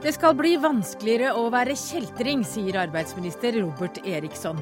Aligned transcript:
Det 0.00 0.14
skal 0.16 0.32
bli 0.32 0.54
vanskeligere 0.56 1.34
å 1.36 1.44
være 1.52 1.74
kjeltring, 1.76 2.40
sier 2.48 2.78
arbeidsminister 2.80 3.54
Robert 3.60 4.00
Eriksson. 4.02 4.58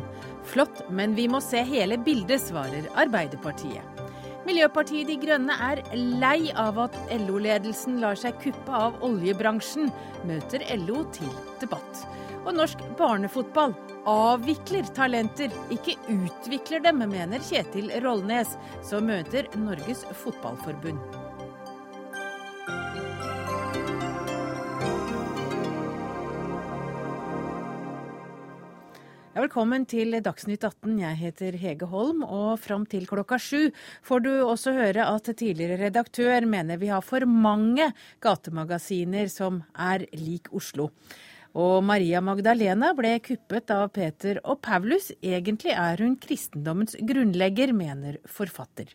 Flott, 0.50 0.82
men 0.90 1.14
vi 1.14 1.28
må 1.30 1.38
se 1.40 1.62
hele 1.64 1.96
bildet, 2.02 2.42
svarer 2.48 2.88
Arbeiderpartiet. 2.98 4.02
Miljøpartiet 4.48 5.06
De 5.08 5.14
Grønne 5.20 5.54
er 5.62 5.80
lei 5.94 6.50
av 6.58 6.80
at 6.88 6.98
LO-ledelsen 7.22 8.00
lar 8.02 8.18
seg 8.18 8.36
kuppe 8.42 8.74
av 8.74 8.98
oljebransjen, 9.06 9.92
møter 10.28 10.64
LO 10.82 11.04
til 11.14 11.30
debatt. 11.62 12.04
Og 12.46 12.54
norsk 12.54 12.82
barnefotball 12.98 13.74
avvikler 14.08 14.86
talenter, 14.96 15.52
ikke 15.74 15.96
utvikler 16.12 16.84
dem, 16.84 17.02
mener 17.10 17.42
Kjetil 17.44 17.90
Rollnes, 18.04 18.54
som 18.86 19.08
møter 19.10 19.50
Norges 19.58 20.06
Fotballforbund. 20.22 21.00
Velkommen 29.38 29.84
til 29.86 30.16
Dagsnytt 30.18 30.64
18. 30.66 30.96
Jeg 30.98 31.16
heter 31.20 31.54
Hege 31.60 31.86
Holm, 31.86 32.24
og 32.26 32.58
fram 32.58 32.82
til 32.90 33.06
klokka 33.06 33.38
sju 33.38 33.68
får 34.02 34.24
du 34.24 34.30
også 34.42 34.72
høre 34.74 35.04
at 35.06 35.30
tidligere 35.30 35.78
redaktør 35.84 36.42
mener 36.42 36.80
vi 36.80 36.90
har 36.90 37.04
for 37.06 37.22
mange 37.22 37.86
gatemagasiner 38.24 39.30
som 39.30 39.62
er 39.78 40.08
lik 40.18 40.50
Oslo. 40.50 40.88
Og 41.58 41.80
Maria 41.82 42.20
Magdalena 42.22 42.92
ble 42.94 43.16
kuppet 43.24 43.72
av 43.74 43.88
Peter 43.96 44.38
og 44.44 44.60
Paulus. 44.62 45.08
Egentlig 45.18 45.72
er 45.74 45.98
hun 46.04 46.14
kristendommens 46.22 46.94
grunnlegger, 47.02 47.72
mener 47.74 48.20
forfatter. 48.30 48.92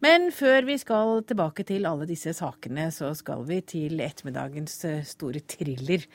Men 0.00 0.30
før 0.32 0.68
vi 0.68 0.78
skal 0.80 1.24
tilbake 1.28 1.66
til 1.66 1.88
alle 1.90 2.06
disse 2.08 2.32
sakene, 2.36 2.86
så 2.94 3.10
skal 3.18 3.42
vi 3.48 3.58
til 3.74 4.00
ettermiddagens 4.00 4.78
store 5.10 5.42
thriller. 5.50 6.06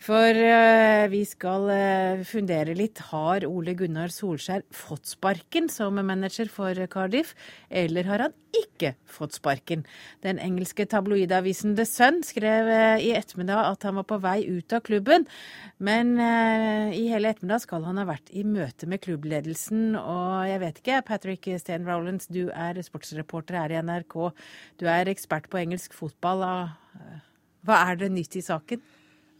For 0.00 0.32
uh, 0.32 1.10
vi 1.12 1.20
skal 1.28 1.66
uh, 1.68 2.22
fundere 2.24 2.72
litt. 2.72 3.02
Har 3.10 3.44
Ole 3.44 3.74
Gunnar 3.76 4.08
Solskjær 4.08 4.62
fått 4.72 5.10
sparken 5.10 5.66
som 5.68 5.98
manager 6.00 6.48
for 6.48 6.78
Cardiff, 6.88 7.34
eller 7.68 8.06
har 8.08 8.22
han 8.24 8.36
ikke 8.56 8.94
fått 9.04 9.36
sparken? 9.36 9.82
Den 10.24 10.40
engelske 10.40 10.86
tabloidavisen 10.88 11.74
The 11.76 11.84
Sun 11.84 12.22
skrev 12.24 12.70
uh, 12.72 12.96
i 12.96 13.10
ettermiddag 13.12 13.74
at 13.74 13.84
han 13.84 13.98
var 14.00 14.06
på 14.08 14.18
vei 14.24 14.38
ut 14.48 14.72
av 14.72 14.80
klubben. 14.86 15.26
Men 15.76 16.14
i 16.16 17.06
hele 17.08 17.30
ettermiddag 17.32 17.62
skal 17.66 17.84
han 17.84 18.00
ha 18.00 18.06
vært 18.08 18.32
i 18.36 18.44
møte 18.44 18.88
med 18.88 19.02
klubbledelsen. 19.04 19.98
Og 20.00 20.48
jeg 20.48 20.62
vet 20.62 20.80
ikke, 20.80 21.02
Patrick 21.08 21.48
Stan 21.60 21.84
Rowlands, 21.88 22.28
du 22.32 22.48
er 22.52 22.80
sportsreporter 22.84 23.58
her 23.60 23.76
i 23.76 23.82
NRK. 23.84 24.16
Du 24.80 24.86
er 24.92 25.12
ekspert 25.12 25.48
på 25.52 25.60
engelsk 25.60 25.96
fotball. 25.96 26.44
Hva 27.64 27.82
er 27.90 28.00
det 28.00 28.10
nytt 28.16 28.40
i 28.40 28.44
saken? 28.44 28.84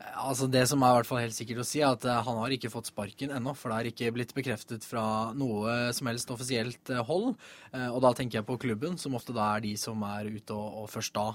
Altså 0.01 0.47
Det 0.49 0.63
som 0.69 0.81
er 0.81 0.93
i 0.93 0.97
hvert 0.99 1.09
fall 1.09 1.21
helt 1.21 1.37
sikkert 1.37 1.61
å 1.61 1.67
si, 1.67 1.81
er 1.83 1.93
at 1.93 2.05
eh, 2.09 2.21
han 2.25 2.39
har 2.41 2.53
ikke 2.55 2.71
fått 2.73 2.89
sparken 2.89 3.35
ennå. 3.37 3.53
For 3.59 3.73
det 3.73 3.79
er 3.79 3.89
ikke 3.91 4.13
blitt 4.17 4.33
bekreftet 4.37 4.85
fra 4.87 5.05
noe 5.37 5.93
som 5.97 6.09
helst 6.09 6.33
offisielt 6.33 6.93
eh, 6.93 7.03
hold. 7.05 7.35
Eh, 7.75 7.89
og 7.89 8.01
da 8.05 8.15
tenker 8.17 8.41
jeg 8.41 8.49
på 8.49 8.59
klubben, 8.63 8.97
som 9.01 9.17
ofte 9.19 9.37
da 9.37 9.51
er 9.57 9.65
de 9.65 9.75
som 9.81 10.01
er 10.09 10.31
ute, 10.31 10.57
og, 10.57 10.89
først 10.91 11.15
da 11.15 11.27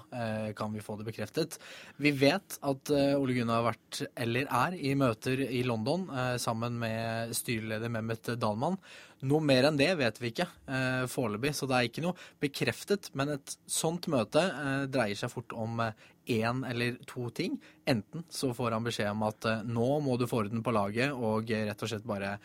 kan 0.57 0.73
vi 0.73 0.83
få 0.83 0.97
det 0.99 1.05
bekreftet. 1.07 1.57
Vi 2.01 2.11
vet 2.17 2.57
at 2.65 2.91
Ole 2.91 3.35
Gunnar 3.37 3.61
har 3.61 3.67
vært, 3.69 4.01
eller 4.19 4.47
er, 4.49 4.75
i 4.75 4.93
møter 4.97 5.41
i 5.45 5.61
London 5.67 6.07
sammen 6.41 6.79
med 6.81 7.35
styreleder 7.37 7.91
Mehmet 7.93 8.33
Dalman. 8.41 8.79
Noe 9.23 9.41
mer 9.41 9.69
enn 9.69 9.77
det 9.79 9.89
vet 9.97 10.17
vi 10.19 10.29
ikke 10.33 10.45
eh, 10.67 11.05
foreløpig, 11.09 11.53
så 11.55 11.67
det 11.69 11.77
er 11.77 11.87
ikke 11.87 12.03
noe 12.03 12.17
bekreftet. 12.43 13.09
Men 13.17 13.35
et 13.37 13.55
sånt 13.71 14.09
møte 14.11 14.43
eh, 14.43 14.83
dreier 14.91 15.17
seg 15.19 15.31
fort 15.31 15.55
om 15.55 15.79
én 16.25 16.63
eh, 16.63 16.71
eller 16.71 16.97
to 17.09 17.29
ting. 17.29 17.59
Enten 17.85 18.25
så 18.29 18.53
får 18.53 18.75
han 18.77 18.85
beskjed 18.85 19.11
om 19.11 19.23
at 19.27 19.47
eh, 19.49 19.63
nå 19.67 19.87
må 20.05 20.17
du 20.17 20.27
få 20.29 20.43
orden 20.43 20.63
på 20.65 20.73
laget 20.75 21.13
og 21.13 21.51
rett 21.51 21.85
og 21.85 21.91
slett 21.91 22.07
bare 22.07 22.35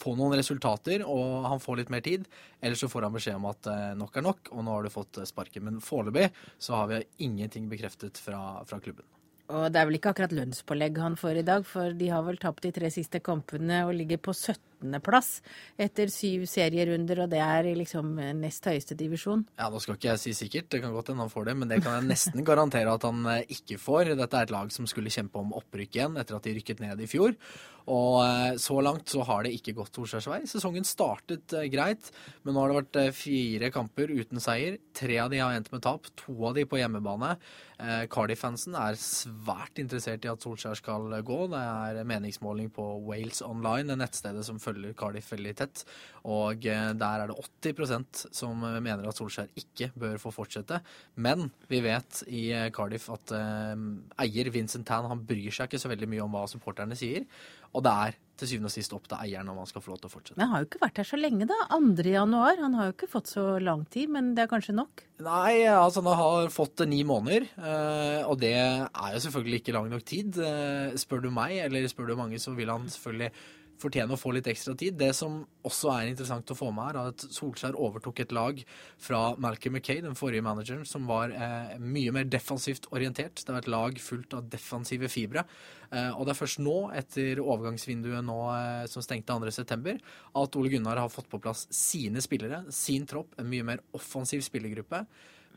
få 0.00 0.14
noen 0.16 0.38
resultater, 0.38 1.04
og 1.04 1.44
han 1.44 1.60
får 1.60 1.82
litt 1.82 1.92
mer 1.92 2.04
tid. 2.04 2.26
Eller 2.60 2.78
så 2.78 2.88
får 2.88 3.06
han 3.06 3.16
beskjed 3.16 3.36
om 3.36 3.48
at 3.50 3.68
eh, 3.70 3.86
nok 4.00 4.16
er 4.16 4.26
nok, 4.26 4.52
og 4.54 4.64
nå 4.64 4.76
har 4.76 4.86
du 4.86 4.92
fått 4.94 5.22
sparken. 5.28 5.66
Men 5.68 5.80
foreløpig 5.84 6.30
så 6.58 6.78
har 6.78 6.92
vi 6.92 7.02
ingenting 7.26 7.68
bekreftet 7.70 8.20
fra, 8.20 8.40
fra 8.68 8.80
klubben. 8.80 9.06
Og 9.50 9.66
det 9.74 9.80
er 9.80 9.88
vel 9.88 9.98
ikke 9.98 10.12
akkurat 10.14 10.34
lønnspålegg 10.34 10.98
han 11.02 11.16
får 11.18 11.40
i 11.40 11.46
dag, 11.46 11.64
for 11.66 11.96
de 11.98 12.10
har 12.12 12.22
vel 12.26 12.38
tapt 12.40 12.62
de 12.66 12.70
tre 12.74 12.90
siste 12.94 13.18
kampene 13.24 13.82
og 13.88 13.96
ligger 13.98 14.20
på 14.22 14.34
17.-plass 14.80 15.30
etter 15.80 16.10
syv 16.12 16.46
serierunder, 16.50 17.24
og 17.24 17.32
det 17.32 17.42
er 17.44 17.70
liksom 17.78 18.16
nest 18.40 18.66
høyeste 18.66 18.96
divisjon. 18.98 19.46
Ja, 19.60 19.68
nå 19.70 19.80
skal 19.82 19.98
ikke 19.98 20.12
jeg 20.12 20.22
si 20.22 20.36
sikkert, 20.36 20.70
det 20.72 20.82
kan 20.82 20.94
godt 20.94 21.12
hende 21.12 21.26
han 21.26 21.32
får 21.32 21.50
det, 21.50 21.56
men 21.60 21.70
det 21.70 21.80
kan 21.84 21.98
jeg 21.98 22.10
nesten 22.10 22.46
garantere 22.46 22.94
at 22.94 23.04
han 23.06 23.26
eh, 23.30 23.44
ikke 23.56 23.80
får. 23.80 24.14
Dette 24.18 24.38
er 24.38 24.48
et 24.48 24.54
lag 24.54 24.72
som 24.74 24.88
skulle 24.90 25.12
kjempe 25.12 25.40
om 25.40 25.54
opprykk 25.56 25.98
igjen 25.98 26.16
etter 26.20 26.38
at 26.38 26.46
de 26.46 26.56
rykket 26.56 26.82
ned 26.84 27.02
i 27.02 27.08
fjor. 27.10 27.36
Og 27.90 28.20
eh, 28.22 28.56
så 28.60 28.76
langt 28.84 29.10
så 29.10 29.24
har 29.26 29.44
det 29.46 29.54
ikke 29.56 29.74
gått 29.78 29.92
Torsdags 29.96 30.28
vei. 30.30 30.42
Sesongen 30.48 30.86
startet 30.86 31.56
eh, 31.56 31.68
greit, 31.72 32.12
men 32.44 32.54
nå 32.54 32.62
har 32.62 32.72
det 32.72 32.78
vært 32.82 33.18
fire 33.18 33.72
kamper 33.74 34.12
uten 34.12 34.42
seier. 34.42 34.78
Tre 34.96 35.18
av 35.24 35.32
de 35.32 35.42
har 35.42 35.56
endt 35.56 35.72
med 35.74 35.84
tap, 35.84 36.08
to 36.18 36.36
av 36.48 36.56
de 36.56 36.66
på 36.68 36.80
hjemmebane. 36.80 37.36
Cardiff-fansen 38.12 38.74
er 38.76 38.98
svært 39.00 39.78
interessert 39.80 40.26
i 40.26 40.28
at 40.28 40.42
Solskjær 40.44 40.76
skal 40.76 41.06
gå. 41.24 41.38
Det 41.48 41.60
er 41.96 42.04
meningsmåling 42.04 42.68
på 42.76 42.84
Wales 43.06 43.40
Online, 43.40 43.88
det 43.88 43.96
nettstedet 44.02 44.44
som 44.44 44.60
følger 44.60 44.69
Cardiff 44.98 45.32
veldig 45.34 45.54
tett. 45.58 45.84
Og 46.28 46.66
eh, 46.68 46.90
der 46.98 47.24
er 47.24 47.30
det 47.30 47.36
80% 47.72 48.24
som 48.36 48.60
mener 48.60 49.08
at 49.08 49.16
Solskjær 49.16 49.52
ikke 49.58 49.90
bør 49.98 50.18
få 50.20 50.32
fortsette. 50.34 50.80
Men 51.16 51.48
vi 51.70 51.80
vet 51.84 52.24
i 52.28 52.50
eh, 52.52 52.70
Cardiff 52.74 53.08
at 53.14 53.32
eh, 53.36 53.86
eier 54.26 54.50
Vincent 54.52 54.88
Tan 54.88 55.08
han 55.08 55.24
bryr 55.26 55.52
seg 55.54 55.70
ikke 55.70 55.80
så 55.80 55.92
veldig 55.92 56.10
mye 56.10 56.26
om 56.26 56.36
hva 56.36 56.48
supporterne 56.50 56.98
sier. 56.98 57.24
Og 57.70 57.84
det 57.86 57.92
er 58.08 58.18
til 58.40 58.48
syvende 58.48 58.70
og 58.70 58.72
sist 58.72 58.94
opp 58.96 59.04
til 59.06 59.20
eieren 59.20 59.48
om 59.52 59.58
han 59.60 59.68
skal 59.68 59.82
få 59.84 59.92
lov 59.92 60.00
til 60.00 60.08
å 60.08 60.12
fortsette. 60.14 60.36
Men 60.40 60.48
han 60.48 60.54
har 60.54 60.62
jo 60.62 60.68
ikke 60.70 60.80
vært 60.82 60.98
her 61.00 61.06
så 61.06 61.18
lenge, 61.20 61.46
da. 61.46 61.58
2. 61.70 62.06
januar. 62.08 62.56
Han 62.64 62.76
har 62.78 62.88
jo 62.88 62.94
ikke 62.96 63.08
fått 63.12 63.30
så 63.30 63.44
lang 63.62 63.84
tid, 63.92 64.10
men 64.12 64.32
det 64.34 64.44
er 64.44 64.50
kanskje 64.50 64.74
nok? 64.74 65.04
Nei, 65.22 65.68
altså 65.68 66.02
han 66.02 66.18
har 66.18 66.50
fått 66.52 66.82
ni 66.88 67.02
måneder. 67.06 67.46
Og 68.26 68.40
det 68.40 68.54
er 68.56 69.14
jo 69.14 69.22
selvfølgelig 69.26 69.60
ikke 69.60 69.76
lang 69.76 69.90
nok 69.92 70.06
tid. 70.08 70.40
Spør 70.98 71.26
du 71.26 71.30
meg, 71.36 71.58
eller 71.66 71.84
spør 71.92 72.10
du 72.10 72.16
mange, 72.18 72.40
så 72.40 72.56
vil 72.56 72.72
han 72.72 72.88
selvfølgelig 72.90 73.30
fortjene 73.80 74.14
å 74.14 74.20
få 74.20 74.32
litt 74.36 74.48
ekstra 74.50 74.74
tid. 74.78 74.98
Det 75.00 75.10
som 75.16 75.40
også 75.66 75.90
er 75.94 76.10
interessant 76.10 76.52
å 76.52 76.56
få 76.58 76.68
med 76.74 76.90
her, 76.90 76.98
er 77.00 77.14
at 77.14 77.24
Solskjær 77.34 77.78
overtok 77.80 78.22
et 78.22 78.34
lag 78.36 78.60
fra 79.00 79.22
Malcolm 79.40 79.78
McKay, 79.78 80.02
den 80.04 80.18
forrige 80.18 80.44
manageren, 80.44 80.84
som 80.88 81.08
var 81.08 81.34
eh, 81.34 81.74
mye 81.80 82.14
mer 82.16 82.28
defensivt 82.30 82.90
orientert. 82.94 83.42
Det 83.42 83.54
var 83.54 83.64
et 83.64 83.72
lag 83.72 84.00
fullt 84.02 84.36
av 84.38 84.46
defensive 84.52 85.10
fibre. 85.12 85.46
Eh, 85.90 86.12
og 86.12 86.26
det 86.26 86.34
er 86.34 86.40
først 86.42 86.62
nå, 86.62 86.76
etter 86.96 87.42
overgangsvinduet 87.42 88.24
nå, 88.26 88.38
eh, 88.54 88.86
som 88.92 89.04
stengte 89.04 89.34
2.9., 89.34 89.98
at 90.40 90.60
Ole 90.60 90.72
Gunnar 90.72 91.02
har 91.02 91.12
fått 91.12 91.30
på 91.32 91.42
plass 91.42 91.66
sine 91.74 92.22
spillere, 92.24 92.64
sin 92.74 93.08
tropp, 93.10 93.34
en 93.40 93.50
mye 93.50 93.66
mer 93.72 93.84
offensiv 93.96 94.44
spillergruppe. 94.46 95.04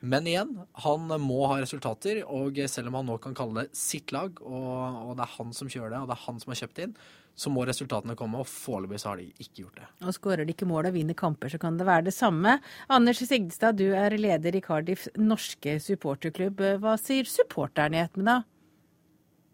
Men 0.03 0.25
igjen, 0.28 0.57
han 0.84 1.11
må 1.23 1.45
ha 1.47 1.61
resultater, 1.61 2.25
og 2.28 2.57
selv 2.67 2.90
om 2.90 2.97
han 3.00 3.07
nå 3.07 3.16
kan 3.23 3.35
kalle 3.38 3.63
det 3.63 3.79
sitt 3.79 4.11
lag, 4.11 4.35
og, 4.44 4.97
og 5.07 5.13
det 5.16 5.23
er 5.23 5.35
han 5.38 5.53
som 5.55 5.69
kjører 5.72 5.94
det, 5.94 6.01
og 6.03 6.09
det 6.09 6.17
er 6.17 6.25
han 6.25 6.41
som 6.44 6.51
har 6.51 6.59
kjøpt 6.59 6.81
inn, 6.84 6.95
så 7.36 7.50
må 7.50 7.66
resultatene 7.66 8.16
komme, 8.18 8.42
og 8.42 8.50
foreløpig 8.50 9.00
så 9.02 9.12
har 9.12 9.22
de 9.22 9.30
ikke 9.42 9.64
gjort 9.64 9.80
det. 9.80 9.88
Og 10.06 10.16
Skårer 10.16 10.46
de 10.46 10.54
ikke 10.54 10.68
mål 10.70 10.92
og 10.92 10.98
vinner 10.98 11.18
kamper, 11.18 11.50
så 11.50 11.60
kan 11.62 11.80
det 11.80 11.88
være 11.88 12.08
det 12.08 12.14
samme. 12.16 12.60
Anders 12.94 13.24
Sigdestad, 13.24 13.80
du 13.82 13.88
er 13.98 14.14
leder 14.18 14.56
i 14.56 14.62
Cardiffs 14.64 15.10
norske 15.18 15.80
supporterklubb. 15.82 16.62
Hva 16.84 16.98
sier 17.02 17.30
supporterne 17.30 17.98
i 17.98 18.04
ettermiddag? 18.04 18.46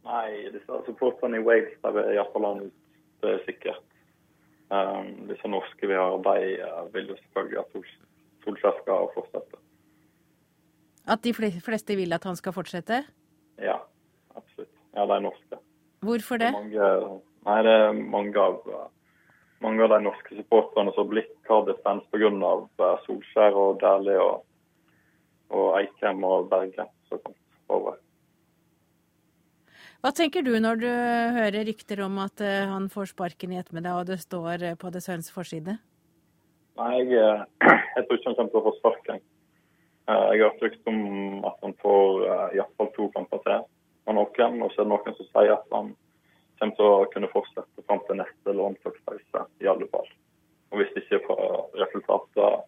Nei, 0.09 0.49
disse 0.51 0.81
supporterne 0.87 1.39
i 1.39 1.45
Wales 1.45 1.77
der 1.85 2.01
er 2.01 2.17
iallfall 2.17 2.45
langt, 2.47 2.75
det 3.23 3.31
er 3.35 3.45
sikkert. 3.45 3.85
Um, 4.69 5.25
disse 5.29 5.49
norske 5.49 5.87
vi 5.89 5.95
har, 5.97 6.19
de 6.25 6.51
uh, 6.61 6.83
vil 6.93 7.09
jo 7.09 7.17
selvfølgelig 7.23 7.63
at 7.63 7.95
Solskjær 8.43 8.75
skal 8.83 9.09
fortsette. 9.15 9.63
At 11.09 11.23
de 11.25 11.33
fleste 11.33 11.95
vil 11.97 12.13
at 12.13 12.27
han 12.27 12.37
skal 12.37 12.53
fortsette? 12.53 13.01
Ja, 13.61 13.79
absolutt. 14.37 14.71
Ja, 14.93 15.07
de 15.09 15.17
norske. 15.25 15.59
Hvorfor 16.05 16.39
det? 16.41 16.51
Mange 16.53 17.19
Nei, 17.47 17.59
det 17.63 17.71
er 17.71 17.95
mange 17.95 18.41
av, 18.41 18.59
mange 19.63 19.85
av 19.85 19.93
de 19.93 19.99
norske 20.09 20.35
supporterne 20.35 20.91
som 20.95 21.05
har 21.05 21.11
blitt 21.13 21.31
Cardiff-fans 21.47 22.05
pga. 22.11 22.29
Eh, 22.29 22.99
Solskjær 23.05 23.57
og 23.57 23.79
Dæhlie 23.81 24.19
og, 24.19 24.43
og 25.55 25.71
Eikrem 25.79 26.23
og 26.27 26.49
Berge 26.51 26.89
som 27.09 27.23
kom 27.23 27.37
over. 27.79 27.97
Hva 29.99 30.13
tenker 30.15 30.45
du 30.45 30.53
når 30.63 30.79
du 30.79 30.87
hører 30.87 31.65
rykter 31.67 32.03
om 32.05 32.19
at 32.23 32.43
eh, 32.43 32.67
han 32.67 32.87
får 32.91 33.13
sparken 33.13 33.55
i 33.55 33.59
ettermiddag, 33.59 34.01
og 34.01 34.11
det 34.11 34.19
står 34.23 34.67
eh, 34.67 34.77
på 34.79 34.91
The 34.91 35.03
Suns 35.03 35.31
forside? 35.31 35.79
Nei, 36.79 36.93
jeg, 37.11 37.47
jeg, 37.95 38.05
tror 38.05 38.19
ikke 38.19 38.31
han 38.31 38.37
kommer 38.37 38.53
til 38.53 38.61
å 38.61 38.67
få 38.67 38.77
sparken. 38.79 39.25
Jeg 40.09 40.41
har 40.41 40.55
hørt 40.57 40.87
om 40.89 41.43
at 41.45 41.57
han 41.61 41.75
får 41.83 42.23
iallfall 42.57 42.87
to 42.95 43.11
kamper 43.13 43.43
til 43.43 43.59
av 44.09 44.15
noen, 44.17 44.55
og 44.65 44.71
så 44.73 44.81
er 44.81 44.87
det 44.87 44.89
noen 44.89 45.17
som 45.19 45.27
sier 45.27 45.51
at 45.53 45.75
han 45.75 45.91
kommer 46.59 46.75
til 46.77 46.85
å 46.87 47.05
kunne 47.13 47.31
fortsette 47.31 47.85
fram 47.87 48.01
til 48.07 48.19
neste 48.19 48.55
låntakspause, 48.55 49.45
i 49.63 49.69
alle 49.71 49.87
fall. 49.93 50.09
Og 50.69 50.81
hvis 50.81 50.91
ikke 51.01 51.21
får 51.25 51.79
resultater 51.79 52.59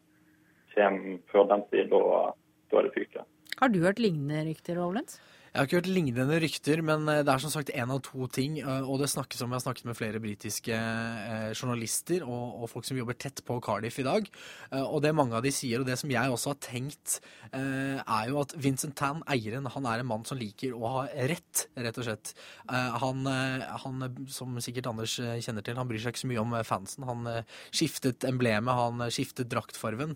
kommer 0.73 1.19
før 1.31 1.49
den 1.51 1.65
tid, 1.73 1.91
da, 1.91 2.31
da 2.71 2.79
er 2.79 2.87
det 2.87 2.95
fyke. 2.95 3.25
Har 3.61 3.69
du 3.69 3.81
hørt 3.83 3.99
lignende 4.01 4.45
rykter, 4.47 4.79
Ovlens? 4.81 5.19
Jeg 5.51 5.59
har 5.59 5.67
ikke 5.67 5.79
hørt 5.81 5.87
lignende 5.91 6.37
rykter, 6.39 6.79
men 6.79 7.09
eh, 7.11 7.25
det 7.27 7.31
er 7.33 7.41
som 7.43 7.51
sagt 7.51 7.73
én 7.75 7.89
av 7.91 7.97
to 8.07 8.23
ting. 8.31 8.61
eh, 8.61 8.85
Og 8.87 9.01
det 9.01 9.09
snakkes 9.11 9.41
om 9.43 9.51
Jeg 9.51 9.59
har 9.59 9.63
snakket 9.65 9.89
med 9.89 9.97
flere 9.99 10.21
britiske 10.23 10.71
eh, 10.71 11.51
journalister 11.51 12.23
og, 12.23 12.61
og, 12.61 12.69
folk 12.71 12.87
som 12.87 12.95
jobber 12.95 13.17
tett 13.19 13.41
på 13.43 13.57
Cardiff 13.59 13.99
i 13.99 14.05
dag. 14.07 14.29
Og 14.71 15.01
det 15.03 15.11
mange 15.11 15.35
av 15.35 15.43
de 15.43 15.51
sier, 15.51 15.81
og 15.81 15.89
det 15.89 15.97
som 15.99 16.11
jeg 16.13 16.31
også 16.31 16.53
har 16.53 16.59
tenkt, 16.63 17.17
er 17.51 18.29
jo 18.29 18.37
at 18.39 18.53
Vincent 18.55 18.95
Tan, 18.95 19.19
eieren, 19.27 19.67
han 19.73 19.87
er 19.89 19.99
en 19.99 20.07
mann 20.07 20.23
som 20.27 20.39
liker 20.39 20.71
å 20.71 20.93
ha 20.93 21.01
rett, 21.27 21.65
rett 21.75 21.99
og 21.99 22.05
slett. 22.07 22.31
Han, 22.71 23.27
han, 23.27 24.05
som 24.31 24.55
sikkert 24.63 24.87
Anders 24.87 25.17
kjenner 25.19 25.65
til, 25.65 25.75
han 25.75 25.89
bryr 25.89 25.99
seg 25.99 26.15
ikke 26.15 26.23
så 26.23 26.31
mye 26.31 26.43
om 26.45 26.55
fansen. 26.67 27.07
Han 27.09 27.27
skiftet 27.75 28.23
emblemet, 28.29 28.71
han 28.71 29.03
skiftet 29.11 29.51
draktfarven. 29.51 30.15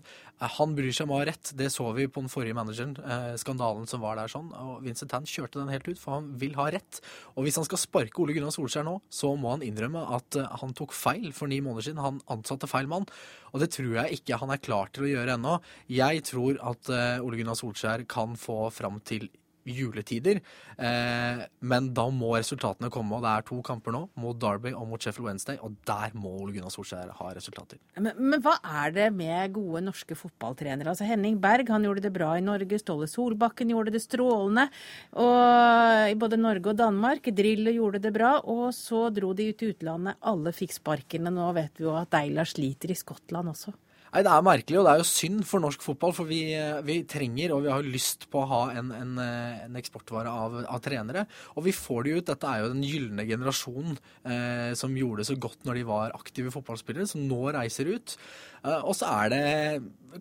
Han 0.56 0.76
bryr 0.78 0.96
seg 0.96 1.10
om 1.10 1.16
å 1.16 1.20
ha 1.20 1.28
rett. 1.28 1.52
Det 1.58 1.68
så 1.74 1.90
vi 1.96 2.08
på 2.08 2.24
den 2.24 2.32
forrige 2.32 2.56
manageren, 2.56 2.96
skandalen 3.40 3.84
som 3.90 4.04
var 4.04 4.16
der 4.20 4.32
sånn. 4.32 4.48
Og 4.56 4.80
Vincent 4.86 5.12
Tan 5.12 5.25
kjørte 5.28 5.60
den 5.60 5.72
helt 5.72 5.88
ut, 5.88 6.00
for 6.00 6.18
han 6.18 6.28
vil 6.40 6.56
ha 6.58 6.68
rett. 6.74 7.00
Og 7.34 7.46
hvis 7.46 7.58
han 7.60 7.66
skal 7.68 7.80
sparke 7.82 8.22
Ole 8.22 8.36
Gunnar 8.36 8.54
Solskjær 8.54 8.86
nå, 8.86 8.98
så 9.12 9.32
må 9.38 9.54
han 9.54 9.64
innrømme 9.66 10.04
at 10.16 10.38
eh, 10.40 10.58
han 10.62 10.74
tok 10.76 10.94
feil 10.96 11.32
for 11.36 11.50
ni 11.50 11.60
måneder 11.64 11.88
siden. 11.88 12.04
Han 12.04 12.20
ansatte 12.32 12.70
feil 12.70 12.90
mann. 12.90 13.08
Og 13.52 13.62
det 13.62 13.72
tror 13.76 13.98
jeg 14.00 14.20
ikke 14.20 14.40
han 14.42 14.52
er 14.54 14.62
klar 14.62 14.92
til 14.94 15.06
å 15.06 15.12
gjøre 15.14 15.36
ennå. 15.38 15.58
Jeg 15.92 16.24
tror 16.30 16.60
at 16.72 16.92
eh, 16.92 17.24
Ole 17.24 17.40
Gunnar 17.40 17.58
Solskjær 17.58 18.06
kan 18.10 18.38
få 18.40 18.66
fram 18.74 19.02
til 19.06 19.28
juletider. 19.66 20.40
Eh, 20.78 21.42
men 21.66 21.90
da 21.96 22.06
må 22.14 22.34
resultatene 22.36 22.90
komme, 22.92 23.18
og 23.18 23.26
det 23.26 23.32
er 23.32 23.46
to 23.48 23.60
kamper 23.66 23.94
nå, 23.94 24.02
mot 24.22 24.38
Derby 24.40 24.72
og 24.76 24.86
mot 24.90 25.02
Sheffield 25.02 25.28
Wednesday, 25.30 25.58
og 25.62 25.76
der 25.88 26.14
må 26.18 26.32
Ole 26.40 26.54
Gunnar 26.54 26.72
Solskjær 26.74 27.12
ha 27.18 27.30
resultater. 27.36 27.80
Men, 27.98 28.14
men 28.18 28.42
hva 28.44 28.56
er 28.84 28.94
det 28.96 29.08
med 29.16 29.54
gode 29.56 29.82
norske 29.86 30.18
fotballtrenere? 30.18 30.92
Altså 30.92 31.08
Henning 31.08 31.40
Berg 31.42 31.70
han 31.72 31.86
gjorde 31.86 32.04
det 32.06 32.14
bra 32.14 32.34
i 32.38 32.44
Norge, 32.44 32.80
Ståle 32.80 33.08
Solbakken 33.10 33.72
gjorde 33.72 33.94
det 33.94 34.02
strålende 34.04 34.68
og 35.16 36.10
i 36.10 36.16
både 36.18 36.38
Norge 36.40 36.72
og 36.72 36.78
Danmark. 36.78 37.30
Drillo 37.36 37.72
gjorde 37.74 38.02
det 38.04 38.12
bra, 38.14 38.36
og 38.44 38.68
så 38.76 39.06
dro 39.14 39.32
de 39.36 39.50
ut 39.50 39.64
i 39.64 39.72
utlandet. 39.72 40.20
Alle 40.26 40.52
fikk 40.56 40.76
sparkene. 40.76 41.32
Nå 41.32 41.50
vet 41.56 41.80
vi 41.80 41.86
jo 41.86 41.96
at 41.98 42.12
Deila 42.14 42.46
sliter 42.48 42.92
i 42.92 42.98
Skottland 42.98 43.52
også. 43.52 43.74
Nei, 44.16 44.22
Det 44.24 44.32
er 44.32 44.44
merkelig, 44.46 44.76
og 44.80 44.86
det 44.86 44.92
er 44.94 45.00
jo 45.02 45.08
synd 45.10 45.42
for 45.44 45.60
norsk 45.60 45.82
fotball. 45.84 46.12
For 46.16 46.24
vi, 46.24 46.40
vi 46.88 46.94
trenger 47.04 47.52
og 47.52 47.66
vi 47.66 47.68
har 47.68 47.84
lyst 47.84 48.24
på 48.32 48.40
å 48.40 48.48
ha 48.48 48.60
en, 48.80 48.88
en, 48.96 49.10
en 49.20 49.76
eksportvare 49.76 50.32
av, 50.32 50.56
av, 50.62 50.78
trenere. 50.80 51.26
Og 51.52 51.66
vi 51.66 51.74
får 51.76 52.06
det 52.06 52.14
jo 52.14 52.22
ut. 52.22 52.28
Dette 52.30 52.48
er 52.48 52.62
jo 52.62 52.70
den 52.72 52.86
gylne 52.86 53.26
generasjonen 53.28 53.98
eh, 54.24 54.72
som 54.78 54.96
gjorde 54.96 55.20
det 55.20 55.28
så 55.28 55.36
godt 55.36 55.68
når 55.68 55.82
de 55.82 55.84
var 55.90 56.16
aktive 56.16 56.54
fotballspillere, 56.54 57.04
som 57.10 57.26
nå 57.28 57.42
reiser 57.58 57.92
ut. 57.92 58.16
Eh, 58.64 58.78
og 58.78 58.96
så 58.96 59.12
er 59.18 59.34
det 59.34 59.44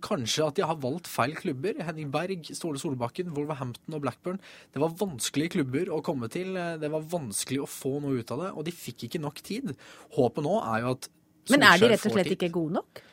kanskje 0.03 0.49
at 0.49 0.59
de 0.59 0.67
har 0.67 0.83
valgt 0.83 1.07
feil 1.07 1.37
klubber. 1.39 1.79
Henning 1.87 2.11
Berg, 2.11 2.51
Ståle 2.51 2.83
Solbakken, 2.83 3.31
Wolverhampton 3.39 3.95
og 3.95 4.03
Blackburn. 4.03 4.43
Det 4.75 4.83
var 4.83 4.99
vanskelige 5.05 5.55
klubber 5.55 5.95
å 5.95 6.03
komme 6.03 6.27
til. 6.35 6.51
Det 6.83 6.91
var 6.91 7.11
vanskelig 7.15 7.63
å 7.63 7.71
få 7.79 7.95
noe 8.03 8.19
ut 8.19 8.35
av 8.35 8.43
det, 8.43 8.53
og 8.59 8.67
de 8.67 8.75
fikk 8.75 9.07
ikke 9.07 9.23
nok 9.23 9.39
tid. 9.39 9.71
Håpet 10.19 10.43
nå 10.43 10.59
er 10.65 10.83
jo 10.83 10.95
at 10.97 11.13
Solskjær 11.45 11.61
Men 11.61 11.69
er 11.71 11.79
de 11.79 11.93
rett 11.93 12.09
og 12.09 12.19
slett 12.19 12.35
ikke 12.35 12.55
gode 12.59 12.81
nok? 12.81 13.05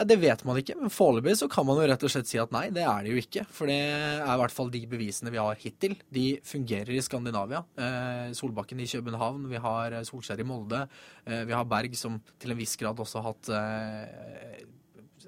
Ja, 0.00 0.06
Det 0.08 0.16
vet 0.16 0.42
man 0.48 0.56
ikke, 0.56 0.78
men 0.80 0.88
foreløpig 0.88 1.34
så 1.36 1.46
kan 1.52 1.66
man 1.68 1.76
jo 1.76 1.84
rett 1.90 2.04
og 2.06 2.12
slett 2.12 2.28
si 2.30 2.38
at 2.40 2.52
nei, 2.54 2.70
det 2.72 2.86
er 2.88 3.04
det 3.04 3.12
jo 3.12 3.20
ikke. 3.20 3.42
For 3.52 3.68
det 3.68 3.76
er 3.76 4.22
i 4.24 4.38
hvert 4.40 4.54
fall 4.56 4.72
de 4.72 4.80
bevisene 4.88 5.28
vi 5.34 5.36
har 5.42 5.58
hittil. 5.60 5.98
De 6.08 6.24
fungerer 6.40 6.94
i 6.96 7.02
Skandinavia. 7.04 7.60
Eh, 7.76 8.32
Solbakken 8.38 8.80
i 8.80 8.88
København, 8.88 9.44
vi 9.50 9.60
har 9.60 9.98
Solskjær 10.08 10.40
i 10.40 10.46
Molde. 10.48 10.86
Eh, 11.26 11.44
vi 11.44 11.52
har 11.52 11.68
Berg 11.68 11.98
som 12.00 12.16
til 12.40 12.54
en 12.54 12.60
viss 12.62 12.78
grad 12.80 12.96
også 12.96 13.20
har 13.20 13.34
hatt 13.34 13.52
eh, 13.52 14.64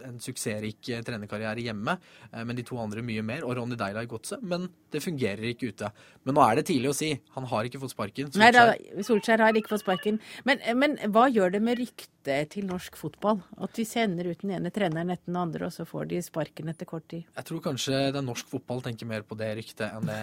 en 0.06 0.20
suksessrik 0.22 0.92
trenerkarriere 1.06 1.64
hjemme, 1.64 1.96
men 2.32 2.58
de 2.58 2.64
to 2.66 2.78
andre 2.82 3.04
mye 3.06 3.24
mer, 3.26 3.46
og 3.46 3.56
Ronny 3.58 3.78
Deila 3.78 4.04
i 4.04 4.10
godset. 4.10 4.42
Men 4.42 4.68
det 4.92 5.02
fungerer 5.04 5.44
ikke 5.52 5.72
ute. 5.72 5.88
Men 6.26 6.36
nå 6.36 6.44
er 6.44 6.58
det 6.58 6.66
tidlig 6.68 6.90
å 6.90 6.96
si. 6.96 7.10
Han 7.36 7.46
har 7.50 7.68
ikke 7.68 7.80
fått 7.82 7.94
sparken. 7.94 8.28
Solskjær, 8.32 8.42
Nei, 8.42 8.50
da, 8.52 9.04
Solskjær 9.06 9.44
har 9.44 9.58
ikke 9.58 9.72
fått 9.72 9.84
sparken. 9.84 10.18
Men, 10.48 10.62
men 10.78 10.96
hva 11.14 11.26
gjør 11.32 11.54
det 11.54 11.62
med 11.64 11.80
ryktet 11.80 12.52
til 12.54 12.68
norsk 12.68 12.98
fotball? 13.00 13.40
At 13.64 13.74
de 13.78 13.86
sender 13.88 14.28
ut 14.30 14.44
den 14.44 14.54
ene 14.58 14.72
treneren 14.74 15.14
etter 15.14 15.30
den 15.30 15.40
andre, 15.40 15.68
og 15.68 15.74
så 15.74 15.86
får 15.88 16.10
de 16.12 16.22
sparken 16.24 16.70
etter 16.72 16.88
kort 16.88 17.08
tid? 17.12 17.26
Jeg 17.26 17.48
tror 17.48 17.64
kanskje 17.64 18.04
den 18.14 18.28
norsk 18.28 18.50
fotball 18.52 18.84
tenker 18.84 19.08
mer 19.10 19.26
på 19.26 19.38
det 19.40 19.52
ryktet 19.58 19.88
enn 19.88 20.10
det 20.10 20.22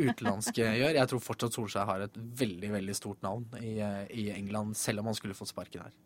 utenlandske 0.06 0.64
gjør. 0.64 1.00
Jeg 1.02 1.12
tror 1.12 1.24
fortsatt 1.24 1.58
Solskjær 1.58 1.88
har 1.90 2.06
et 2.06 2.20
veldig, 2.40 2.74
veldig 2.78 2.96
stort 2.96 3.22
navn 3.26 3.46
i, 3.60 3.76
i 4.16 4.30
England, 4.34 4.78
selv 4.80 5.02
om 5.02 5.10
han 5.10 5.18
skulle 5.18 5.36
fått 5.38 5.52
sparken 5.52 5.86
her. 5.86 5.98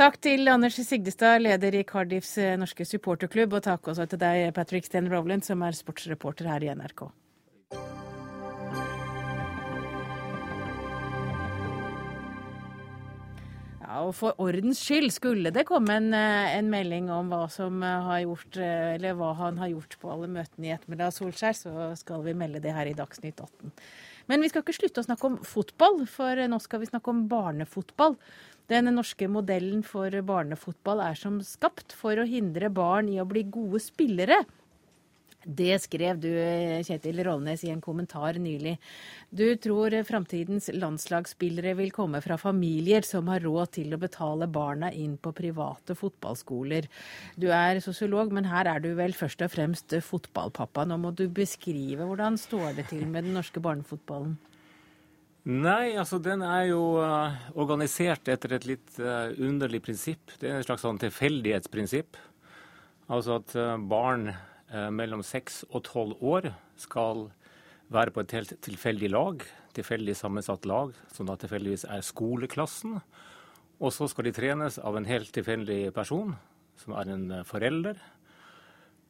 Takk 0.00 0.14
til 0.24 0.48
Anders 0.48 0.78
Sigdestad, 0.80 1.42
leder 1.44 1.74
i 1.76 1.82
Cardiffs 1.84 2.38
norske 2.56 2.86
supporterklubb, 2.88 3.58
og 3.58 3.66
takk 3.66 3.90
også 3.92 4.06
til 4.08 4.22
deg, 4.22 4.46
Patrick 4.56 4.86
Sten 4.88 5.10
Rowland, 5.12 5.44
som 5.44 5.60
er 5.60 5.76
sportsreporter 5.76 6.48
her 6.48 6.64
i 6.64 6.70
NRK. 6.72 7.02
Ja, 13.84 14.00
og 14.06 14.14
For 14.16 14.40
ordens 14.40 14.80
skyld, 14.80 15.10
skulle 15.12 15.52
det 15.52 15.66
komme 15.68 16.00
en, 16.00 16.14
en, 16.16 16.72
melding 16.72 17.12
om 17.12 17.28
hva, 17.34 17.44
har 17.50 18.24
gjort, 18.24 18.56
hva 19.04 19.32
han 19.44 19.60
har 19.60 19.74
gjort 19.74 20.00
på 20.00 20.14
alle 20.14 20.32
møtene 20.32 20.70
i 20.70 20.76
ettermiddag, 20.78 21.12
Solskjær, 21.12 21.60
så 21.60 21.90
skal 22.00 22.24
vi 22.24 22.38
melde 22.40 22.64
det 22.64 22.72
her 22.72 22.88
i 22.88 22.96
Dagsnytt 22.96 23.36
18. 23.36 23.76
Men 24.30 24.44
vi 24.44 24.48
skal 24.48 24.62
ikke 24.62 24.76
slutte 24.76 25.02
å 25.02 25.08
snakke 25.10 25.26
om 25.26 25.40
fotball, 25.44 26.04
for 26.08 26.40
nå 26.48 26.58
skal 26.62 26.80
vi 26.80 26.88
snakke 26.88 27.10
om 27.10 27.26
barnefotball. 27.28 28.14
Den 28.70 28.86
norske 28.94 29.26
modellen 29.26 29.82
for 29.82 30.14
barnefotball 30.22 31.02
er 31.02 31.16
som 31.18 31.40
skapt 31.42 31.90
for 31.98 32.20
å 32.20 32.28
hindre 32.28 32.68
barn 32.70 33.08
i 33.10 33.18
å 33.18 33.26
bli 33.26 33.42
gode 33.50 33.80
spillere. 33.82 34.44
Det 35.40 35.78
skrev 35.80 36.18
du, 36.20 36.28
Kjetil 36.84 37.22
Rollnes, 37.24 37.62
i 37.64 37.70
en 37.72 37.80
kommentar 37.80 38.36
nylig. 38.38 38.74
Du 39.32 39.56
tror 39.56 39.94
framtidens 40.04 40.68
landslagsspillere 40.74 41.72
vil 41.78 41.94
komme 41.96 42.20
fra 42.20 42.36
familier 42.38 43.06
som 43.08 43.30
har 43.32 43.40
råd 43.40 43.72
til 43.78 43.96
å 43.96 44.00
betale 44.02 44.46
barna 44.52 44.92
inn 44.92 45.16
på 45.16 45.32
private 45.32 45.96
fotballskoler. 45.96 46.86
Du 47.40 47.48
er 47.56 47.80
sosiolog, 47.80 48.30
men 48.36 48.50
her 48.52 48.68
er 48.68 48.84
du 48.84 48.92
vel 49.00 49.16
først 49.16 49.42
og 49.46 49.54
fremst 49.56 49.96
fotballpappa. 50.04 50.84
Nå 50.84 51.00
må 51.00 51.14
du 51.16 51.24
beskrive 51.32 52.04
hvordan 52.04 52.38
står 52.38 52.76
det 52.76 52.90
til 52.92 53.08
med 53.08 53.26
den 53.26 53.34
norske 53.40 53.64
barnefotballen? 53.64 54.36
Nei, 55.48 55.96
altså 55.96 56.18
den 56.20 56.42
er 56.44 56.66
jo 56.68 56.98
uh, 57.00 57.32
organisert 57.56 58.28
etter 58.28 58.58
et 58.58 58.66
litt 58.68 58.98
uh, 59.00 59.32
underlig 59.40 59.80
prinsipp. 59.86 60.34
Det 60.36 60.50
er 60.50 60.58
et 60.60 60.66
slags 60.68 60.84
sånn 60.84 61.00
tilfeldighetsprinsipp. 61.00 62.18
Altså 63.08 63.38
at 63.40 63.54
uh, 63.56 63.76
barn 63.80 64.34
mellom 64.94 65.18
seks 65.26 65.64
og 65.74 65.80
tolv 65.82 66.20
år 66.22 66.44
skal 66.78 67.24
være 67.90 68.12
på 68.14 68.22
et 68.22 68.34
helt 68.36 68.52
tilfeldig 68.62 69.08
lag. 69.10 69.40
Tilfeldig 69.74 70.14
sammensatt 70.14 70.68
lag, 70.68 70.92
som 71.10 71.26
da 71.26 71.34
tilfeldigvis 71.40 71.88
er 71.90 72.04
skoleklassen. 72.06 73.00
Og 73.82 73.90
så 73.96 74.06
skal 74.12 74.28
de 74.28 74.34
trenes 74.36 74.78
av 74.78 74.94
en 74.94 75.08
helt 75.08 75.32
tilfeldig 75.34 75.88
person, 75.96 76.36
som 76.78 76.94
er 77.00 77.10
en 77.10 77.26
forelder. 77.48 77.98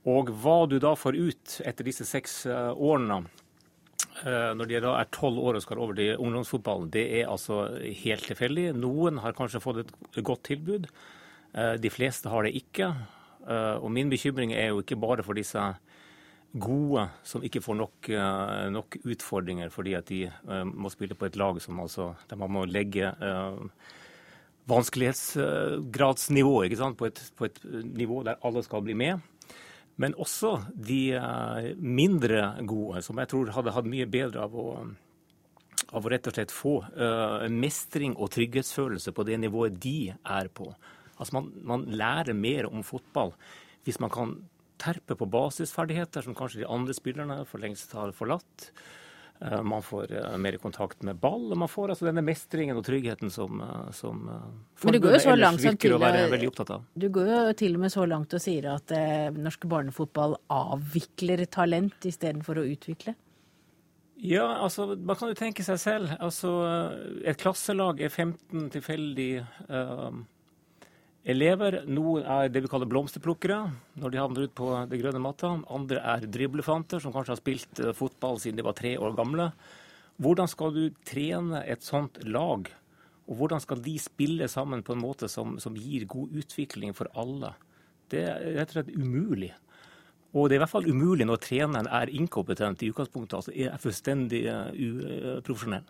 Og 0.08 0.32
hva 0.40 0.62
du 0.64 0.78
da 0.80 0.94
får 0.96 1.20
ut 1.20 1.58
etter 1.68 1.90
disse 1.90 2.08
seks 2.08 2.46
årene, 2.48 3.26
når 4.24 4.68
de 4.68 4.80
da 4.84 4.96
er 4.98 5.08
tolv 5.14 5.38
år 5.40 5.58
og 5.58 5.62
skal 5.64 5.80
over 5.80 5.94
til 5.96 6.18
ungdomsfotballen, 6.20 6.90
det 6.92 7.06
er 7.20 7.30
altså 7.30 7.62
helt 8.02 8.26
tilfeldig. 8.28 8.66
Noen 8.76 9.20
har 9.22 9.36
kanskje 9.38 9.62
fått 9.62 9.82
et 9.84 10.20
godt 10.26 10.42
tilbud. 10.50 10.88
De 11.54 11.90
fleste 11.92 12.28
har 12.28 12.44
det 12.44 12.52
ikke. 12.58 12.90
Og 13.80 13.88
min 13.92 14.10
bekymring 14.12 14.52
er 14.52 14.70
jo 14.70 14.82
ikke 14.82 14.98
bare 15.00 15.24
for 15.26 15.38
disse 15.38 15.62
gode 16.50 17.06
som 17.22 17.44
ikke 17.46 17.62
får 17.62 17.78
nok, 17.78 18.10
nok 18.74 18.96
utfordringer 19.06 19.70
fordi 19.70 19.94
at 19.94 20.08
de 20.10 20.24
må 20.66 20.90
spille 20.90 21.14
på 21.14 21.28
et 21.30 21.38
lag 21.38 21.60
som 21.62 21.78
altså 21.80 22.10
der 22.28 22.40
man 22.40 22.50
må 22.50 22.64
legge 22.66 23.12
vanskelighetsgradsnivå 24.70 26.54
på, 26.98 27.10
på 27.38 27.44
et 27.48 27.60
nivå 27.86 28.22
der 28.26 28.42
alle 28.44 28.62
skal 28.66 28.82
bli 28.82 28.94
med. 28.94 29.22
Men 30.00 30.16
også 30.16 30.54
de 30.72 31.12
mindre 31.76 32.54
gode, 32.68 33.02
som 33.04 33.20
jeg 33.20 33.30
tror 33.30 33.52
hadde 33.52 33.74
hatt 33.76 33.88
mye 33.90 34.08
bedre 34.08 34.46
av 34.46 34.54
å, 34.56 34.68
av 35.92 36.06
å 36.06 36.12
rett 36.12 36.30
og 36.30 36.36
slett 36.36 36.54
få 36.54 36.78
uh, 36.86 37.44
mestring 37.52 38.14
og 38.16 38.32
trygghetsfølelse 38.32 39.12
på 39.12 39.26
det 39.28 39.36
nivået 39.42 39.76
de 39.82 40.14
er 40.14 40.48
på. 40.56 40.70
Altså 41.18 41.36
man, 41.36 41.50
man, 41.68 41.84
lærer 41.92 42.32
mer 42.32 42.70
om 42.70 42.84
fotball 42.86 43.34
hvis 43.84 44.00
man 44.00 44.12
kan 44.12 44.32
terpe 44.80 45.16
på 45.16 45.28
basisferdigheter 45.28 46.24
som 46.24 46.36
kanskje 46.36 46.62
de 46.62 46.70
andre 46.72 46.96
spillerne 46.96 47.42
for 47.48 47.60
lengst 47.60 47.92
har 47.96 48.14
forlatt. 48.16 48.70
Uh, 49.40 49.62
man 49.64 49.80
får 49.82 50.10
uh, 50.12 50.36
mer 50.36 50.58
kontakt 50.60 51.02
med 51.06 51.16
ball, 51.16 51.46
og 51.52 51.58
man 51.62 51.70
får 51.70 51.94
altså 51.94 52.08
denne 52.10 52.24
mestringen 52.24 52.76
og 52.76 52.84
tryggheten 52.84 53.32
som, 53.32 53.62
som 53.96 54.26
forbundet 54.76 55.24
ellers 55.32 55.62
virker 55.64 55.96
å 55.96 56.00
være 56.02 56.26
veldig 56.34 56.50
opptatt 56.50 56.74
av. 56.76 56.84
Du 56.92 57.08
går 57.12 57.30
jo 57.32 57.40
til 57.62 57.78
og 57.78 57.86
med 57.86 57.94
så 57.94 58.04
langt 58.08 58.36
og 58.36 58.42
sier 58.44 58.68
at 58.74 58.92
eh, 58.92 59.30
norsk 59.32 59.64
barnefotball 59.70 60.36
avvikler 60.52 61.46
talent 61.48 62.04
istedenfor 62.10 62.60
å 62.60 62.66
utvikle? 62.68 63.16
Ja, 64.20 64.44
altså 64.60 64.90
man 64.92 65.16
kan 65.16 65.32
jo 65.32 65.38
tenke 65.38 65.64
seg 65.64 65.80
selv. 65.80 66.12
Altså 66.20 66.52
et 67.24 67.40
klasselag 67.40 68.02
er 68.04 68.12
15 68.12 68.68
tilfeldig 68.76 69.30
uh, 69.72 70.12
elever. 71.24 71.82
Noen 71.90 72.24
er 72.24 72.50
det 72.52 72.64
vi 72.64 72.70
kaller 72.72 72.88
blomsterplukkere 72.90 73.60
når 74.00 74.12
de 74.12 74.20
havner 74.20 74.48
ut 74.48 74.56
på 74.56 74.70
det 74.90 75.00
grønne 75.02 75.22
matta. 75.22 75.52
Andre 75.72 76.02
er 76.14 76.26
driblefanter 76.26 77.02
som 77.02 77.14
kanskje 77.14 77.34
har 77.34 77.40
spilt 77.40 77.82
eh, 77.82 77.94
fotball 77.96 78.40
siden 78.40 78.60
de 78.60 78.66
var 78.66 78.78
tre 78.78 78.96
år 78.98 79.16
gamle. 79.18 79.50
Hvordan 80.20 80.50
skal 80.52 80.74
du 80.76 80.84
trene 81.06 81.64
et 81.64 81.84
sånt 81.84 82.20
lag? 82.28 82.68
Og 83.30 83.38
hvordan 83.38 83.62
skal 83.62 83.80
de 83.84 83.94
spille 84.02 84.48
sammen 84.50 84.82
på 84.82 84.96
en 84.96 85.02
måte 85.02 85.28
som, 85.30 85.58
som 85.62 85.76
gir 85.78 86.08
god 86.10 86.34
utvikling 86.42 86.96
for 86.96 87.08
alle? 87.18 87.54
Det 88.10 88.24
er 88.26 88.56
rett 88.58 88.72
og 88.72 88.80
slett 88.80 88.96
umulig. 88.96 89.52
Og 90.34 90.48
det 90.48 90.56
er 90.56 90.60
i 90.60 90.62
hvert 90.64 90.72
fall 90.72 90.90
umulig 90.90 91.26
når 91.26 91.40
treneren 91.42 91.88
er 91.90 92.10
inkompetent 92.14 92.82
i 92.82 92.90
utgangspunktet, 92.90 93.38
altså 93.38 93.54
er 93.54 93.78
fullstendig 93.82 94.44
uh, 94.46 95.38
uprofesjonell. 95.38 95.86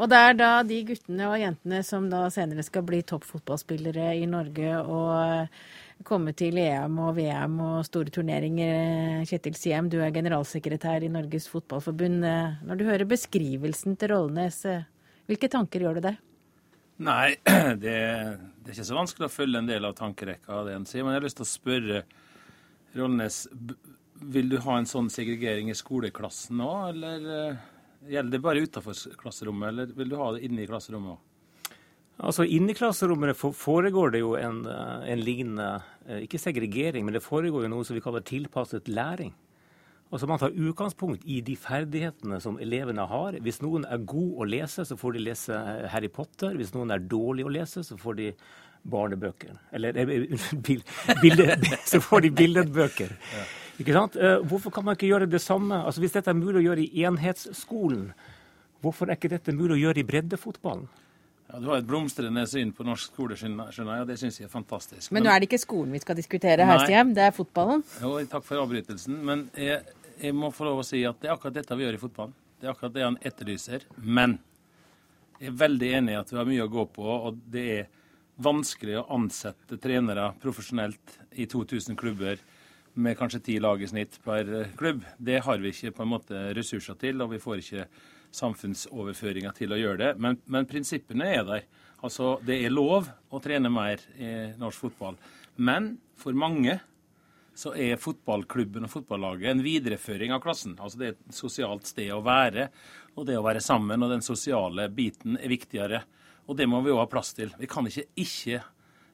Og 0.00 0.08
det 0.08 0.18
er 0.18 0.36
da 0.38 0.50
de 0.64 0.78
guttene 0.88 1.28
og 1.28 1.38
jentene 1.40 1.82
som 1.84 2.08
da 2.10 2.24
senere 2.32 2.64
skal 2.64 2.84
bli 2.88 3.02
toppfotballspillere 3.06 4.14
i 4.16 4.24
Norge 4.30 4.78
og 4.80 5.10
eh, 5.20 5.64
komme 6.06 6.32
til 6.36 6.56
EM 6.58 6.96
og 7.04 7.16
VM 7.18 7.58
og 7.62 7.84
store 7.86 8.12
turneringer. 8.14 9.22
Kjetil 9.28 9.56
Siem, 9.58 9.90
du 9.92 9.98
er 10.02 10.14
generalsekretær 10.14 11.04
i 11.04 11.10
Norges 11.12 11.48
Fotballforbund. 11.52 12.24
Eh, 12.24 12.58
når 12.66 12.80
du 12.80 12.86
hører 12.88 13.08
beskrivelsen 13.10 13.98
til 14.00 14.14
Rollnes, 14.14 14.62
eh, 14.64 14.86
hvilke 15.28 15.50
tanker 15.52 15.84
gjør 15.84 16.00
du 16.00 16.06
deg? 16.08 16.20
Nei, 17.02 17.34
det, 17.84 17.96
det, 18.62 18.70
er 18.70 18.74
ikke 18.74 18.88
så 18.88 18.98
vanskelig 18.98 19.28
å 19.28 19.34
følge 19.34 19.60
en 19.62 19.70
del 19.70 19.88
av 19.88 19.96
tankerekka 19.98 20.56
av 20.56 20.70
det 20.70 20.78
en 20.78 20.88
sier. 20.88 21.04
Men 21.04 21.14
jeg 21.14 21.22
har 21.22 21.28
lyst 21.28 21.40
til 21.40 21.48
å 21.48 21.52
spørre 21.52 22.02
Rollnes, 22.96 23.44
vil 24.32 24.50
du 24.52 24.58
ha 24.64 24.78
en 24.78 24.88
sånn 24.88 25.12
segregering 25.12 25.70
i 25.72 25.76
skoleklassen 25.76 26.58
nå, 26.60 26.72
eller? 26.92 27.60
Gjelder 28.08 28.34
det 28.34 28.42
bare 28.42 28.62
utenfor 28.64 28.96
klasserommet, 29.20 29.68
eller 29.68 29.92
vil 29.96 30.10
du 30.10 30.16
ha 30.18 30.32
det 30.34 30.42
inne 30.46 30.64
i 30.64 30.70
klasserommet 30.70 31.14
òg? 31.14 31.28
Altså 32.22 32.44
Inni 32.44 32.74
klasserommet 32.76 33.38
foregår 33.38 34.12
det 34.14 34.20
jo 34.22 34.34
en, 34.38 34.64
eh, 34.68 35.06
en, 35.12 35.22
lignende 35.24 35.68
eh, 36.06 36.22
Ikke 36.26 36.38
segregering, 36.38 37.06
men 37.06 37.16
det 37.16 37.24
foregår 37.24 37.64
jo 37.64 37.70
noe 37.72 37.86
som 37.86 37.96
vi 37.96 38.02
kaller 38.04 38.22
tilpasset 38.26 38.88
læring. 38.88 39.32
Altså 40.12 40.28
Man 40.28 40.38
tar 40.38 40.52
utgangspunkt 40.52 41.24
i 41.24 41.40
de 41.40 41.56
ferdighetene 41.56 42.38
som 42.40 42.58
elevene 42.60 43.06
har. 43.08 43.38
Hvis 43.40 43.62
noen 43.64 43.86
er 43.88 44.04
god 44.04 44.44
å 44.44 44.44
lese, 44.44 44.84
så 44.84 44.98
får 45.00 45.16
de 45.16 45.24
lese 45.24 45.56
eh, 45.56 45.88
Harry 45.90 46.12
Potter. 46.12 46.52
Hvis 46.58 46.74
noen 46.76 46.92
er 46.92 47.00
dårlig 47.00 47.48
å 47.48 47.54
lese, 47.54 47.82
så 47.86 47.96
får 47.96 48.18
de 48.20 48.28
barnebøker. 48.92 49.56
Eller 49.72 49.96
unnskyld, 50.04 50.84
bilde, 51.22 51.56
så 51.90 52.00
får 52.02 52.26
de 52.26 52.32
billedbøker. 52.42 53.16
Ja. 53.32 53.44
Ikke 53.82 53.94
sant? 53.96 54.16
Eh, 54.16 54.38
hvorfor 54.46 54.70
kan 54.74 54.86
man 54.86 54.94
ikke 54.96 55.10
gjøre 55.10 55.26
det 55.30 55.42
samme? 55.42 55.82
Altså 55.82 56.02
Hvis 56.02 56.14
dette 56.14 56.30
er 56.30 56.38
mulig 56.38 56.60
å 56.60 56.66
gjøre 56.68 56.84
i 56.84 57.06
enhetsskolen, 57.08 58.12
hvorfor 58.82 59.10
er 59.10 59.18
ikke 59.18 59.32
dette 59.32 59.54
mulig 59.56 59.78
å 59.78 59.80
gjøre 59.80 60.02
i 60.02 60.06
breddefotballen? 60.06 60.86
Ja, 61.48 61.58
Du 61.58 61.66
har 61.68 61.80
et 61.80 61.88
blomstrende 61.88 62.44
syn 62.48 62.70
på 62.72 62.86
norsk 62.86 63.10
skole, 63.12 63.36
skjønner 63.36 63.72
jeg, 63.74 64.04
og 64.04 64.06
det 64.08 64.18
syns 64.20 64.38
jeg 64.38 64.46
er 64.46 64.52
fantastisk. 64.52 65.10
Men, 65.10 65.18
men, 65.18 65.26
nå 65.26 65.32
er 65.32 65.42
det 65.42 65.48
ikke 65.50 65.64
skolen 65.64 65.96
vi 65.96 66.02
skal 66.04 66.16
diskutere 66.16 66.68
her, 66.68 66.84
Stjem, 66.86 67.10
det 67.16 67.26
er 67.26 67.34
fotballen? 67.36 67.82
Jo, 68.00 68.14
takk 68.30 68.46
for 68.46 68.62
avbrytelsen. 68.62 69.18
Men 69.26 69.48
jeg, 69.58 69.82
jeg, 70.14 70.36
må 70.38 70.52
få 70.54 70.70
lov 70.70 70.84
å 70.84 70.86
si 70.86 71.02
at 71.08 71.18
det 71.20 71.28
er 71.28 71.34
akkurat 71.34 71.58
dette 71.58 71.76
vi 71.76 71.84
gjør 71.84 71.98
i 71.98 72.00
fotballen. 72.00 72.38
Det 72.60 72.68
er 72.68 72.72
akkurat 72.72 72.94
det 72.94 73.04
han 73.04 73.18
etterlyser. 73.20 73.84
Men 73.98 74.38
jeg 75.40 75.50
er 75.50 75.58
veldig 75.64 75.92
enig 75.98 76.14
i 76.14 76.20
at 76.22 76.30
vi 76.30 76.38
har 76.38 76.48
mye 76.48 76.64
å 76.64 76.72
gå 76.72 76.86
på, 76.94 77.04
og 77.10 77.42
det 77.50 77.66
er 77.80 77.90
vanskelig 78.42 79.00
å 79.00 79.06
ansette 79.18 79.76
trenere 79.82 80.30
profesjonelt 80.40 81.18
i 81.36 81.44
2000 81.50 81.98
klubber 81.98 82.38
med 82.94 83.16
kanskje 83.18 83.40
ti 83.40 83.58
lag 83.60 83.82
i 83.82 83.88
snitt 83.88 84.18
per 84.24 84.48
eh, 84.60 84.72
klubb. 84.76 85.04
Det 85.18 85.40
har 85.44 85.58
vi 85.62 85.72
ikke 85.72 85.94
på 85.96 86.04
en 86.04 86.12
måte 86.12 86.42
ressurser 86.56 86.98
til, 87.00 87.22
og 87.24 87.32
vi 87.32 87.40
får 87.42 87.62
ikke 87.62 87.86
samfunnsoverføringer 88.32 89.56
til 89.56 89.74
å 89.74 89.80
gjøre 89.80 90.00
det. 90.02 90.12
Men, 90.20 90.38
men 90.46 90.68
prinsippene 90.68 91.28
er 91.32 91.44
der. 91.48 91.66
Altså, 92.02 92.38
Det 92.44 92.58
er 92.64 92.72
lov 92.72 93.08
å 93.30 93.40
trene 93.42 93.70
mer 93.72 94.02
i 94.16 94.32
norsk 94.60 94.88
fotball. 94.88 95.18
Men 95.56 95.94
for 96.18 96.36
mange 96.36 96.78
så 97.54 97.74
er 97.76 98.00
fotballklubben 98.00 98.86
og 98.86 98.92
fotballaget 98.94 99.50
en 99.50 99.64
videreføring 99.64 100.32
av 100.32 100.40
klassen. 100.44 100.74
Altså 100.80 100.98
Det 100.98 101.06
er 101.06 101.16
et 101.16 101.36
sosialt 101.36 101.88
sted 101.88 102.08
å 102.14 102.22
være, 102.24 102.70
og 103.12 103.28
det 103.28 103.36
å 103.36 103.44
være 103.44 103.60
sammen 103.60 104.02
og 104.02 104.12
den 104.14 104.24
sosiale 104.24 104.88
biten 104.88 105.36
er 105.36 105.52
viktigere. 105.52 106.02
Og 106.48 106.56
det 106.58 106.66
må 106.68 106.80
vi 106.82 106.94
òg 106.94 107.04
ha 107.04 107.10
plass 107.10 107.34
til. 107.36 107.52
Vi 107.60 107.68
kan 107.70 107.86
ikke 107.86 108.08
ikke 108.18 108.62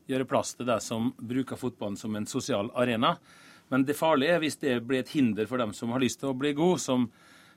gjøre 0.08 0.28
plass 0.28 0.54
til 0.56 0.68
det 0.70 0.78
som 0.84 1.10
bruker 1.18 1.58
fotballen 1.60 1.98
som 1.98 2.14
en 2.16 2.30
sosial 2.30 2.70
arena. 2.78 3.16
Men 3.72 3.84
det 3.88 3.96
farlige 3.98 4.36
er 4.36 4.42
hvis 4.42 4.58
det 4.62 4.76
blir 4.88 5.02
et 5.02 5.12
hinder 5.12 5.48
for 5.48 5.60
dem 5.60 5.74
som 5.76 5.92
har 5.92 6.02
lyst 6.02 6.22
til 6.22 6.30
å 6.30 6.36
bli 6.38 6.54
god, 6.56 6.80
som, 6.82 7.08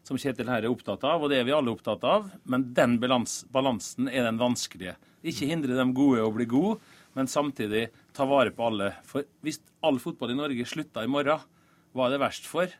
som 0.08 0.20
Kjetil 0.20 0.52
her 0.52 0.66
er 0.66 0.72
opptatt 0.72 1.06
av, 1.08 1.24
og 1.24 1.32
det 1.32 1.40
er 1.40 1.48
vi 1.48 1.56
alle 1.56 1.72
opptatt 1.74 2.04
av. 2.08 2.30
Men 2.44 2.70
den 2.78 2.98
balans, 3.02 3.42
balansen 3.52 4.12
er 4.12 4.28
den 4.28 4.42
vanskelige. 4.42 4.98
Ikke 5.22 5.50
hindre 5.50 5.78
dem 5.78 5.94
gode 5.96 6.24
å 6.26 6.34
bli 6.34 6.48
gode, 6.50 6.80
men 7.16 7.30
samtidig 7.30 7.88
ta 8.16 8.26
vare 8.28 8.54
på 8.56 8.70
alle. 8.70 8.94
For 9.08 9.28
hvis 9.46 9.62
all 9.86 10.00
fotball 10.02 10.34
i 10.34 10.40
Norge 10.40 10.68
slutta 10.68 11.04
i 11.06 11.12
morgen, 11.12 11.44
hva 11.92 12.08
er 12.08 12.16
det 12.16 12.24
verst 12.24 12.48
for? 12.48 12.72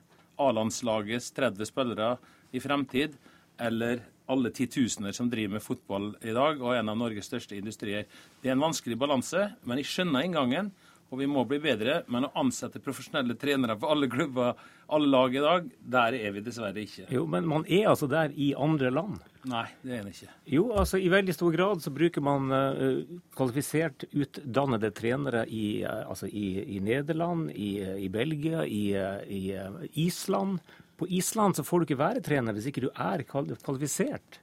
A-landslagets 0.42 1.34
30 1.36 1.68
spillere 1.68 2.16
i 2.56 2.62
fremtid, 2.64 3.16
eller 3.62 4.02
alle 4.32 4.52
titusener 4.56 5.14
som 5.16 5.30
driver 5.30 5.58
med 5.58 5.64
fotball 5.64 6.14
i 6.24 6.34
dag, 6.36 6.62
og 6.64 6.76
en 6.76 6.92
av 6.92 6.98
Norges 6.98 7.28
største 7.28 7.58
industrier. 7.58 8.08
Det 8.42 8.50
er 8.50 8.56
en 8.56 8.64
vanskelig 8.64 8.98
balanse, 9.00 9.50
men 9.68 9.82
jeg 9.82 9.92
skjønner 9.92 10.26
inngangen 10.26 10.72
og 11.12 11.20
vi 11.20 11.28
må 11.28 11.44
bli 11.48 11.60
bedre. 11.62 12.02
Men 12.12 12.28
å 12.28 12.32
ansette 12.40 12.80
profesjonelle 12.84 13.36
trenere 13.40 13.76
på 13.80 13.90
alle 13.92 14.08
klubber, 14.12 14.56
alle 14.92 15.10
lag 15.12 15.36
i 15.36 15.44
dag, 15.44 15.68
der 15.96 16.16
er 16.16 16.36
vi 16.36 16.44
dessverre 16.46 16.86
ikke. 16.86 17.10
Jo, 17.12 17.26
Men 17.28 17.48
man 17.52 17.66
er 17.68 17.90
altså 17.92 18.08
der 18.12 18.32
i 18.32 18.54
andre 18.56 18.92
land? 18.96 19.20
Nei, 19.52 19.66
det 19.84 19.96
er 19.96 20.04
en 20.04 20.12
ikke. 20.12 20.30
Jo, 20.54 20.68
altså 20.78 21.00
i 21.02 21.10
veldig 21.12 21.36
stor 21.36 21.56
grad 21.56 21.82
så 21.84 21.92
bruker 21.92 22.24
man 22.24 22.54
uh, 22.54 23.18
kvalifisert 23.36 24.06
utdannede 24.12 24.94
trenere 24.96 25.44
i, 25.50 25.82
uh, 25.84 26.08
altså 26.14 26.30
i, 26.30 26.78
i 26.78 26.80
Nederland, 26.84 27.50
i, 27.52 27.74
i 28.06 28.08
Belgia, 28.14 28.64
i, 28.64 28.86
i 29.28 29.42
uh, 29.58 29.82
Island. 30.00 30.62
På 31.02 31.10
Island 31.10 31.58
så 31.58 31.66
får 31.68 31.82
du 31.82 31.90
ikke 31.90 32.04
være 32.04 32.24
trener 32.24 32.56
hvis 32.56 32.70
ikke 32.72 32.86
du 32.86 32.92
er 32.94 33.26
kvalifisert. 33.28 34.40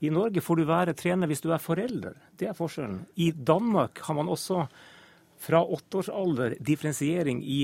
I 0.00 0.10
Norge 0.12 0.40
får 0.40 0.56
du 0.56 0.68
være 0.68 0.96
trener 0.96 1.28
hvis 1.28 1.44
du 1.44 1.50
er 1.52 1.60
forelder. 1.60 2.16
Det 2.40 2.48
er 2.48 2.56
forskjellen. 2.56 3.04
I 3.20 3.30
Danmark 3.32 4.00
har 4.06 4.16
man 4.16 4.32
også 4.32 4.64
fra 5.40 5.62
åtteårsalder 5.64 6.58
differensiering 6.60 7.44
i 7.44 7.62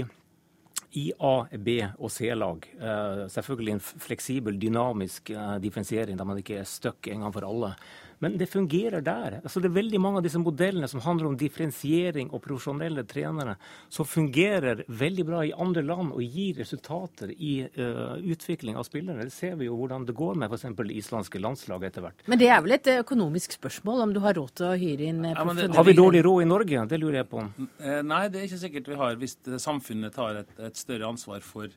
i 0.97 1.11
A-, 1.21 1.45
B- 1.61 1.85
og 1.99 2.09
C-lag. 2.13 2.65
Uh, 2.81 3.27
selvfølgelig 3.29 3.75
en 3.75 3.83
fleksibel, 3.85 4.57
dynamisk 4.61 5.29
uh, 5.35 5.59
differensiering 5.61 6.17
der 6.17 6.25
man 6.29 6.41
ikke 6.41 6.63
er 6.63 6.69
stuck 6.69 7.09
en 7.13 7.27
gang 7.27 7.35
for 7.35 7.45
alle. 7.45 7.75
Men 8.19 8.39
det 8.41 8.49
fungerer 8.49 9.03
der. 9.05 9.39
Altså, 9.43 9.61
det 9.61 9.69
er 9.71 9.77
veldig 9.77 10.01
mange 10.01 10.21
av 10.21 10.27
disse 10.27 10.41
modellene 10.41 10.89
som 10.89 11.03
handler 11.05 11.29
om 11.31 11.37
differensiering 11.41 12.31
og 12.33 12.43
profesjonelle 12.45 13.05
trenere, 13.09 13.57
som 13.93 14.09
fungerer 14.09 14.85
veldig 14.89 15.27
bra 15.29 15.43
i 15.45 15.53
andre 15.53 15.85
land 15.85 16.15
og 16.15 16.23
gir 16.25 16.57
resultater 16.63 17.33
i 17.37 17.59
uh, 17.77 18.17
utvikling 18.25 18.79
av 18.81 18.87
spillere. 18.89 19.27
Det 19.29 19.35
ser 19.35 19.57
vi 19.61 19.69
jo 19.69 19.77
hvordan 19.77 20.07
det 20.09 20.17
går 20.17 20.41
med 20.41 20.53
f.eks. 20.53 20.69
det 20.79 20.97
islandske 20.97 21.43
landslaget 21.43 21.91
etter 21.91 22.07
hvert. 22.07 22.25
Men 22.31 22.41
det 22.41 22.51
er 22.53 22.63
vel 22.65 22.77
et 22.79 22.93
eh, 22.93 23.03
økonomisk 23.05 23.59
spørsmål, 23.59 24.07
om 24.07 24.15
du 24.17 24.23
har 24.25 24.37
råd 24.39 24.55
til 24.57 24.71
å 24.71 24.77
hyre 24.81 25.11
inn 25.11 25.25
ja, 25.29 25.45
det, 25.57 25.69
Har 25.77 25.89
vi 25.89 25.97
dårlig 25.97 26.25
råd 26.25 26.47
i 26.47 26.49
Norge? 26.49 26.87
Det 26.89 27.01
lurer 27.03 27.21
jeg 27.21 27.31
på. 27.31 27.45
Eh, 27.81 28.01
nei, 28.07 28.23
det 28.33 28.41
er 28.41 28.49
ikke 28.49 28.63
sikkert 28.63 28.91
vi 28.93 29.01
har, 29.03 29.19
hvis 29.21 29.37
samfunnet 29.63 30.17
tar 30.17 30.41
et, 30.43 30.57
et 30.71 30.81
større 30.81 31.11
ansvar 31.13 31.45
for 31.45 31.73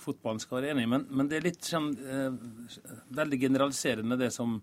fotballen 0.00 0.40
skal 0.42 0.60
være 0.60 0.74
enig. 0.74 0.86
Men, 0.90 1.06
men 1.10 1.28
det 1.30 1.38
er 1.38 1.48
litt 1.48 1.66
sånn 1.66 1.92
eh, 1.94 2.30
veldig 3.14 3.40
generaliserende 3.46 4.18
det 4.20 4.32
som 4.34 4.58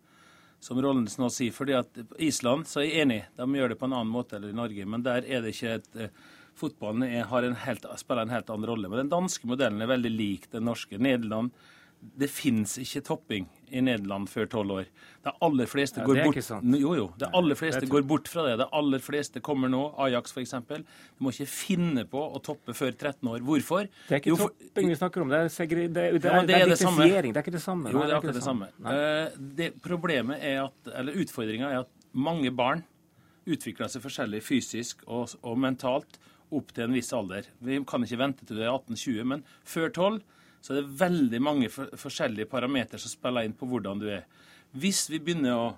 som 0.62 0.77
Rollens 0.82 1.18
nå 1.18 1.30
sier. 1.34 1.53
fordi 1.56 1.74
at 1.74 1.98
Island 2.22 2.70
så 2.70 2.82
er 2.82 2.88
jeg 2.88 3.06
enig, 3.06 3.24
de 3.38 3.58
gjør 3.58 3.74
det 3.74 3.80
på 3.82 3.89
en 3.89 3.98
annen 3.98 4.13
måte 4.13 4.38
enn 4.38 4.50
i 4.51 4.56
Norge. 4.56 4.86
Men 4.86 5.03
der 5.03 5.25
er 5.25 5.41
det 5.41 5.56
ikke 5.56 5.75
et 5.80 5.98
eh, 5.98 6.13
Fotballen 6.62 7.06
er, 7.08 7.24
en 7.48 7.56
helt, 7.63 7.86
spiller 7.98 8.27
en 8.27 8.34
helt 8.34 8.50
annen 8.51 8.68
rolle. 8.68 8.89
Men 8.91 9.06
den 9.06 9.13
danske 9.13 9.48
modellen 9.48 9.82
er 9.82 9.89
veldig 9.89 10.12
lik 10.12 10.50
den 10.51 10.68
norske. 10.68 11.00
Nederland 11.00 11.56
det 12.01 12.27
fins 12.34 12.75
ikke 12.82 13.03
topping 13.08 13.48
i 13.72 13.82
Nederland 13.84 14.30
før 14.30 14.50
tolv 14.51 14.75
år. 14.75 14.90
De 15.25 15.34
aller 15.48 15.70
fleste 15.70 16.01
ja, 16.01 16.06
går 16.08 16.22
bort 16.25 16.51
Jo, 16.80 16.94
jo. 16.98 17.06
De 17.20 17.30
aller 17.40 17.58
fleste 17.60 17.90
går 17.90 18.06
bort 18.10 18.30
fra 18.32 18.46
det. 18.48 18.58
De 18.62 18.68
aller 18.80 19.04
fleste 19.04 19.42
kommer 19.44 19.72
nå, 19.72 19.82
Ajax 20.06 20.36
f.eks. 20.36 20.56
Du 20.68 21.25
må 21.25 21.34
ikke 21.34 21.50
finne 21.50 22.06
på 22.10 22.22
å 22.22 22.42
toppe 22.44 22.75
før 22.78 22.94
13 22.94 23.32
år. 23.34 23.44
Hvorfor? 23.48 23.90
Det 24.08 24.18
er 24.18 24.24
ikke 24.24 24.34
jo, 24.34 24.40
for... 24.42 24.56
topping 24.58 24.92
vi 24.92 25.00
snakker 25.00 25.25
om, 25.25 25.34
det 25.34 25.42
er, 25.46 25.51
segre... 25.54 25.88
det 25.88 26.08
det 26.18 26.34
ja, 26.34 26.44
det 26.48 26.58
er, 26.58 26.68
det 26.74 26.80
samme. 26.82 27.08
Det 27.08 27.22
er 27.22 27.42
ikke 27.44 27.56
det 27.56 27.63
samme. 27.63 27.94
Jo, 27.94 28.04
det 28.04 28.16
er 28.16 28.18
akkurat 28.20 28.40
det 28.40 28.46
samme. 28.46 28.72
Uh, 28.86 29.40
det 29.62 29.72
problemet 29.84 30.42
er 30.42 30.63
at, 30.66 30.94
eller 30.96 31.22
Utfordringa 31.22 31.72
er 31.72 31.84
at 31.86 32.10
mange 32.12 32.51
barn 32.56 32.84
utvikler 33.50 33.90
seg 33.90 34.04
forskjellig 34.04 34.42
fysisk 34.46 35.01
og, 35.08 35.34
og 35.42 35.58
mentalt 35.60 36.20
opp 36.51 36.74
til 36.75 36.88
en 36.88 36.96
viss 36.96 37.12
alder. 37.16 37.48
Vi 37.63 37.80
kan 37.88 38.04
ikke 38.04 38.20
vente 38.20 38.46
til 38.46 38.60
du 38.60 38.66
er 38.66 38.74
18-20, 38.74 39.24
men 39.34 39.44
før 39.68 39.90
12 39.90 40.22
så 40.62 40.75
det 40.75 40.84
er 40.84 40.98
veldig 41.01 41.41
mange 41.41 41.70
for, 41.74 41.89
forskjellige 41.98 42.50
parametere 42.51 43.01
som 43.01 43.12
spiller 43.12 43.48
inn 43.48 43.58
på 43.58 43.68
hvordan 43.70 44.01
du 44.01 44.08
er. 44.13 44.27
Hvis 44.77 45.08
vi 45.12 45.20
begynner 45.20 45.58
å 45.58 45.70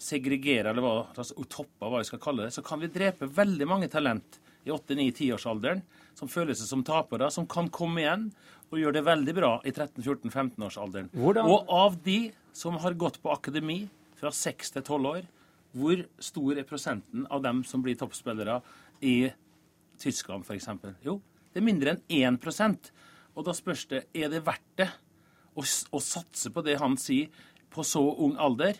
segregere, 0.00 0.72
eller 0.72 0.84
hva, 0.84 0.94
altså, 1.14 1.36
toppe, 1.48 1.86
hva 1.86 2.00
vi 2.00 2.08
skal 2.08 2.22
kalle 2.22 2.46
det, 2.46 2.54
så 2.56 2.64
kan 2.66 2.80
vi 2.82 2.90
drepe 2.92 3.28
veldig 3.30 3.68
mange 3.68 3.90
talent 3.92 4.40
i 4.64 4.72
8-9-10-årsalderen 4.72 5.82
som 6.16 6.28
føler 6.28 6.56
seg 6.56 6.68
som 6.68 6.84
tapere, 6.84 7.30
som 7.32 7.46
kan 7.48 7.70
komme 7.72 8.02
igjen 8.02 8.26
og 8.70 8.78
gjøre 8.80 8.98
det 8.98 9.06
veldig 9.06 9.34
bra 9.36 9.52
i 9.64 9.72
13-14-15-årsalderen. 9.72 11.10
Og 11.16 11.72
av 11.72 11.98
de 12.04 12.32
som 12.56 12.76
har 12.82 12.96
gått 12.98 13.20
på 13.22 13.32
akademi 13.32 13.82
fra 14.20 14.32
6 14.34 14.74
til 14.76 14.84
12 14.84 15.10
år, 15.12 15.28
hvor 15.76 16.02
stor 16.22 16.58
er 16.58 16.66
prosenten 16.66 17.28
av 17.30 17.44
dem 17.44 17.62
som 17.66 17.82
blir 17.84 17.98
toppspillere 17.98 18.58
i 19.06 19.30
Tyskland 20.00 20.48
f.eks.? 20.48 20.68
Jo, 21.06 21.20
det 21.52 21.60
er 21.60 21.66
mindre 21.66 21.94
enn 21.94 22.36
1 22.40 22.90
Og 23.36 23.46
da 23.46 23.54
spørs 23.56 23.86
det 23.90 24.04
er 24.16 24.30
det 24.32 24.42
verdt 24.46 24.76
det 24.80 24.88
å, 25.54 25.62
å 25.62 26.02
satse 26.02 26.52
på 26.54 26.64
det 26.66 26.78
han 26.80 26.96
sier 27.00 27.30
på 27.70 27.84
så 27.86 28.02
ung 28.02 28.36
alder. 28.40 28.78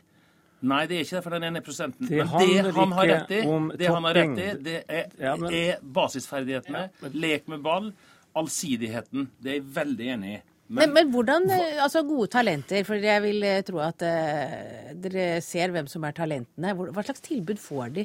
Nei, 0.61 0.83
det 0.90 0.99
er 0.99 1.07
ikke 1.07 1.16
det 1.16 1.25
for 1.25 1.37
den 1.37 1.47
ene 1.49 1.62
prosenten. 1.64 2.09
Det 2.11 2.21
men 2.21 2.66
det 2.66 2.75
han 2.76 2.92
har 2.92 3.09
rett 3.09 3.30
i, 3.33 3.40
det 3.80 3.88
han 3.88 4.07
har 4.09 4.19
rett 4.19 4.40
i, 4.42 4.49
det 4.66 4.76
er, 4.85 5.07
Ja, 5.16 5.35
men- 5.40 5.54
er 5.57 5.80
basisferdighetene. 5.80 6.90
Lek 7.16 7.49
med 7.49 7.62
ball. 7.64 7.92
Allsidigheten. 8.37 9.30
Det 9.40 9.50
er 9.50 9.57
jeg 9.59 9.69
veldig 9.75 10.09
enig 10.14 10.35
i. 10.37 10.40
Men, 10.71 10.92
men 10.95 11.09
hvordan 11.11 11.49
eh, 11.50 11.80
Altså 11.83 12.04
gode 12.07 12.28
talenter, 12.30 12.85
for 12.87 13.02
jeg 13.02 13.23
vil 13.25 13.42
eh, 13.42 13.62
tro 13.66 13.80
at 13.83 14.04
uh, 14.07 14.92
dere 15.02 15.40
ser 15.42 15.73
hvem 15.75 15.88
som 15.90 16.04
er 16.07 16.14
talentene. 16.14 16.76
Hva 16.78 17.02
slags 17.02 17.25
tilbud 17.25 17.59
får 17.59 17.97
de? 17.97 18.04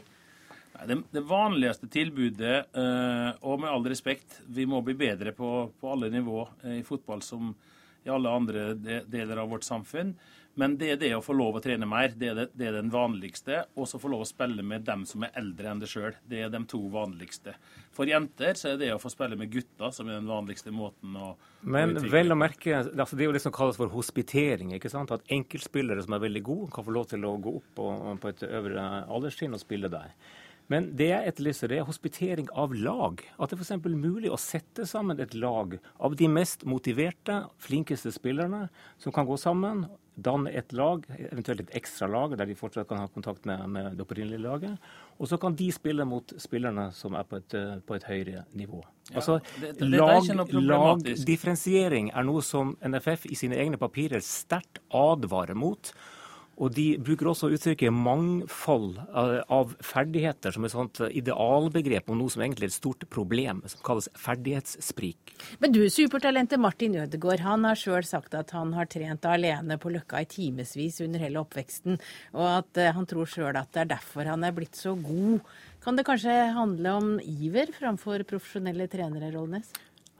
Det, 0.87 0.97
det 1.11 1.23
vanligste 1.25 1.87
tilbudet, 1.91 2.57
eh, 2.75 3.29
og 3.41 3.61
med 3.61 3.71
all 3.71 3.85
respekt, 3.87 4.41
vi 4.47 4.67
må 4.67 4.81
bli 4.85 4.97
bedre 4.99 5.31
på, 5.35 5.51
på 5.79 5.91
alle 5.91 6.11
nivå 6.13 6.41
eh, 6.63 6.79
i 6.81 6.83
fotball 6.83 7.23
som 7.23 7.53
i 8.05 8.09
alle 8.09 8.29
andre 8.29 8.73
de, 8.77 8.99
deler 9.09 9.39
av 9.41 9.49
vårt 9.49 9.65
samfunn. 9.65 10.13
Men 10.55 10.77
det 10.79 10.89
er 10.93 10.99
det 10.99 11.09
å 11.17 11.23
få 11.23 11.33
lov 11.35 11.57
å 11.57 11.61
trene 11.63 11.87
mer, 11.89 12.13
det 12.15 12.27
er, 12.31 12.37
det, 12.37 12.45
det 12.55 12.67
er 12.69 12.77
den 12.77 12.91
vanligste. 12.93 13.65
Og 13.75 13.89
så 13.91 13.99
få 13.99 14.07
lov 14.13 14.23
å 14.23 14.27
spille 14.29 14.63
med 14.63 14.85
dem 14.87 15.03
som 15.09 15.25
er 15.27 15.33
eldre 15.41 15.67
enn 15.71 15.81
deg 15.81 15.91
sjøl. 15.91 16.15
Det 16.23 16.45
er 16.45 16.53
de 16.53 16.61
to 16.71 16.79
vanligste. 16.93 17.57
For 17.95 18.07
jenter 18.07 18.55
så 18.55 18.71
er 18.71 18.79
det 18.79 18.93
å 18.93 19.01
få 19.01 19.11
spille 19.11 19.35
med 19.39 19.51
gutter 19.51 19.91
som 19.95 20.07
er 20.07 20.21
den 20.21 20.31
vanligste 20.31 20.71
måten 20.71 21.17
å, 21.19 21.33
Men 21.67 21.97
å 21.99 22.05
vel 22.07 22.31
å 22.31 22.39
merke, 22.39 22.85
altså 22.85 23.17
det 23.17 23.25
er 23.25 23.31
jo 23.31 23.35
det 23.35 23.43
som 23.43 23.55
kalles 23.55 23.81
for 23.81 23.91
hospitering. 23.91 24.71
ikke 24.77 24.93
sant? 24.93 25.11
At 25.11 25.27
enkeltspillere 25.27 26.05
som 26.05 26.15
er 26.15 26.23
veldig 26.23 26.45
gode, 26.47 26.71
kan 26.75 26.87
få 26.87 26.95
lov 26.95 27.11
til 27.11 27.27
å 27.27 27.35
gå 27.35 27.57
opp 27.59 27.69
på, 27.75 27.91
på 28.23 28.31
et 28.31 28.47
øvre 28.47 28.87
alderstrinn 29.11 29.59
og 29.59 29.63
spille 29.65 29.91
der. 29.91 30.15
Men 30.71 30.87
det 30.97 31.11
jeg 31.11 31.29
etterlyser, 31.29 31.69
det 31.69 31.77
er 31.81 31.85
hospitering 31.85 32.47
av 32.57 32.73
lag. 32.73 33.21
At 33.37 33.51
det 33.51 33.59
f.eks. 33.59 33.71
er 33.75 33.97
mulig 33.99 34.31
å 34.33 34.39
sette 34.41 34.87
sammen 34.89 35.19
et 35.21 35.35
lag 35.37 35.77
av 36.01 36.15
de 36.17 36.29
mest 36.31 36.65
motiverte, 36.65 37.43
flinkeste 37.61 38.13
spillerne 38.15 38.65
som 38.97 39.13
kan 39.13 39.27
gå 39.29 39.37
sammen, 39.37 39.85
danne 40.15 40.49
et 40.55 40.71
lag, 40.73 41.03
eventuelt 41.11 41.65
et 41.65 41.73
ekstra 41.75 42.07
lag 42.07 42.37
der 42.39 42.47
de 42.47 42.55
fortsatt 42.55 42.87
kan 42.87 43.01
ha 43.03 43.07
kontakt 43.11 43.45
med, 43.45 43.65
med 43.69 43.97
det 43.97 44.05
opprinnelige 44.05 44.41
laget. 44.41 44.89
Og 45.19 45.27
så 45.29 45.37
kan 45.39 45.55
de 45.59 45.67
spille 45.75 46.05
mot 46.07 46.33
spillerne 46.41 46.87
som 46.95 47.17
er 47.19 47.27
på 47.29 47.41
et, 47.41 47.55
på 47.85 47.97
et 47.97 48.07
høyere 48.07 48.45
nivå. 48.55 48.81
Ja, 49.11 49.19
altså, 49.19 49.39
det- 49.59 49.75
det- 49.77 49.85
er 49.85 49.97
lag, 49.99 50.47
problematisk. 50.49 51.19
lagdifferensiering 51.19 52.11
er 52.15 52.23
noe 52.23 52.41
som 52.41 52.77
NFF 52.81 53.27
i 53.29 53.35
sine 53.35 53.55
egne 53.59 53.77
papirer 53.77 54.23
sterkt 54.23 54.79
advarer 54.89 55.53
mot. 55.55 55.91
Og 56.55 56.71
de 56.75 56.85
bruker 57.01 57.27
også 57.31 57.49
uttrykket 57.51 57.91
mangfold 57.91 58.99
av 59.11 59.65
av 59.65 59.73
ferdigheter 59.83 60.53
som 60.55 60.65
et 60.65 60.73
sånt 60.73 61.01
idealbegrep 61.05 62.09
om 62.09 62.19
noe 62.19 62.31
som 62.31 62.43
egentlig 62.45 62.67
er 62.69 62.73
et 62.73 62.77
stort 62.77 63.05
problem, 63.11 63.61
som 63.69 63.81
kalles 63.85 64.07
ferdighetssprik. 64.19 65.35
Men 65.63 65.73
du, 65.75 65.81
supertalentet 65.91 66.61
Martin 66.61 66.97
Ødegaard, 67.03 67.43
han 67.45 67.67
har 67.67 67.79
sjøl 67.79 68.05
sagt 68.07 68.35
at 68.37 68.53
han 68.55 68.73
har 68.77 68.89
trent 68.91 69.25
alene 69.29 69.79
på 69.81 69.91
Løkka 69.93 70.23
i 70.23 70.29
timevis 70.29 71.01
under 71.05 71.23
hele 71.23 71.41
oppveksten, 71.43 71.99
og 72.35 72.47
at 72.51 72.81
eh, 72.81 72.93
han 72.95 73.09
tror 73.09 73.29
sjøl 73.29 73.59
at 73.59 73.71
det 73.75 73.85
er 73.85 73.91
derfor 73.95 74.31
han 74.31 74.45
er 74.47 74.55
blitt 74.55 74.79
så 74.79 74.95
god. 74.99 75.43
Kan 75.83 75.99
det 75.99 76.07
kanskje 76.07 76.33
handle 76.55 76.95
om 76.99 77.11
iver 77.21 77.73
framfor 77.75 78.25
profesjonelle 78.27 78.87
trenere, 78.91 79.33
Rollnes? 79.35 79.69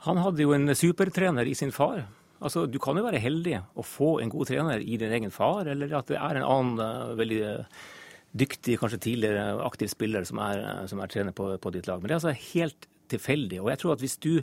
Han 0.06 0.20
hadde 0.22 0.46
jo 0.46 0.54
en 0.54 0.70
supertrener 0.78 1.48
i 1.50 1.56
sin 1.58 1.74
far. 1.74 2.04
Altså, 2.46 2.66
Du 2.70 2.78
kan 2.82 2.98
jo 2.98 3.06
være 3.06 3.22
heldig 3.22 3.58
å 3.74 3.86
få 3.86 4.20
en 4.22 4.32
god 4.32 4.52
trener 4.52 4.82
i 4.84 4.98
din 5.02 5.14
egen 5.18 5.34
far, 5.34 5.66
eller 5.72 5.98
at 5.98 6.12
det 6.12 6.20
er 6.22 6.40
en 6.40 6.48
annen 6.48 6.82
eh, 6.84 7.14
veldig 7.18 7.42
eh, 7.50 7.84
dyktig, 8.38 8.78
kanskje 8.82 9.02
tidligere 9.08 9.64
aktiv 9.66 9.90
spiller 9.90 10.28
som 10.30 10.42
er, 10.46 10.62
eh, 10.62 10.82
som 10.92 11.02
er 11.02 11.12
trener 11.12 11.34
på, 11.36 11.50
på 11.58 11.74
ditt 11.74 11.90
lag. 11.90 12.02
Men 12.02 12.12
det 12.12 12.18
er 12.18 12.22
altså 12.22 12.54
helt 12.54 12.90
tilfeldig. 13.10 13.64
Og 13.64 13.72
jeg 13.74 13.82
tror 13.82 13.96
at 13.96 14.04
hvis 14.06 14.18
du 14.22 14.34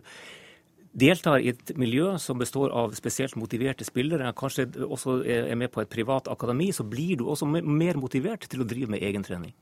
deltar 0.93 1.41
i 1.41 1.53
et 1.55 1.73
miljø 1.81 2.11
som 2.21 2.41
består 2.41 2.75
av 2.77 2.97
spesielt 2.99 3.39
motiverte 3.41 3.87
spillere, 3.87 4.35
kanskje 4.37 4.67
også 4.83 5.23
er 5.25 5.55
med 5.57 5.73
på 5.73 5.81
et 5.85 5.93
privat 5.93 6.29
akademi, 6.29 6.69
så 6.75 6.85
blir 6.85 7.23
du 7.23 7.29
også 7.31 7.49
mer 7.49 8.01
motivert 8.01 8.45
til 8.51 8.65
å 8.65 8.69
drive 8.69 8.93
med 8.93 9.05
egentrening. 9.07 9.55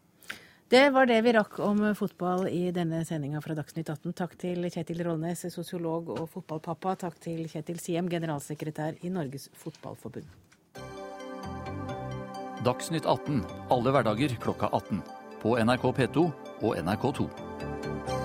Det 0.70 0.90
var 0.90 1.06
det 1.06 1.16
vi 1.26 1.32
rakk 1.34 1.56
om 1.66 1.80
fotball 1.98 2.44
i 2.46 2.68
denne 2.70 3.00
sendinga 3.02 3.40
fra 3.42 3.56
Dagsnytt 3.58 3.88
18. 3.90 4.12
Takk 4.14 4.36
til 4.38 4.68
Kjetil 4.70 5.00
Rollnes, 5.02 5.42
sosiolog 5.50 6.12
og 6.14 6.28
fotballpappa. 6.30 6.92
Takk 7.00 7.16
til 7.24 7.40
Kjetil 7.50 7.80
Siem, 7.82 8.06
generalsekretær 8.12 9.02
i 9.02 9.10
Norges 9.10 9.48
Fotballforbund. 9.58 10.30
Dagsnytt 12.62 13.02
18 13.02 13.42
alle 13.74 13.96
hverdager 13.98 14.38
klokka 14.38 14.70
18. 14.70 15.02
På 15.42 15.58
NRK 15.58 15.90
P2 15.98 16.28
og 16.62 16.78
NRK2. 16.78 18.19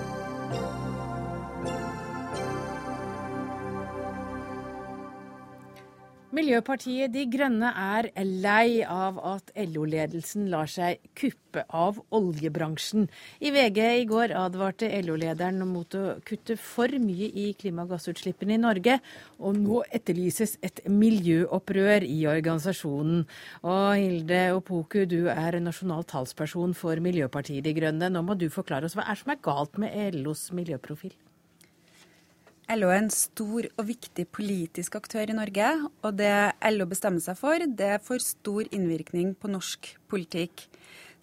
Miljøpartiet 6.36 7.14
De 7.14 7.22
Grønne 7.32 7.70
er 7.80 8.10
lei 8.20 8.82
av 8.84 9.16
at 9.24 9.48
LO-ledelsen 9.56 10.50
lar 10.52 10.68
seg 10.68 10.98
kuppe 11.16 11.62
av 11.72 11.96
oljebransjen. 12.12 13.06
I 13.40 13.52
VG 13.54 13.78
i 14.02 14.04
går 14.10 14.34
advarte 14.36 14.90
LO-lederen 15.06 15.64
mot 15.70 15.96
å 15.96 16.18
kutte 16.28 16.58
for 16.60 16.92
mye 17.00 17.30
i 17.30 17.46
klimagassutslippene 17.56 18.58
i 18.58 18.60
Norge, 18.60 18.98
og 19.40 19.56
nå 19.62 19.80
etterlyses 19.96 20.58
et 20.66 20.82
miljøopprør 20.92 22.04
i 22.04 22.18
organisasjonen. 22.28 23.24
Og 23.64 23.86
Hilde 23.96 24.42
Opoku, 24.58 25.06
du 25.08 25.30
er 25.32 25.56
nasjonal 25.64 26.04
talsperson 26.04 26.76
for 26.76 27.00
Miljøpartiet 27.00 27.64
De 27.64 27.72
Grønne. 27.80 28.12
Nå 28.12 28.26
må 28.26 28.36
du 28.36 28.50
forklare 28.52 28.90
oss 28.90 28.98
hva 28.98 29.08
er 29.08 29.22
som 29.22 29.32
er 29.32 29.40
galt 29.40 29.80
med 29.80 30.20
LOs 30.20 30.50
miljøprofil? 30.52 31.16
LO 32.74 32.88
er 32.90 32.98
en 32.98 33.12
stor 33.14 33.68
og 33.78 33.84
viktig 33.86 34.24
politisk 34.34 34.96
aktør 34.98 35.30
i 35.30 35.36
Norge, 35.36 35.68
og 36.02 36.16
det 36.18 36.32
LO 36.72 36.88
bestemmer 36.90 37.22
seg 37.22 37.38
for, 37.38 37.62
det 37.62 38.00
får 38.02 38.24
stor 38.24 38.66
innvirkning 38.74 39.36
på 39.38 39.50
norsk 39.52 39.92
politikk. 40.10 40.64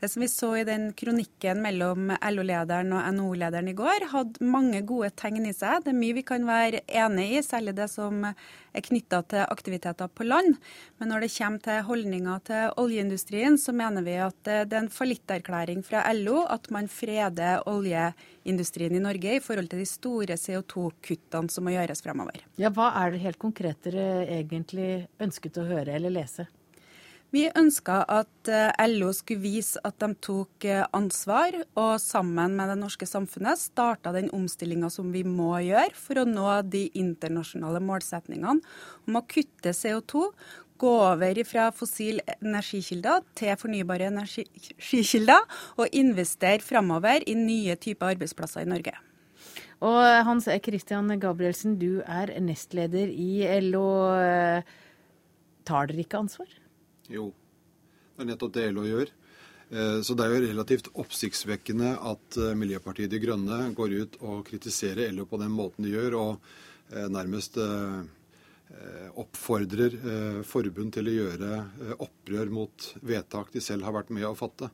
Det 0.03 0.09
som 0.09 0.19
vi 0.19 0.27
så 0.27 0.49
i 0.57 0.63
den 0.67 0.89
kronikken 0.99 1.61
mellom 1.63 2.09
LO-lederen 2.11 2.89
og 2.91 3.05
NHO-lederen 3.15 3.69
i 3.71 3.75
går, 3.77 4.09
hadde 4.11 4.43
mange 4.43 4.81
gode 4.83 5.13
tegn 5.15 5.45
i 5.47 5.53
seg. 5.55 5.85
Det 5.85 5.93
er 5.93 5.95
mye 5.95 6.17
vi 6.17 6.23
kan 6.27 6.43
være 6.43 6.81
enig 6.91 7.27
i, 7.37 7.43
særlig 7.45 7.71
det 7.77 7.85
som 7.87 8.17
er 8.27 8.83
knytta 8.83 9.21
til 9.31 9.45
aktiviteter 9.45 10.09
på 10.11 10.25
land. 10.27 10.57
Men 10.99 11.07
når 11.13 11.23
det 11.23 11.29
kommer 11.37 11.63
til 11.63 11.85
holdninger 11.87 12.41
til 12.49 12.75
oljeindustrien, 12.83 13.55
så 13.55 13.71
mener 13.71 14.03
vi 14.03 14.17
at 14.25 14.35
det 14.43 14.75
er 14.75 14.81
en 14.81 14.91
fallitterklæring 14.91 15.85
fra 15.87 16.01
LO 16.17 16.41
at 16.51 16.67
man 16.75 16.91
freder 16.91 17.63
oljeindustrien 17.71 18.97
i 18.97 19.03
Norge 19.05 19.37
i 19.37 19.43
forhold 19.45 19.71
til 19.71 19.85
de 19.85 19.87
store 19.87 20.35
CO2-kuttene 20.35 21.47
som 21.47 21.63
må 21.63 21.77
gjøres 21.77 22.03
fremover. 22.03 22.43
Ja, 22.59 22.73
hva 22.75 22.91
er 23.05 23.15
det 23.15 23.23
helt 23.23 23.39
konkret 23.39 23.87
dere 23.87 24.27
egentlig 24.27 25.05
ønsket 25.23 25.63
å 25.63 25.65
høre 25.71 25.95
eller 25.95 26.11
lese? 26.11 26.49
Vi 27.33 27.47
ønska 27.57 28.03
at 28.13 28.49
eh, 28.51 28.69
LO 28.91 29.07
skulle 29.17 29.41
vise 29.41 29.81
at 29.81 29.95
de 30.03 30.11
tok 30.21 30.67
eh, 30.69 30.83
ansvar, 30.93 31.55
og 31.73 31.95
sammen 31.97 32.53
med 32.59 32.69
det 32.69 32.75
norske 32.77 33.07
samfunnet 33.09 33.57
starta 33.57 34.11
den 34.13 34.29
omstillinga 34.37 34.91
som 34.93 35.09
vi 35.15 35.23
må 35.25 35.55
gjøre 35.65 35.97
for 35.97 36.21
å 36.21 36.27
nå 36.29 36.59
de 36.69 36.83
internasjonale 36.93 37.81
målsetningene 37.81 38.61
om 39.07 39.17
å 39.17 39.23
kutte 39.25 39.73
CO2, 39.73 40.27
gå 40.77 40.93
over 41.07 41.41
fra 41.49 41.71
fossile 41.73 42.21
energikilder 42.35 43.25
til 43.39 43.57
fornybare 43.57 44.11
energikilder, 44.11 45.49
og 45.81 45.97
investere 45.97 46.61
framover 46.61 47.25
i 47.25 47.33
nye 47.39 47.79
typer 47.81 48.13
arbeidsplasser 48.13 48.67
i 48.67 48.69
Norge. 48.69 48.93
Og 49.81 50.01
Hans 50.27 50.45
Christian 50.63 51.09
Gabrielsen, 51.17 51.79
du 51.81 52.03
er 52.05 52.37
nestleder 52.45 53.09
i 53.09 53.47
LO. 53.71 53.87
Tar 55.65 55.89
dere 55.89 56.05
ikke 56.05 56.21
ansvar? 56.21 56.59
Jo, 57.11 57.31
det 58.15 58.23
er 58.23 58.29
nettopp 58.31 58.53
det 58.55 58.69
LO 58.71 58.85
gjør. 58.87 59.11
Eh, 59.73 60.01
Så 60.01 60.15
det 60.15 60.25
er 60.25 60.35
jo 60.35 60.43
relativt 60.47 60.89
oppsiktsvekkende 60.93 61.95
at 61.97 62.37
eh, 62.37 62.53
Miljøpartiet 62.57 63.11
De 63.11 63.19
Grønne 63.21 63.71
går 63.75 63.95
ut 64.03 64.19
og 64.21 64.43
kritiserer 64.47 65.11
LO 65.11 65.25
på 65.25 65.39
den 65.41 65.53
måten 65.53 65.85
de 65.85 65.95
gjør, 65.95 66.19
og 66.19 66.33
eh, 66.93 67.07
nærmest 67.11 67.59
oppfordrer 69.21 69.93
forbund 70.49 70.95
til 70.95 71.05
å 71.05 71.11
gjøre 71.13 71.57
opprør 72.01 72.49
mot 72.49 72.85
vedtak 73.05 73.51
de 73.53 73.61
selv 73.61 73.85
har 73.85 73.93
vært 73.93 74.09
med 74.09 74.25
å 74.25 74.31
fatte. 74.33 74.71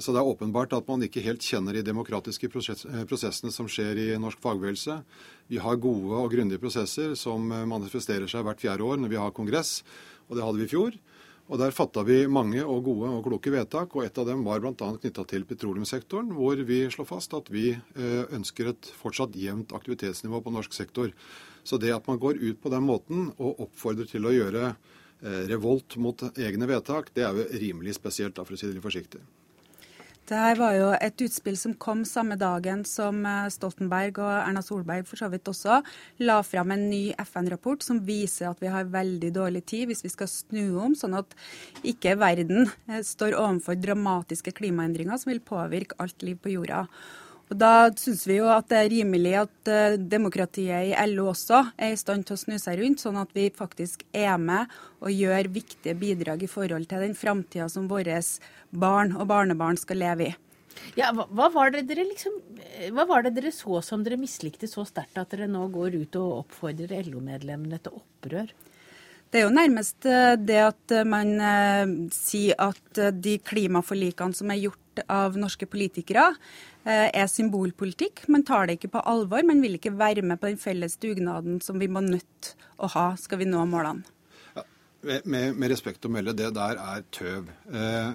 Så 0.00 0.14
det 0.14 0.22
er 0.22 0.30
åpenbart 0.30 0.72
at 0.72 0.88
man 0.88 1.04
ikke 1.04 1.20
helt 1.26 1.44
kjenner 1.44 1.76
de 1.76 1.82
demokratiske 1.84 2.48
prosessene 2.48 3.52
som 3.52 3.68
skjer 3.68 4.00
i 4.00 4.06
norsk 4.22 4.40
fagbevegelse. 4.40 4.96
Vi 5.52 5.60
har 5.60 5.82
gode 5.82 6.22
og 6.22 6.32
grundige 6.32 6.62
prosesser 6.62 7.12
som 7.20 7.52
manifesterer 7.68 8.30
seg 8.30 8.46
hvert 8.48 8.64
fjerde 8.64 8.88
år 8.88 9.02
når 9.02 9.12
vi 9.12 9.20
har 9.20 9.36
kongress, 9.36 9.82
og 10.30 10.38
det 10.38 10.46
hadde 10.46 10.62
vi 10.62 10.70
i 10.70 10.72
fjor. 10.72 10.96
Og 11.48 11.56
Der 11.56 11.72
fatta 11.72 12.02
vi 12.04 12.26
mange 12.28 12.60
og 12.60 12.82
gode 12.84 13.08
og 13.08 13.22
kloke 13.24 13.52
vedtak, 13.54 13.94
og 13.96 14.04
et 14.04 14.18
av 14.20 14.26
dem 14.28 14.42
var 14.44 14.60
bl.a. 14.60 14.74
knytta 14.74 15.24
til 15.30 15.46
petroleumssektoren, 15.48 16.34
hvor 16.36 16.60
vi 16.68 16.82
slår 16.92 17.08
fast 17.08 17.32
at 17.38 17.48
vi 17.48 17.70
eh, 17.72 18.24
ønsker 18.36 18.68
et 18.68 18.90
fortsatt 19.00 19.36
jevnt 19.38 19.72
aktivitetsnivå 19.72 20.42
på 20.44 20.52
norsk 20.52 20.76
sektor. 20.76 21.14
Så 21.64 21.80
det 21.80 21.94
at 21.96 22.06
man 22.08 22.20
går 22.20 22.42
ut 22.42 22.60
på 22.60 22.72
den 22.72 22.84
måten 22.84 23.30
og 23.38 23.64
oppfordrer 23.64 24.10
til 24.10 24.28
å 24.28 24.34
gjøre 24.34 24.66
eh, 24.68 25.42
revolt 25.48 25.96
mot 25.96 26.28
egne 26.36 26.68
vedtak, 26.68 27.14
det 27.16 27.24
er 27.24 27.40
jo 27.40 27.48
rimelig 27.64 27.96
spesielt, 27.96 28.36
da, 28.36 28.44
for 28.44 28.52
å 28.52 28.60
si 28.60 28.68
det 28.68 28.76
litt 28.76 28.84
forsiktig. 28.84 29.24
Dette 30.28 30.58
var 30.60 30.74
jo 30.76 30.88
et 30.92 31.22
utspill 31.24 31.54
som 31.56 31.72
kom 31.80 32.02
samme 32.04 32.36
dagen 32.36 32.82
som 32.84 33.22
eh, 33.24 33.46
Stoltenberg 33.48 34.18
og 34.20 34.32
Erna 34.42 34.60
Solberg 34.60 35.06
for 35.08 35.16
så 35.16 35.30
vidt 35.32 35.48
også 35.48 35.78
la 36.20 36.36
fram 36.44 36.74
en 36.74 36.82
ny 36.90 37.14
FN-rapport 37.24 37.80
som 37.86 38.02
viser 38.04 38.50
at 38.50 38.60
vi 38.60 38.68
har 38.68 38.90
veldig 38.92 39.30
dårlig 39.32 39.62
tid 39.72 39.86
hvis 39.88 40.04
vi 40.04 40.10
skal 40.12 40.28
snu 40.28 40.76
om, 40.84 40.92
sånn 40.92 41.16
at 41.16 41.32
ikke 41.80 42.18
verden 42.20 42.68
eh, 42.90 43.00
står 43.00 43.38
overfor 43.38 43.80
dramatiske 43.80 44.52
klimaendringer 44.60 45.16
som 45.16 45.32
vil 45.32 45.40
påvirke 45.40 45.96
alt 46.04 46.20
liv 46.20 46.36
på 46.44 46.52
jorda. 46.58 46.84
Og 47.48 47.56
Da 47.56 47.88
syns 47.96 48.26
vi 48.28 48.38
jo 48.38 48.48
at 48.52 48.68
det 48.68 48.80
er 48.82 48.90
rimelig 48.92 49.34
at 49.40 49.70
uh, 49.72 49.96
demokratiet 49.96 50.90
i 50.90 51.06
LO 51.14 51.30
også 51.32 51.62
er 51.80 51.94
i 51.94 52.00
stand 52.00 52.26
til 52.28 52.36
å 52.36 52.40
snu 52.42 52.58
seg 52.60 52.82
rundt, 52.82 53.00
sånn 53.00 53.16
at 53.20 53.32
vi 53.36 53.48
faktisk 53.54 54.04
er 54.12 54.36
med 54.40 54.68
og 55.00 55.14
gjør 55.14 55.48
viktige 55.54 55.96
bidrag 55.98 56.44
i 56.44 56.50
forhold 56.50 56.88
til 56.90 57.06
den 57.06 57.16
framtida 57.16 57.70
som 57.72 57.88
våre 57.88 58.20
barn 58.70 59.16
og 59.16 59.28
barnebarn 59.30 59.80
skal 59.80 60.02
leve 60.02 60.28
i. 60.28 60.36
Ja, 60.94 61.10
hva, 61.14 61.24
hva, 61.34 61.48
var 61.50 61.72
liksom, 61.74 62.36
hva 62.94 63.04
var 63.08 63.24
det 63.24 63.34
dere 63.38 63.50
så 63.54 63.80
som 63.82 64.04
dere 64.04 64.20
mislikte 64.20 64.68
så 64.70 64.84
sterkt 64.86 65.18
at 65.18 65.32
dere 65.32 65.48
nå 65.50 65.64
går 65.72 65.96
ut 66.04 66.18
og 66.20 66.44
oppfordrer 66.44 67.08
LO-medlemmene 67.08 67.80
til 67.82 67.98
opprør? 67.98 68.52
Det 69.28 69.40
er 69.40 69.44
jo 69.44 69.52
nærmest 69.52 70.06
eh, 70.08 70.36
det 70.40 70.60
at 70.62 70.92
man 71.04 71.34
eh, 71.36 71.96
sier 72.14 72.56
at 72.68 73.00
de 73.12 73.34
klimaforlikene 73.44 74.36
som 74.36 74.52
er 74.52 74.62
gjort 74.62 75.02
av 75.12 75.36
norske 75.38 75.68
politikere, 75.68 76.30
Eh, 76.77 76.77
er 76.88 77.26
symbolpolitikk. 77.28 78.22
Man 78.32 78.44
tar 78.48 78.68
det 78.68 78.78
ikke 78.78 78.92
på 78.96 79.02
alvor. 79.10 79.44
Man 79.44 79.60
vil 79.64 79.76
ikke 79.76 79.92
være 79.98 80.24
med 80.24 80.40
på 80.40 80.48
den 80.48 80.60
felles 80.60 80.96
dugnaden 81.00 81.60
som 81.64 81.80
vi 81.80 81.90
må 81.92 82.00
nødt 82.04 82.54
å 82.78 82.88
ha 82.94 83.10
skal 83.20 83.42
vi 83.42 83.48
nå 83.50 83.64
målene. 83.68 84.06
Ja, 84.56 84.64
med, 85.04 85.28
med, 85.52 85.68
respekt 85.68 86.08
å 86.08 86.12
melde, 86.12 86.36
det 86.38 86.52
der 86.56 86.80
er 86.80 87.04
tøv. 87.14 87.52
Eh, 87.68 88.10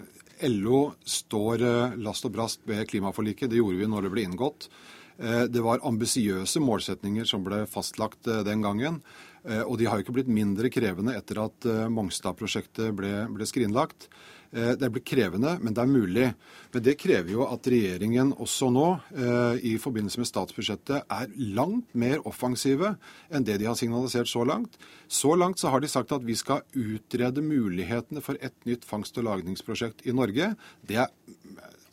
LO 0.49 0.81
står 1.05 1.67
eh, 1.67 2.01
last 2.01 2.25
og 2.25 2.33
brast 2.35 2.65
ved 2.69 2.87
klimaforliket. 2.89 3.51
Det 3.51 3.61
gjorde 3.61 3.83
vi 3.83 3.91
når 3.93 4.07
det 4.07 4.13
ble 4.15 4.27
inngått. 4.27 4.69
Eh, 5.17 5.45
det 5.49 5.61
var 5.61 5.83
ambisiøse 5.85 6.61
målsetninger 6.63 7.27
som 7.29 7.43
ble 7.45 7.63
fastlagt 7.69 8.27
eh, 8.27 8.41
den 8.47 8.63
gangen. 8.65 9.01
Eh, 9.45 9.61
og 9.61 9.77
de 9.79 9.87
har 9.87 9.99
jo 9.99 10.07
ikke 10.07 10.17
blitt 10.17 10.31
mindre 10.31 10.71
krevende 10.73 11.15
etter 11.17 11.43
at 11.43 11.67
Mongstad-prosjektet 11.93 12.93
ble, 12.97 13.13
ble 13.33 13.47
skrinlagt. 13.49 14.09
Eh, 14.53 14.73
det 14.77 14.89
blir 14.93 15.01
krevende, 15.01 15.55
men 15.61 15.73
det 15.73 15.81
er 15.81 15.89
mulig. 15.89 16.27
Men 16.73 16.83
det 16.85 16.97
krever 17.01 17.33
jo 17.33 17.45
at 17.47 17.67
regjeringen 17.69 18.33
også 18.37 18.69
nå, 18.73 18.87
eh, 19.17 19.63
i 19.65 19.73
forbindelse 19.81 20.21
med 20.21 20.29
statsbudsjettet, 20.29 21.09
er 21.09 21.33
langt 21.57 21.89
mer 21.93 22.21
offensive 22.29 22.95
enn 23.31 23.43
det 23.43 23.57
de 23.59 23.65
har 23.65 23.75
signalisert 23.79 24.29
så 24.29 24.45
langt. 24.45 24.77
Så 25.09 25.33
langt 25.35 25.57
så 25.57 25.69
har 25.73 25.81
de 25.81 25.87
sagt 25.87 26.11
at 26.11 26.25
vi 26.25 26.35
skal 26.35 26.61
utrede 26.73 27.41
mulighetene 27.41 28.21
for 28.21 28.37
et 28.41 28.53
nytt 28.65 28.85
fangst- 28.85 29.17
og 29.17 29.25
lagringsprosjekt 29.25 30.05
i 30.05 30.13
Norge. 30.13 30.55
Det 30.85 31.01
er 31.01 31.09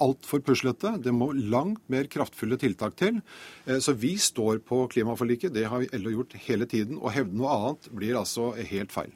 altfor 0.01 0.40
puslete. 0.44 1.03
Det 1.03 1.12
må 1.12 1.33
langt 1.33 1.81
mer 1.88 2.05
kraftfulle 2.05 2.59
tiltak 2.61 2.96
til. 2.96 3.23
Eh, 3.66 3.79
så 3.79 3.96
vi 3.96 4.16
står 4.18 4.61
på 4.64 4.87
klimaforliket. 4.92 5.55
Det 5.55 5.64
har 5.64 5.87
LO 5.96 6.11
gjort 6.11 6.37
hele 6.46 6.66
tiden. 6.66 7.01
Å 7.01 7.12
hevde 7.12 7.37
noe 7.37 7.57
annet 7.57 7.90
blir 7.92 8.20
altså 8.20 8.53
helt 8.57 8.92
feil. 8.92 9.12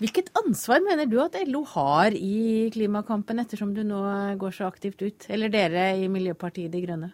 Hvilket 0.00 0.30
ansvar 0.40 0.80
mener 0.80 1.04
du 1.04 1.18
at 1.20 1.34
LO 1.44 1.60
har 1.74 2.14
i 2.16 2.70
klimakampen, 2.72 3.42
ettersom 3.42 3.74
du 3.76 3.82
nå 3.84 3.98
går 4.40 4.54
så 4.56 4.70
aktivt 4.70 5.02
ut? 5.04 5.26
Eller 5.28 5.52
dere 5.52 5.90
i 6.00 6.06
Miljøpartiet 6.08 6.72
De 6.72 6.80
Grønne? 6.80 7.10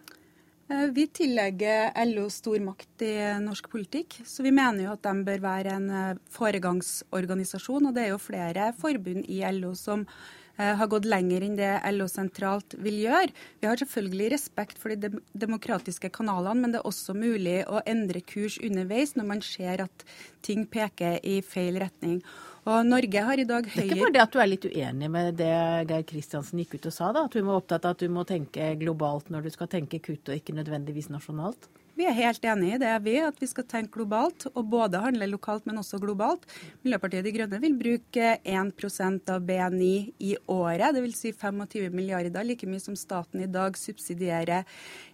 Eh, 0.71 0.85
vi 0.95 1.03
tillegger 1.11 1.91
LO 2.07 2.29
stor 2.31 2.63
makt 2.63 3.03
i 3.03 3.13
norsk 3.43 3.67
politikk, 3.71 4.21
så 4.23 4.43
vi 4.43 4.55
mener 4.55 4.85
jo 4.85 4.95
at 4.95 5.03
de 5.03 5.27
bør 5.27 5.43
være 5.43 5.75
en 5.75 5.91
eh, 5.99 6.23
foregangsorganisasjon. 6.31 7.87
Og 7.87 7.95
det 7.95 8.05
er 8.05 8.11
jo 8.13 8.23
flere 8.23 8.71
forbund 8.79 9.27
i 9.35 9.43
LO 9.59 9.75
som 9.75 10.07
eh, 10.07 10.73
har 10.79 10.87
gått 10.87 11.11
lenger 11.11 11.43
enn 11.43 11.59
det 11.59 11.75
LO 11.91 12.07
sentralt 12.11 12.79
vil 12.87 13.03
gjøre. 13.03 13.35
Vi 13.59 13.67
har 13.67 13.83
selvfølgelig 13.83 14.33
respekt 14.37 14.79
for 14.79 14.95
de 14.95 15.11
demokratiske 15.35 16.11
kanalene, 16.15 16.63
men 16.63 16.75
det 16.75 16.85
er 16.85 16.91
også 16.91 17.19
mulig 17.19 17.61
å 17.67 17.83
endre 17.83 18.23
kurs 18.23 18.59
underveis 18.63 19.15
når 19.19 19.33
man 19.35 19.43
ser 19.43 19.89
at 19.89 20.11
ting 20.39 20.63
peker 20.71 21.19
i 21.19 21.41
feil 21.43 21.83
retning. 21.83 22.21
Og 22.67 22.83
Norge 22.83 23.23
har 23.23 23.39
i 23.39 23.47
dag 23.47 23.63
høyere 23.63 23.79
Det 23.79 23.85
er 23.85 23.93
ikke 23.93 24.03
bare 24.03 24.15
det 24.17 24.23
at 24.25 24.33
du 24.33 24.41
er 24.43 24.51
litt 24.51 24.67
uenig 24.67 25.09
med 25.13 25.39
det 25.39 25.55
Geir 25.87 26.05
Kristiansen 26.09 26.59
gikk 26.59 26.75
ut 26.75 26.89
og 26.89 26.95
sa, 26.97 27.13
da? 27.15 27.23
At 27.27 27.35
du 27.37 27.39
var 27.39 27.61
opptatt 27.61 27.87
av 27.87 27.95
at 27.95 28.03
du 28.03 28.11
må 28.11 28.27
tenke 28.27 28.73
globalt 28.81 29.31
når 29.31 29.47
du 29.47 29.53
skal 29.55 29.71
tenke 29.71 30.01
kutt, 30.03 30.27
og 30.27 30.35
ikke 30.35 30.55
nødvendigvis 30.57 31.07
nasjonalt? 31.13 31.69
Vi 31.97 32.05
er 32.05 32.13
helt 32.13 32.43
enig 32.45 32.75
i 32.75 32.77
det, 32.77 32.91
vi, 33.07 33.15
at 33.25 33.39
vi 33.41 33.47
skal 33.49 33.65
tenke 33.65 33.95
globalt, 33.95 34.45
og 34.51 34.67
både 34.69 34.99
handle 35.01 35.25
lokalt, 35.31 35.63
men 35.65 35.79
også 35.81 35.97
globalt. 35.97 36.43
Miljøpartiet 36.85 37.25
De 37.25 37.31
Grønne 37.33 37.59
vil 37.63 37.73
bruke 37.79 38.35
1% 38.37 39.31
av 39.33 39.47
BNI 39.47 39.95
i 40.21 40.35
året, 40.45 40.91
dvs. 40.93 41.23
Si 41.23 41.31
25 41.33 41.89
milliarder, 41.97 42.45
like 42.45 42.69
mye 42.69 42.83
som 42.83 42.93
staten 42.99 43.41
i 43.41 43.49
dag 43.49 43.79
subsidierer 43.79 44.61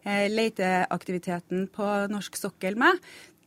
leiteaktiviteten 0.03 0.33
leteaktiviteten 0.33 1.67
på 1.71 1.85
norsk 2.11 2.35
sokkel 2.35 2.75
med 2.75 2.99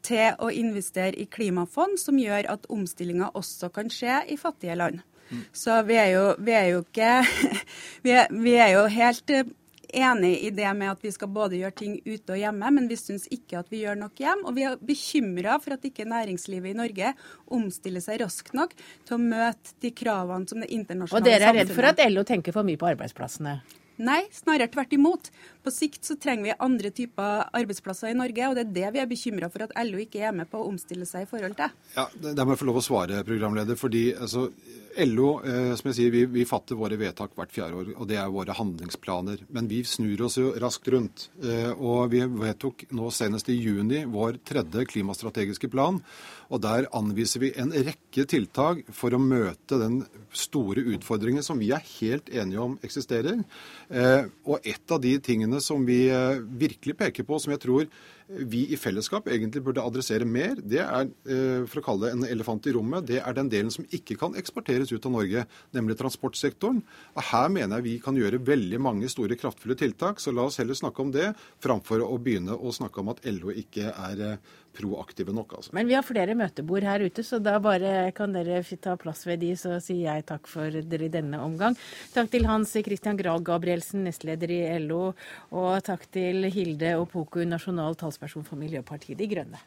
til 0.06 0.38
å 0.38 0.52
investere 0.54 1.16
i 1.18 1.26
klimafond 1.30 1.98
som 2.00 2.18
gjør 2.20 2.48
at 2.54 2.66
omstillinga 2.72 3.32
også 3.34 3.70
kan 3.74 3.90
skje 3.92 4.22
i 4.32 4.38
fattige 4.40 4.78
land. 4.78 5.02
Mm. 5.30 5.44
Så 5.52 5.82
vi 5.86 5.96
er, 5.98 6.10
jo, 6.14 6.26
vi 6.38 6.54
er 6.54 6.66
jo 6.70 6.82
ikke 6.84 7.12
vi 8.06 8.12
er, 8.14 8.28
vi 8.30 8.52
er, 8.54 8.74
jo 8.76 8.84
helt 8.94 9.32
eh, 9.34 9.48
enig 9.96 10.32
i 10.46 10.50
det 10.54 10.68
med 10.78 10.92
at 10.92 11.02
vi 11.02 11.10
skal 11.14 11.30
både 11.34 11.58
gjøre 11.58 11.76
ting 11.78 11.96
ute 12.04 12.34
og 12.34 12.38
hjemme, 12.38 12.70
men 12.78 12.86
vi 12.90 12.98
syns 13.00 13.26
ikke 13.34 13.60
at 13.62 13.72
vi 13.72 13.82
gjør 13.82 13.98
nok 14.04 14.22
hjem. 14.22 14.44
Og 14.46 14.54
vi 14.58 14.66
er 14.68 14.78
bekymra 14.78 15.58
for 15.62 15.76
at 15.76 15.88
ikke 15.88 16.06
næringslivet 16.08 16.74
i 16.74 16.78
Norge 16.78 17.14
omstiller 17.54 18.04
seg 18.04 18.22
raskt 18.22 18.54
nok 18.56 18.76
til 18.76 19.16
å 19.18 19.22
møte 19.22 19.74
de 19.82 19.90
kravene 19.96 20.46
som 20.46 20.62
det 20.62 20.70
internasjonale 20.70 21.10
samfunnet 21.10 21.26
Og 21.26 21.32
dere 21.32 21.50
er 21.50 21.60
redd 21.62 21.74
for 21.74 21.90
at 21.90 22.06
LO 22.12 22.26
tenker 22.28 22.54
for 22.54 22.66
mye 22.66 22.80
på 22.80 22.90
arbeidsplassene? 22.94 23.58
Nei, 23.96 24.26
snarere 24.34 24.68
tvert 24.68 24.92
imot. 24.92 25.30
På 25.64 25.72
sikt 25.72 26.04
så 26.04 26.18
trenger 26.20 26.50
vi 26.50 26.56
andre 26.62 26.90
typer 26.94 27.46
arbeidsplasser 27.56 28.12
i 28.12 28.16
Norge, 28.18 28.48
og 28.48 28.56
det 28.58 28.66
er 28.66 28.74
det 28.74 28.90
vi 28.94 29.02
er 29.02 29.08
bekymra 29.10 29.48
for 29.52 29.64
at 29.64 29.72
LO 29.88 30.02
ikke 30.02 30.20
er 30.28 30.34
med 30.36 30.50
på 30.50 30.60
å 30.60 30.66
omstille 30.68 31.08
seg 31.08 31.24
i 31.24 31.30
forhold 31.30 31.56
til. 31.58 31.72
Ja, 31.96 32.06
Der 32.20 32.44
må 32.44 32.54
jeg 32.54 32.60
få 32.60 32.68
lov 32.68 32.82
å 32.82 32.84
svare, 32.84 33.22
programleder. 33.24 33.78
fordi 33.80 34.10
altså, 34.14 34.50
LO 35.04 35.30
eh, 35.44 35.72
som 35.76 35.90
jeg 35.90 35.96
sier, 35.98 36.12
vi, 36.12 36.24
vi, 36.30 36.44
fatter 36.48 36.78
våre 36.78 36.98
vedtak 37.00 37.34
hvert 37.36 37.52
fjerde 37.52 37.80
år, 37.80 37.90
og 37.96 38.08
det 38.08 38.20
er 38.20 38.32
våre 38.32 38.56
handlingsplaner. 38.56 39.46
Men 39.52 39.68
vi 39.68 39.82
snur 39.84 40.26
oss 40.28 40.38
jo 40.40 40.52
raskt 40.60 40.88
rundt. 40.92 41.28
Eh, 41.42 41.72
og 41.72 42.12
vi 42.12 42.22
vedtok 42.24 42.86
nå 42.96 43.10
senest 43.14 43.48
i 43.52 43.58
juni 43.58 44.04
vår 44.12 44.40
tredje 44.44 44.86
klimastrategiske 44.92 45.72
plan. 45.72 46.02
Og 46.52 46.62
der 46.62 46.88
anviser 46.96 47.42
vi 47.42 47.52
en 47.58 47.72
rekke 47.74 48.26
tiltak 48.30 48.84
for 48.94 49.14
å 49.14 49.22
møte 49.22 49.78
den 49.80 50.00
store 50.36 50.84
utfordringen 50.94 51.44
som 51.44 51.58
vi 51.60 51.72
er 51.74 51.84
helt 51.98 52.30
enige 52.30 52.62
om 52.62 52.76
eksisterer. 52.86 53.42
Eh, 53.90 54.28
og 54.46 54.66
et 54.66 54.92
av 54.92 55.02
de 55.02 55.16
tingene 55.22 55.60
som 55.64 55.86
vi 55.86 56.06
eh, 56.12 56.42
virkelig 56.60 56.96
peker 56.98 57.26
på, 57.26 57.40
som 57.42 57.54
jeg 57.54 57.64
tror 57.64 57.88
vi 58.26 58.64
i 58.74 58.78
fellesskap 58.78 59.28
egentlig 59.30 59.62
burde 59.62 59.84
adressere 59.86 60.26
mer, 60.26 60.56
det 60.58 60.80
er 60.82 61.06
eh, 61.30 61.62
for 61.70 61.78
å 61.78 61.84
kalle 61.86 62.08
det 62.08 62.14
en 62.16 62.26
elefant 62.26 62.66
i 62.66 62.74
rommet, 62.74 63.06
det 63.06 63.20
er 63.20 63.36
den 63.36 63.50
delen 63.52 63.70
som 63.70 63.86
ikke 63.94 64.16
kan 64.18 64.34
eksporteres 64.38 64.90
ut 64.90 65.06
av 65.06 65.14
Norge, 65.14 65.44
nemlig 65.76 65.98
transportsektoren. 66.00 66.80
Og 67.14 67.26
Her 67.30 67.52
mener 67.54 67.78
jeg 67.78 67.86
vi 67.86 67.96
kan 68.02 68.18
gjøre 68.18 68.42
veldig 68.46 68.82
mange 68.82 69.10
store, 69.12 69.38
kraftfulle 69.38 69.78
tiltak, 69.78 70.22
så 70.22 70.34
la 70.34 70.48
oss 70.48 70.58
heller 70.58 70.78
snakke 70.78 71.04
om 71.04 71.14
det, 71.14 71.30
framfor 71.62 72.02
å 72.02 72.18
begynne 72.18 72.56
å 72.56 72.74
snakke 72.74 73.02
om 73.02 73.14
at 73.14 73.22
LO 73.30 73.54
ikke 73.54 73.94
er 73.94 74.40
proaktive 74.76 75.34
nok. 75.34 75.56
Altså. 75.58 75.74
Men 75.76 75.88
vi 75.90 75.96
har 75.96 76.06
flere 76.06 76.36
møtebord 76.38 76.86
her 76.86 77.06
ute, 77.06 77.24
så 77.26 77.40
da 77.42 77.56
bare 77.62 78.10
kan 78.16 78.34
dere 78.36 78.62
ta 78.80 78.96
plass 79.00 79.26
ved 79.28 79.42
de, 79.44 79.52
så 79.58 79.78
sier 79.82 80.06
jeg 80.10 80.26
takk 80.28 80.50
for 80.50 80.70
dere 80.70 81.08
i 81.08 81.12
denne 81.12 81.40
omgang. 81.42 81.76
Takk 82.14 82.30
til 82.32 82.48
Hans 82.48 82.74
Christian 82.76 83.18
Grahl 83.18 83.44
Gabrielsen, 83.46 84.04
nestleder 84.06 84.52
i 84.52 84.60
LO, 84.84 85.14
og 85.52 85.72
takk 85.86 86.08
til 86.12 86.48
Hilde 86.52 86.96
Opoku, 87.00 87.42
nasjonal 87.48 87.98
talsperson 87.98 88.46
for 88.46 88.60
Miljøpartiet 88.60 89.18
De 89.18 89.30
Grønne. 89.30 89.62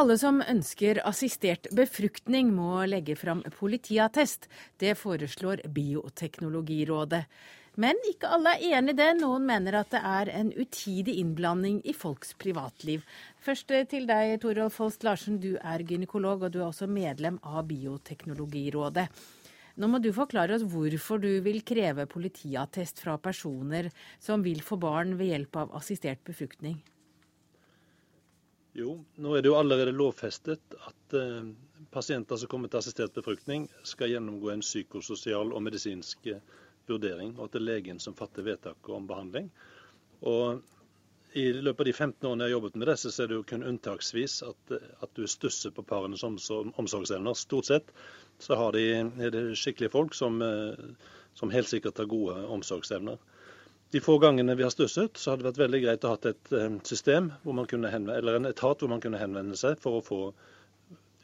Alle 0.00 0.14
som 0.16 0.38
ønsker 0.40 1.02
assistert 1.04 1.66
befruktning, 1.76 2.54
må 2.56 2.86
legge 2.88 3.12
fram 3.20 3.42
politiattest. 3.52 4.46
Det 4.80 4.94
foreslår 4.96 5.60
Bioteknologirådet. 5.76 7.18
Men 7.84 7.98
ikke 8.08 8.30
alle 8.32 8.54
er 8.54 8.78
enig 8.78 8.94
i 8.94 8.96
det. 8.96 9.08
Noen 9.18 9.44
mener 9.50 9.76
at 9.76 9.90
det 9.92 10.00
er 10.00 10.30
en 10.38 10.52
utidig 10.56 11.18
innblanding 11.20 11.82
i 11.84 11.92
folks 11.92 12.32
privatliv. 12.40 13.04
Først 13.44 13.74
til 13.90 14.06
deg, 14.08 14.38
Torolf 14.40 14.78
Holst 14.80 15.04
Larsen. 15.04 15.36
Du 15.42 15.58
er 15.60 15.84
gynekolog, 15.84 16.46
og 16.46 16.54
du 16.54 16.62
er 16.62 16.70
også 16.70 16.88
medlem 16.88 17.36
av 17.44 17.66
Bioteknologirådet. 17.68 19.04
Nå 19.76 19.90
må 19.90 20.00
du 20.00 20.14
forklare 20.16 20.56
oss 20.56 20.64
hvorfor 20.64 21.20
du 21.20 21.28
vil 21.44 21.60
kreve 21.60 22.08
politiattest 22.08 23.04
fra 23.04 23.18
personer 23.20 23.90
som 24.16 24.40
vil 24.48 24.64
få 24.64 24.80
barn 24.80 25.18
ved 25.20 25.34
hjelp 25.34 25.60
av 25.66 25.76
assistert 25.76 26.24
befruktning. 26.24 26.80
Jo, 28.76 29.00
nå 29.18 29.34
er 29.34 29.42
det 29.42 29.50
jo 29.50 29.58
allerede 29.58 29.94
lovfestet 29.96 30.76
at 30.86 31.14
eh, 31.18 31.46
pasienter 31.90 32.38
som 32.38 32.50
kommer 32.50 32.70
til 32.70 32.78
assistert 32.78 33.14
befruktning, 33.16 33.66
skal 33.82 34.12
gjennomgå 34.12 34.52
en 34.52 34.62
psykososial 34.62 35.50
og 35.50 35.64
medisinsk 35.66 36.28
eh, 36.30 36.42
vurdering, 36.90 37.34
og 37.38 37.48
at 37.48 37.56
det 37.56 37.62
er 37.62 37.66
legen 37.66 38.02
som 38.02 38.14
fatter 38.18 38.46
vedtaket 38.46 38.92
om 38.94 39.08
behandling. 39.10 39.50
Og 40.26 40.62
i 41.38 41.44
løpet 41.52 41.84
av 41.84 41.86
de 41.86 41.92
15 41.94 42.26
årene 42.26 42.46
jeg 42.46 42.50
har 42.50 42.56
jobbet 42.56 42.78
med 42.80 42.88
disse, 42.90 43.10
så 43.14 43.22
er 43.22 43.30
det 43.30 43.36
jo 43.38 43.46
kun 43.46 43.66
unntaksvis 43.66 44.40
at, 44.46 44.72
at 45.02 45.12
du 45.14 45.26
stusser 45.30 45.74
på 45.74 45.84
parenes 45.86 46.24
omsorgsevner. 46.26 47.36
Stort 47.38 47.70
sett 47.70 47.92
så 48.42 48.56
de, 48.74 48.86
er 48.98 49.34
det 49.34 49.44
skikkelige 49.58 49.92
folk 49.94 50.16
som, 50.16 50.40
eh, 50.42 51.10
som, 51.38 51.52
helt 51.54 51.70
sikkert 51.70 51.98
har 52.02 52.10
gode 52.10 52.38
omsorgsevner. 52.56 53.18
De 53.90 54.00
få 54.00 54.18
gangene 54.22 54.54
vi 54.54 54.62
har 54.62 54.70
stusset, 54.70 55.18
så 55.18 55.32
hadde 55.32 55.42
det 55.42 55.50
vært 55.50 55.62
veldig 55.64 55.80
greit 55.82 56.04
å 56.06 56.12
ha 56.12 56.18
et 56.30 56.52
eh, 56.54 56.76
system 56.86 57.32
henvende, 57.44 58.16
eller 58.16 58.38
en 58.38 58.50
etat 58.50 58.82
hvor 58.82 58.92
man 58.92 59.02
kunne 59.02 59.18
henvende 59.18 59.58
seg 59.58 59.80
for 59.82 59.98
å 59.98 60.04
få 60.06 60.20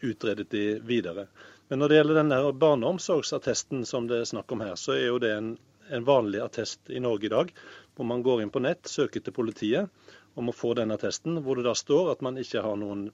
utredet 0.02 0.50
de 0.50 0.64
videre. 0.84 1.28
Men 1.68 1.80
når 1.80 1.88
det 1.88 1.96
gjelder 2.00 2.20
denne 2.20 2.40
barneomsorgsattesten 2.52 3.86
som 3.86 4.10
det 4.10 4.20
er 4.22 4.28
snakk 4.28 4.52
om 4.52 4.62
her, 4.66 4.74
så 4.78 4.96
er 4.96 5.06
jo 5.08 5.22
det 5.22 5.32
en, 5.34 5.54
en 5.90 6.06
vanlig 6.06 6.42
attest 6.42 6.90
i 6.90 7.02
Norge 7.02 7.26
i 7.26 7.32
dag 7.32 7.52
hvor 7.96 8.06
man 8.06 8.22
går 8.26 8.42
inn 8.42 8.52
på 8.54 8.62
nett, 8.62 8.90
søker 8.90 9.22
til 9.24 9.34
politiet 9.34 10.12
om 10.36 10.50
å 10.50 10.54
få 10.54 10.74
den 10.76 10.92
attesten, 10.92 11.40
hvor 11.42 11.56
det 11.56 11.64
da 11.64 11.74
står 11.74 12.12
at 12.12 12.22
man 12.26 12.36
ikke 12.38 12.62
har 12.66 12.76
noen 12.76 13.06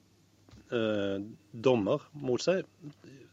eh, 0.74 1.22
dommer 1.52 2.02
mot 2.18 2.42
seg 2.42 2.66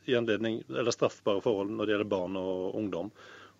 i 0.05 0.15
anledning, 0.19 0.61
eller 0.69 0.93
straffbare 0.93 1.41
forhold 1.41 1.73
når 1.73 1.85
det 1.85 1.95
gjelder 1.95 2.11
barn 2.11 2.37
og 2.39 2.77
ungdom. 2.77 3.11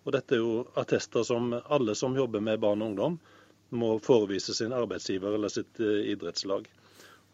Og 0.04 0.14
Dette 0.16 0.36
er 0.36 0.40
jo 0.40 0.64
attester 0.80 1.24
som 1.26 1.52
alle 1.60 1.94
som 1.94 2.16
jobber 2.16 2.40
med 2.44 2.60
barn 2.62 2.82
og 2.82 2.92
ungdom, 2.92 3.18
må 3.70 3.90
forevise 4.02 4.54
sin 4.56 4.72
arbeidsgiver 4.74 5.36
eller 5.36 5.52
sitt 5.52 5.80
uh, 5.80 6.00
idrettslag. 6.12 6.66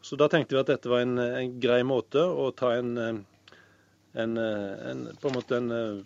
Så 0.02 0.18
Da 0.20 0.28
tenkte 0.28 0.54
vi 0.54 0.60
at 0.60 0.70
dette 0.70 0.90
var 0.90 1.04
en, 1.04 1.18
en 1.18 1.54
grei 1.60 1.80
måte 1.86 2.20
å 2.20 2.50
ta 2.54 2.74
en, 2.76 2.90
eh, 3.00 3.16
en, 4.22 4.36
eh, 4.38 4.74
en, 4.90 5.00
på 5.18 5.30
en 5.30 5.34
måte 5.34 5.56
en 5.56 6.04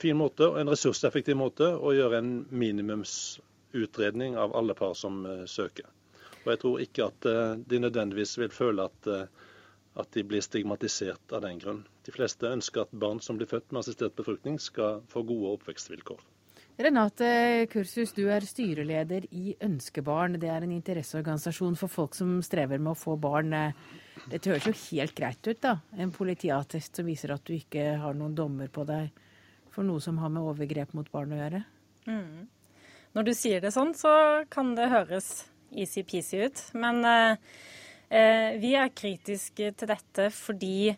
fin 0.00 0.16
måte, 0.16 0.48
en 0.58 0.70
ressurseffektiv 0.72 1.36
måte, 1.38 1.68
å 1.68 1.92
gjøre 1.94 2.18
en 2.18 2.32
minimumsutredning 2.50 4.34
av 4.40 4.56
alle 4.58 4.74
par 4.74 4.96
som 4.98 5.20
søker. 5.46 5.86
Og 6.40 6.50
Jeg 6.50 6.60
tror 6.64 6.82
ikke 6.82 7.06
at 7.12 7.28
de 7.68 7.80
nødvendigvis 7.84 8.34
vil 8.40 8.50
føle 8.54 8.88
at, 8.88 9.10
at, 9.98 10.10
de 10.14 10.24
blir 10.24 10.42
stigmatisert 10.44 11.34
av 11.34 11.44
den 11.44 11.60
grunn. 11.62 11.84
De 12.06 12.14
fleste 12.14 12.48
ønsker 12.48 12.86
at 12.86 12.96
barn 12.96 13.20
som 13.24 13.38
blir 13.38 13.50
født 13.50 13.72
med 13.72 13.82
assistert 13.82 14.16
befruktning, 14.18 14.58
skal 14.62 15.02
få 15.10 15.24
gode 15.26 15.56
oppvekstvilkår. 15.58 16.20
Renate 16.78 17.66
Kursus, 17.72 18.12
du 18.14 18.28
er 18.30 18.44
styreleder 18.46 19.24
i 19.34 19.56
Ønskebarn. 19.66 20.36
Det 20.38 20.46
er 20.46 20.62
en 20.62 20.74
interesseorganisasjon 20.76 21.74
for 21.80 21.90
folk 21.90 22.14
som 22.14 22.36
strever 22.46 22.78
med 22.78 22.92
å 22.92 22.98
få 22.98 23.16
barn. 23.18 23.50
Dette 24.30 24.52
høres 24.52 24.68
jo 24.68 24.76
helt 24.84 25.16
greit 25.18 25.42
ut, 25.48 25.58
da. 25.64 25.80
En 25.98 26.14
politiattest 26.14 27.00
som 27.00 27.08
viser 27.10 27.34
at 27.34 27.42
du 27.42 27.56
ikke 27.56 27.96
har 27.98 28.14
noen 28.14 28.36
dommer 28.38 28.70
på 28.70 28.86
deg 28.86 29.10
for 29.74 29.86
noe 29.86 30.02
som 30.02 30.22
har 30.22 30.30
med 30.30 30.46
overgrep 30.46 30.94
mot 30.94 31.10
barn 31.10 31.34
å 31.34 31.40
gjøre. 31.42 31.64
Mm. 32.06 32.46
Når 33.18 33.26
du 33.26 33.34
sier 33.34 33.62
det 33.64 33.74
sånn, 33.74 33.90
så 33.98 34.12
kan 34.52 34.76
det 34.78 34.86
høres 34.92 35.48
easy-peasy 35.74 36.44
ut. 36.46 36.62
Men 36.78 37.02
eh, 37.06 37.58
vi 38.08 38.72
er 38.78 38.92
kritiske 38.96 39.72
til 39.76 39.90
dette 39.90 40.30
fordi 40.32 40.88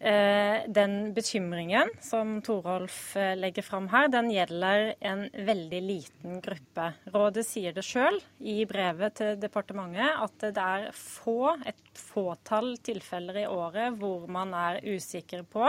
eh, 0.00 0.64
den 0.68 1.12
bekymringen 1.14 1.90
som 2.04 2.40
Torolf 2.44 3.16
eh, 3.16 3.34
legger 3.38 3.64
fram 3.64 3.88
her, 3.92 4.08
den 4.12 4.30
gjelder 4.32 4.92
en 5.00 5.26
veldig 5.32 5.80
liten 5.84 6.40
gruppe. 6.44 6.90
Rådet 7.14 7.46
sier 7.48 7.76
det 7.76 7.84
sjøl 7.86 8.18
i 8.40 8.58
brevet 8.68 9.16
til 9.20 9.38
departementet 9.40 10.20
at 10.26 10.48
det 10.56 10.66
er 10.66 10.90
få, 10.96 11.54
et 11.66 12.02
fåtall 12.10 12.76
tilfeller 12.84 13.42
i 13.44 13.48
året 13.48 13.96
hvor 14.00 14.26
man 14.30 14.54
er 14.56 14.82
usikker 14.84 15.46
på 15.48 15.66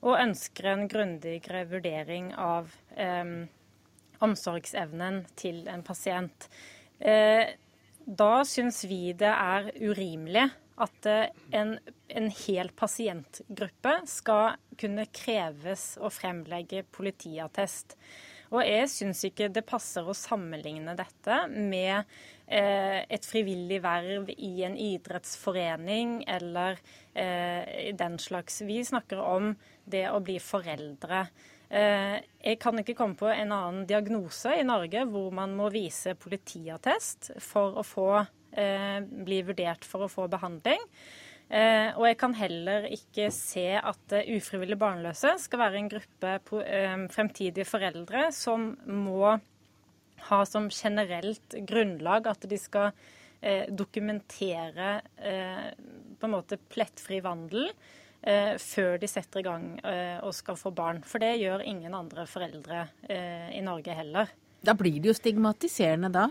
og 0.00 0.16
ønsker 0.16 0.70
en 0.70 0.86
grundigere 0.88 1.66
vurdering 1.68 2.30
av 2.40 2.70
eh, 2.96 3.48
omsorgsevnen 4.24 5.24
til 5.36 5.66
en 5.68 5.82
pasient. 5.84 6.48
Eh, 7.00 7.52
da 8.06 8.44
syns 8.48 8.84
vi 8.88 9.12
det 9.16 9.30
er 9.30 9.70
urimelig 9.80 10.48
at 10.80 11.06
eh, 11.08 11.28
en, 11.56 11.76
en, 12.08 12.28
hel 12.46 12.72
pasientgruppe 12.76 13.94
skal 14.08 14.56
kunne 14.80 15.06
kreves 15.12 15.94
å 16.00 16.10
fremlegge 16.12 16.86
politiattest. 16.94 17.96
Og 18.50 18.64
jeg 18.66 18.88
syns 18.90 19.20
ikke 19.28 19.50
det 19.52 19.62
passer 19.68 20.06
å 20.08 20.16
sammenligne 20.16 20.96
dette 20.98 21.36
med 21.52 22.00
eh, 22.50 23.04
et 23.06 23.28
frivillig 23.28 23.78
verv 23.84 24.32
i 24.34 24.64
en 24.66 24.74
idrettsforening 24.74 26.24
eller 26.26 26.80
eh, 27.14 27.92
den 27.94 28.18
slags. 28.18 28.62
Vi 28.66 28.80
snakker 28.88 29.22
om 29.22 29.52
det 29.84 30.08
å 30.10 30.18
bli 30.24 30.40
foreldre. 30.42 31.28
Eh, 31.70 32.16
jeg 32.42 32.58
kan 32.58 32.78
ikke 32.80 32.96
komme 32.98 33.14
på 33.18 33.28
en 33.30 33.52
annen 33.54 33.84
diagnose 33.86 34.56
i 34.58 34.66
Norge 34.66 35.04
hvor 35.06 35.30
man 35.34 35.52
må 35.54 35.68
vise 35.70 36.16
politiattest 36.18 37.30
for 37.38 37.78
å 37.78 37.84
få, 37.86 38.08
eh, 38.58 38.98
bli 39.00 39.42
vurdert 39.46 39.86
for 39.86 40.02
å 40.02 40.10
få 40.10 40.26
behandling. 40.28 40.82
Eh, 41.50 41.94
og 41.94 42.06
jeg 42.06 42.18
kan 42.18 42.34
heller 42.34 42.88
ikke 42.90 43.30
se 43.34 43.68
at 43.78 44.16
ufrivillig 44.18 44.78
barnløse 44.78 45.36
skal 45.38 45.62
være 45.62 45.78
en 45.78 45.90
gruppe 45.90 46.34
fremtidige 47.10 47.66
foreldre 47.66 48.32
som 48.34 48.76
må 48.86 49.40
ha 50.30 50.44
som 50.44 50.68
generelt 50.70 51.56
grunnlag 51.66 52.26
at 52.26 52.46
de 52.46 52.58
skal 52.58 52.92
dokumentere 53.72 55.00
på 55.16 56.28
en 56.28 56.34
måte 56.34 56.58
plettfri 56.70 57.22
vandel 57.24 57.70
før 58.20 58.98
de 59.00 59.08
setter 59.08 59.40
i 59.40 59.46
gang 59.46 59.64
eh, 59.86 60.18
og 60.20 60.34
skal 60.36 60.58
få 60.60 60.72
barn. 60.76 61.00
For 61.06 61.22
det 61.22 61.38
gjør 61.40 61.64
ingen 61.64 61.94
andre 61.96 62.26
foreldre 62.28 62.84
eh, 63.08 63.48
i 63.56 63.62
Norge 63.64 63.96
heller. 63.96 64.32
Da 64.60 64.74
blir 64.76 65.00
det 65.00 65.12
jo 65.12 65.16
stigmatiserende 65.16 66.12
da? 66.12 66.28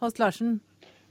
Holst 0.00 0.20
Larsen? 0.22 0.58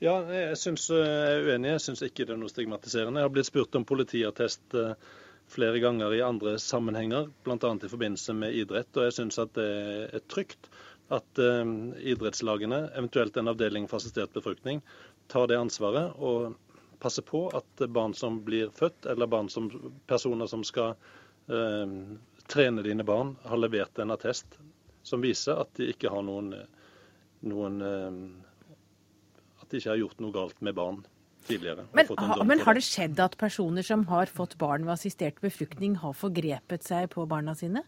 Ja, 0.02 0.16
jeg, 0.34 0.58
synes, 0.58 0.88
eh, 0.90 1.06
jeg 1.06 1.38
er 1.38 1.50
uenig. 1.50 1.74
Jeg 1.76 1.86
syns 1.86 2.04
ikke 2.06 2.26
det 2.26 2.36
er 2.36 2.42
noe 2.42 2.52
stigmatiserende. 2.52 3.22
Jeg 3.22 3.30
har 3.30 3.36
blitt 3.36 3.50
spurt 3.52 3.78
om 3.78 3.86
politiattest 3.86 4.78
eh, 4.80 5.10
flere 5.50 5.82
ganger 5.84 6.16
i 6.18 6.24
andre 6.26 6.56
sammenhenger, 6.62 7.30
bl.a. 7.46 7.58
i 7.60 7.92
forbindelse 7.92 8.34
med 8.38 8.58
idrett. 8.58 8.90
Og 8.98 9.10
jeg 9.10 9.18
syns 9.20 9.38
at 9.42 9.54
det 9.58 9.70
er 10.10 10.26
trygt 10.30 10.72
at 11.10 11.40
idrettslagene, 11.42 12.84
eventuelt 12.94 13.38
en 13.42 13.50
avdeling 13.50 13.88
for 13.90 13.98
assistert 13.98 14.30
befruktning, 14.30 14.84
tar 15.26 15.48
det 15.50 15.58
ansvaret 15.58 16.14
og 16.22 16.54
passe 17.00 17.24
på 17.26 17.46
at 17.56 17.86
barn 17.90 18.14
som 18.14 18.42
blir 18.46 18.72
født, 18.76 19.06
eller 19.10 19.30
barn 19.32 19.50
som, 19.50 19.70
personer 20.08 20.50
som 20.52 20.64
skal 20.68 20.96
eh, 21.48 21.94
trene 22.52 22.84
dine 22.86 23.06
barn, 23.08 23.36
har 23.46 23.62
levert 23.62 24.00
en 24.00 24.16
attest 24.16 24.60
som 25.04 25.24
viser 25.24 25.60
at 25.62 25.72
de 25.80 25.90
ikke 25.94 26.12
har 26.12 26.26
noen, 26.28 26.54
noen 27.48 27.82
eh, 27.86 28.20
At 29.62 29.72
de 29.72 29.80
ikke 29.80 29.94
har 29.94 30.02
gjort 30.02 30.22
noe 30.24 30.36
galt 30.36 30.62
med 30.66 30.76
barn 30.76 31.04
tidligere. 31.48 31.86
Men, 31.94 32.10
ha, 32.18 32.44
men 32.44 32.60
har 32.66 32.78
det 32.78 32.84
skjedd 32.86 33.20
at 33.24 33.38
personer 33.40 33.86
som 33.86 34.06
har 34.10 34.30
fått 34.32 34.58
barn 34.60 34.86
ved 34.88 34.98
assistert 34.98 35.40
befruktning, 35.42 35.96
har 36.04 36.14
forgrepet 36.18 36.86
seg 36.86 37.10
på 37.14 37.26
barna 37.30 37.56
sine? 37.58 37.86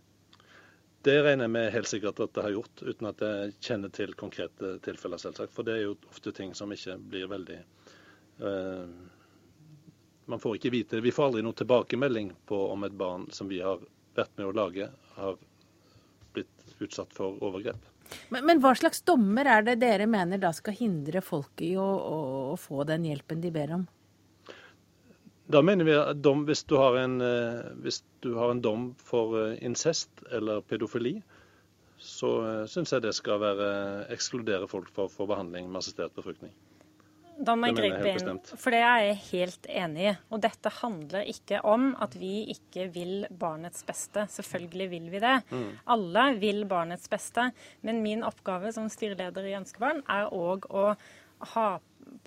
Det 1.01 1.15
regner 1.25 1.47
jeg 1.47 1.53
med 1.55 1.71
helt 1.73 1.89
sikkert 1.89 2.19
at 2.21 2.33
det 2.35 2.43
har 2.45 2.53
gjort, 2.53 2.81
uten 2.85 3.09
at 3.09 3.21
jeg 3.25 3.53
kjenner 3.65 3.93
til 3.93 4.11
konkrete 4.17 4.75
tilfeller, 4.85 5.17
selvsagt. 5.21 5.53
For 5.55 5.65
det 5.65 5.79
er 5.79 5.87
jo 5.87 5.95
ofte 6.11 6.33
ting 6.37 6.53
som 6.57 6.73
ikke 6.73 6.99
blir 7.09 7.29
veldig 7.31 7.57
man 10.31 10.39
får 10.39 10.55
ikke 10.57 10.71
vite 10.73 11.01
Vi 11.03 11.11
får 11.13 11.27
aldri 11.27 11.41
noen 11.45 11.57
tilbakemelding 11.59 12.31
på 12.49 12.57
om 12.73 12.83
et 12.87 12.95
barn 12.97 13.27
som 13.35 13.49
vi 13.51 13.59
har 13.61 13.81
vært 14.15 14.33
med 14.39 14.49
å 14.49 14.55
lage, 14.55 14.89
har 15.15 15.37
blitt 16.33 16.81
utsatt 16.83 17.13
for 17.15 17.37
overgrep. 17.43 17.79
Men, 18.29 18.45
men, 18.47 18.59
hva 18.63 18.73
slags 18.75 19.03
dommer 19.07 19.47
er 19.47 19.63
det 19.63 19.77
dere 19.83 20.07
mener 20.09 20.41
da 20.41 20.51
skal 20.55 20.75
hindre 20.75 21.21
folk 21.23 21.63
i 21.63 21.73
å, 21.79 21.85
å, 21.85 22.17
å 22.51 22.57
få 22.59 22.83
den 22.89 23.07
hjelpen 23.07 23.43
de 23.43 23.51
ber 23.55 23.75
om? 23.79 23.85
Da 25.51 25.61
mener 25.63 25.87
vi 25.87 25.95
at 25.95 26.19
dom, 26.23 26.45
hvis, 26.47 26.63
du 26.67 26.77
en, 26.79 27.19
eh, 27.23 27.71
hvis, 27.83 28.01
du 28.23 28.33
har 28.37 28.51
en, 28.53 28.61
dom 28.63 28.91
for 28.99 29.35
eh, 29.39 29.55
incest 29.63 30.23
eller 30.31 30.63
pedofili, 30.63 31.17
så 32.01 32.65
syns 32.71 32.91
jeg 32.95 33.03
det 33.03 33.13
skal 33.13 33.41
være 33.43 33.71
ekskludere 34.15 34.67
folk 34.67 34.89
for, 34.89 35.11
for 35.11 35.29
behandling 35.29 35.67
med 35.69 35.83
assistert 35.83 36.15
befruktning. 36.17 36.53
Da 37.41 37.55
må 37.57 37.71
jeg 37.71 37.77
gripe 37.79 38.11
inn, 38.11 38.39
for 38.53 38.73
det 38.73 38.81
er 38.85 39.03
jeg 39.07 39.19
helt 39.31 39.67
enig 39.69 40.03
i. 40.11 40.13
Og 40.29 40.41
dette 40.43 40.71
handler 40.81 41.29
ikke 41.31 41.61
om 41.67 41.91
at 42.01 42.15
vi 42.19 42.43
ikke 42.53 42.87
vil 42.93 43.25
barnets 43.29 43.85
beste. 43.87 44.27
Selvfølgelig 44.29 44.89
vil 44.93 45.09
vi 45.13 45.23
det. 45.23 45.37
Mm. 45.49 45.69
Alle 45.95 46.25
vil 46.41 46.63
barnets 46.69 47.09
beste. 47.11 47.49
Men 47.87 48.03
min 48.05 48.25
oppgave 48.27 48.73
som 48.75 48.89
styreleder 48.93 49.49
i 49.49 49.55
Ønskebarn 49.57 50.03
er 50.05 50.29
òg 50.29 50.69
å 50.69 50.91
ha 51.55 51.69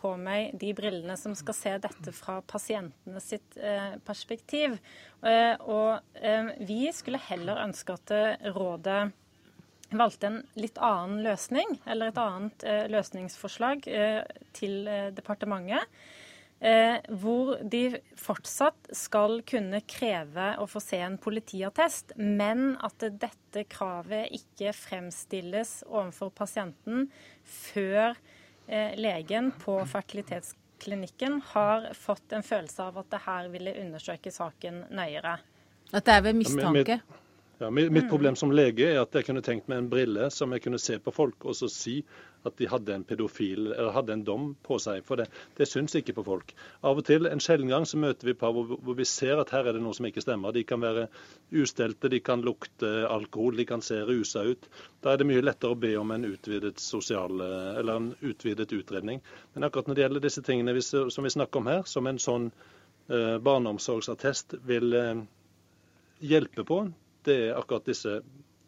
på 0.00 0.14
meg 0.18 0.54
de 0.58 0.72
brillene 0.76 1.16
som 1.18 1.34
skal 1.38 1.56
se 1.56 1.72
dette 1.82 2.14
fra 2.16 2.40
pasientene 2.48 3.20
sitt 3.22 3.58
eh, 3.58 3.94
perspektiv. 4.06 4.78
Eh, 5.22 5.54
og 5.60 6.00
eh, 6.18 6.54
vi 6.66 6.88
skulle 6.94 7.22
heller 7.28 7.62
ønske 7.66 7.98
at 7.98 8.14
rådet 8.56 9.12
valgte 10.00 10.30
en 10.30 10.42
litt 10.58 10.78
annen 10.82 11.22
løsning, 11.26 11.78
eller 11.86 12.10
et 12.10 12.20
annet 12.20 12.66
eh, 12.68 12.84
løsningsforslag 12.92 13.88
eh, 13.88 14.20
til 14.56 14.86
eh, 14.90 15.10
departementet. 15.14 15.90
Eh, 16.64 16.96
hvor 17.20 17.58
de 17.60 17.98
fortsatt 18.16 18.88
skal 18.96 19.42
kunne 19.44 19.82
kreve 19.90 20.46
å 20.62 20.64
få 20.70 20.80
se 20.80 21.00
en 21.02 21.18
politiattest, 21.20 22.14
men 22.16 22.78
at 22.80 23.04
dette 23.04 23.66
kravet 23.68 24.32
ikke 24.32 24.72
fremstilles 24.72 25.82
overfor 25.90 26.30
pasienten 26.32 27.10
før 27.44 28.14
eh, 28.64 28.94
legen 28.96 29.50
på 29.60 29.76
fertilitetsklinikken 29.90 31.42
har 31.50 31.90
fått 31.98 32.32
en 32.32 32.46
følelse 32.46 32.86
av 32.86 33.02
at 33.02 33.12
det 33.12 33.20
her 33.26 33.52
ville 33.52 33.76
undersøke 33.82 34.32
saken 34.32 34.86
nøyere. 34.94 35.36
At 35.92 36.08
det 36.08 36.16
er 36.16 36.26
ved 36.30 36.38
mistanke? 36.38 37.00
Ja, 37.58 37.70
mitt 37.70 38.08
problem 38.10 38.34
som 38.36 38.50
lege 38.50 38.88
er 38.90 39.00
at 39.04 39.14
jeg 39.14 39.28
kunne 39.28 39.42
tenkt 39.44 39.68
meg 39.70 39.78
en 39.78 39.90
brille 39.90 40.26
som 40.34 40.50
jeg 40.52 40.64
kunne 40.64 40.80
se 40.82 40.96
på 40.98 41.12
folk 41.14 41.44
og 41.46 41.54
så 41.54 41.68
si 41.70 42.00
at 42.44 42.56
de 42.58 42.66
hadde 42.68 42.92
en 42.92 43.04
pedofil, 43.06 43.70
eller 43.72 43.92
hadde 43.94 44.12
en 44.12 44.24
dom 44.24 44.48
på 44.66 44.76
seg. 44.82 45.04
For 45.06 45.16
det, 45.20 45.28
det 45.56 45.68
syns 45.70 45.94
ikke 45.96 46.16
på 46.18 46.24
folk. 46.26 46.50
Av 46.84 46.98
og 47.00 47.06
til, 47.08 47.28
en 47.30 47.40
sjelden 47.40 47.70
gang, 47.72 47.86
så 47.88 47.96
møter 48.00 48.28
vi 48.28 48.34
par 48.36 48.52
hvor, 48.52 48.74
hvor, 48.74 48.96
vi 48.98 49.06
ser 49.08 49.40
at 49.40 49.52
her 49.54 49.68
er 49.70 49.78
det 49.78 49.84
noe 49.84 49.96
som 49.96 50.04
ikke 50.08 50.24
stemmer. 50.24 50.52
De 50.52 50.64
kan 50.68 50.82
være 50.82 51.06
ustelte, 51.62 52.10
de 52.12 52.20
kan 52.24 52.44
lukte 52.44 52.90
alkohol, 53.08 53.56
de 53.56 53.66
kan 53.70 53.84
se 53.84 54.02
rusa 54.04 54.44
ut. 54.44 54.68
Da 55.00 55.14
er 55.14 55.22
det 55.22 55.28
mye 55.30 55.44
lettere 55.44 55.72
å 55.72 55.80
be 55.80 55.94
om 56.00 56.12
en 56.12 56.26
utvidet, 56.28 56.82
sosial, 56.82 57.40
eller 57.78 57.94
en 57.94 58.10
utvidet 58.20 58.74
utredning. 58.76 59.22
Men 59.54 59.68
akkurat 59.68 59.88
når 59.88 59.96
det 59.96 60.04
gjelder 60.04 60.26
disse 60.26 60.44
tingene 60.44 60.76
vi, 60.76 60.84
som 60.84 61.24
vi 61.24 61.32
snakker 61.32 61.62
om 61.62 61.72
her, 61.72 61.88
som 61.88 62.10
en 62.10 62.20
sånn 62.20 62.50
eh, 62.50 63.38
barneomsorgsattest 63.40 64.58
vil 64.68 64.98
eh, 65.00 65.24
hjelpe 66.20 66.66
på, 66.68 66.82
det 67.28 67.36
er 67.48 67.58
akkurat 67.58 67.86
disse 67.88 68.20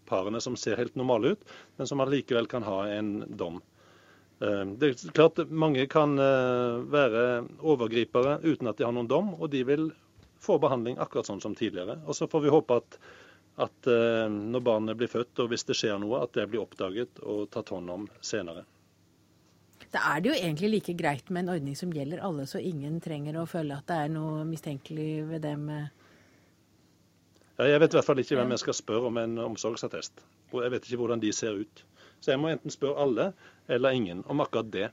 parene 0.06 0.40
som 0.40 0.56
ser 0.56 0.78
helt 0.78 0.94
normale 0.94 1.34
ut, 1.34 1.44
men 1.76 1.88
som 1.90 2.00
allikevel 2.00 2.46
kan 2.50 2.66
ha 2.66 2.84
en 2.88 3.24
dom. 3.28 3.60
Eh, 4.40 4.64
det 4.78 4.88
er 4.88 5.12
klart 5.16 5.40
Mange 5.50 5.86
kan 5.90 6.18
eh, 6.20 6.80
være 6.92 7.22
overgripere 7.60 8.38
uten 8.44 8.70
at 8.70 8.78
de 8.78 8.86
har 8.86 8.94
noen 8.96 9.10
dom, 9.10 9.34
og 9.40 9.50
de 9.52 9.64
vil 9.66 9.90
få 10.42 10.58
behandling 10.62 11.00
akkurat 11.02 11.28
sånn 11.28 11.42
som 11.42 11.56
tidligere. 11.56 11.98
Og 12.06 12.16
Så 12.16 12.28
får 12.30 12.44
vi 12.44 12.54
håpe 12.54 12.78
at, 12.82 12.98
at 13.66 13.90
eh, 13.90 14.28
når 14.30 14.64
barnet 14.64 15.00
blir 15.00 15.10
født, 15.10 15.34
og 15.42 15.52
hvis 15.52 15.66
det 15.68 15.78
skjer 15.78 15.98
noe, 16.02 16.22
at 16.22 16.36
det 16.36 16.48
blir 16.52 16.62
oppdaget 16.62 17.22
og 17.24 17.48
tatt 17.54 17.72
hånd 17.74 17.90
om 17.90 18.08
senere. 18.20 18.66
Da 19.92 20.02
er 20.12 20.20
det 20.20 20.32
jo 20.32 20.36
egentlig 20.36 20.70
like 20.72 20.94
greit 20.98 21.30
med 21.30 21.44
en 21.44 21.54
ordning 21.56 21.76
som 21.78 21.92
gjelder 21.94 22.20
alle, 22.24 22.44
så 22.48 22.60
ingen 22.60 22.98
trenger 23.00 23.38
å 23.38 23.46
føle 23.48 23.78
at 23.78 23.86
det 23.88 23.98
er 24.04 24.12
noe 24.12 24.42
mistenkelig 24.48 25.10
ved 25.30 25.44
det 25.46 25.54
med 25.60 26.05
jeg 27.64 27.80
vet 27.80 27.94
i 27.94 27.96
hvert 27.96 28.04
fall 28.04 28.20
ikke 28.20 28.36
hvem 28.36 28.52
jeg 28.52 28.64
skal 28.64 28.76
spørre 28.76 29.08
om 29.08 29.18
en 29.20 29.38
omsorgsattest. 29.46 30.20
Jeg 30.52 30.72
vet 30.74 30.86
ikke 30.86 31.00
hvordan 31.00 31.22
de 31.22 31.32
ser 31.32 31.56
ut. 31.56 31.84
Så 32.20 32.34
jeg 32.34 32.40
må 32.40 32.52
enten 32.52 32.72
spørre 32.72 33.00
alle 33.00 33.32
eller 33.68 33.96
ingen 33.96 34.24
om 34.28 34.40
akkurat 34.44 34.68
det. 34.72 34.90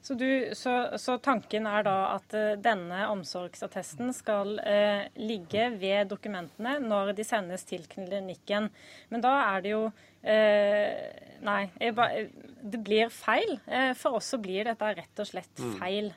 Så, 0.00 0.14
du, 0.14 0.28
så, 0.54 0.72
så 0.96 1.18
tanken 1.20 1.66
er 1.66 1.82
da 1.84 1.96
at 2.14 2.34
uh, 2.38 2.52
denne 2.62 3.00
omsorgsattesten 3.10 4.12
skal 4.16 4.54
uh, 4.62 5.08
ligge 5.18 5.66
ved 5.74 6.08
dokumentene 6.12 6.76
når 6.80 7.12
de 7.18 7.26
sendes 7.26 7.66
til 7.68 7.82
klinikken. 7.90 8.70
Men 9.10 9.24
da 9.24 9.34
er 9.50 9.64
det 9.64 9.74
jo 9.74 9.88
uh, 9.88 11.24
Nei, 11.38 11.68
ba, 11.94 12.08
det 12.66 12.80
blir 12.82 13.12
feil. 13.14 13.60
for 13.94 14.18
oss 14.18 14.32
så 14.32 14.40
blir 14.42 14.66
dette 14.66 14.88
rett 14.96 15.20
og 15.22 15.28
slett 15.28 15.60
mm. 15.62 15.74
feil. 15.78 16.08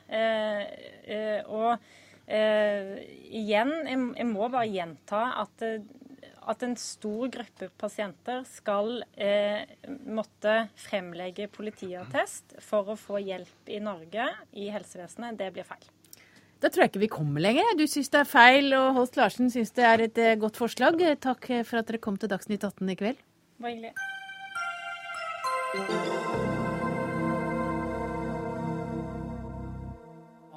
og 1.46 1.68
Uh, 1.72 1.76
igjen, 2.26 3.72
jeg, 3.88 3.98
jeg, 4.18 4.26
må 4.30 4.48
bare 4.52 4.68
gjenta 4.70 5.22
at, 5.42 5.64
uh, 5.66 5.80
at 6.52 6.62
en 6.66 6.76
stor 6.78 7.30
gruppe 7.34 7.68
pasienter 7.80 8.44
skal 8.48 9.02
uh, 9.02 9.60
måtte 10.06 10.54
fremlegge 10.84 11.48
politiattest 11.52 12.44
for 12.62 12.92
å 12.92 12.96
få 12.98 13.18
hjelp 13.22 13.72
i 13.72 13.80
Norge 13.82 14.28
i 14.54 14.70
helsevesenet. 14.74 15.38
Det 15.40 15.50
blir 15.56 15.66
feil. 15.66 15.86
Da 16.62 16.70
tror 16.70 16.84
jeg 16.84 16.92
ikke 16.92 17.02
vi 17.02 17.10
kommer 17.10 17.42
lenger. 17.42 17.74
Du 17.74 17.88
syns 17.90 18.12
det 18.12 18.20
er 18.22 18.30
feil, 18.30 18.70
og 18.78 18.94
Holst 19.00 19.18
Larsen 19.18 19.50
syns 19.50 19.74
det 19.74 19.86
er 19.88 20.06
et 20.06 20.18
godt 20.38 20.62
forslag. 20.62 21.02
Takk 21.18 21.50
for 21.66 21.82
at 21.82 21.90
dere 21.90 22.02
kom 22.02 22.16
til 22.22 22.30
Dagsnytt 22.30 22.62
18 22.62 22.94
i 22.94 22.98
kveld. 23.02 23.18
Bare 23.58 23.74
hyggelig. 23.74 23.94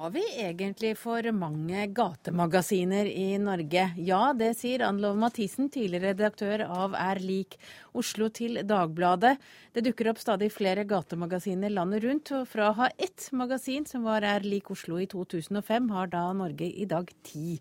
Har 0.06 0.12
vi 0.14 0.22
egentlig 0.38 0.92
for 0.94 1.26
mange 1.34 1.80
gatemagasiner 1.90 3.08
i 3.10 3.38
Norge? 3.42 3.88
Ja, 3.98 4.28
det 4.38 4.52
sier 4.54 4.84
Ann 4.86 5.00
Lov 5.02 5.16
Mathisen, 5.18 5.66
tidligere 5.66 6.12
redaktør 6.12 6.62
av 6.62 6.92
Er 6.94 7.18
lik 7.18 7.56
Oslo 7.90 8.28
til 8.30 8.60
Dagbladet. 8.62 9.32
Det 9.74 9.82
dukker 9.82 10.12
opp 10.12 10.20
stadig 10.22 10.52
flere 10.54 10.84
gatemagasiner 10.86 11.74
landet 11.74 12.04
rundt, 12.04 12.30
og 12.38 12.46
fra 12.46 12.68
å 12.68 12.76
ha 12.76 12.88
ett 12.94 13.26
magasin 13.34 13.88
som 13.90 14.06
var 14.06 14.22
Er 14.22 14.46
lik 14.46 14.70
Oslo 14.70 15.00
i 15.02 15.08
2005, 15.10 15.88
har 15.96 16.12
da 16.12 16.22
Norge 16.38 16.68
i 16.70 16.86
dag 16.86 17.10
ti. 17.26 17.56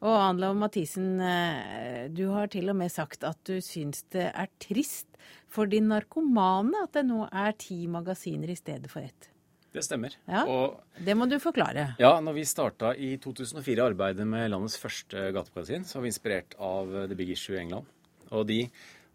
Og 0.00 0.16
Ann 0.22 0.40
Lov 0.40 0.56
Mathisen, 0.56 1.10
eh, 1.20 2.08
du 2.08 2.30
har 2.32 2.48
til 2.48 2.72
og 2.72 2.78
med 2.80 2.94
sagt 2.94 3.28
at 3.28 3.44
du 3.44 3.60
syns 3.60 4.06
det 4.16 4.30
er 4.32 4.48
trist 4.56 5.20
for 5.52 5.68
de 5.68 5.82
narkomane 5.84 6.80
at 6.86 6.96
det 6.96 7.04
nå 7.12 7.26
er 7.28 7.52
ti 7.60 7.82
magasiner 7.92 8.48
i 8.48 8.56
stedet 8.56 8.88
for 8.88 9.04
ett. 9.04 9.29
Det 9.70 9.84
stemmer. 9.86 10.16
Ja, 10.26 10.42
og, 10.50 10.80
det 10.98 11.14
må 11.14 11.28
du 11.30 11.36
forklare. 11.42 11.92
Ja, 12.02 12.16
når 12.18 12.40
vi 12.40 12.46
starta 12.48 12.90
i 12.98 13.12
2004 13.22 13.84
arbeidet 13.92 14.26
med 14.26 14.48
landets 14.50 14.78
første 14.80 15.28
gatemagasin, 15.36 15.86
så 15.86 15.98
var 15.98 16.06
vi 16.06 16.10
inspirert 16.10 16.56
av 16.58 16.90
The 17.06 17.18
Big 17.18 17.30
Issue 17.36 17.54
i 17.54 17.60
England. 17.62 17.86
Og 18.34 18.48
de 18.50 18.64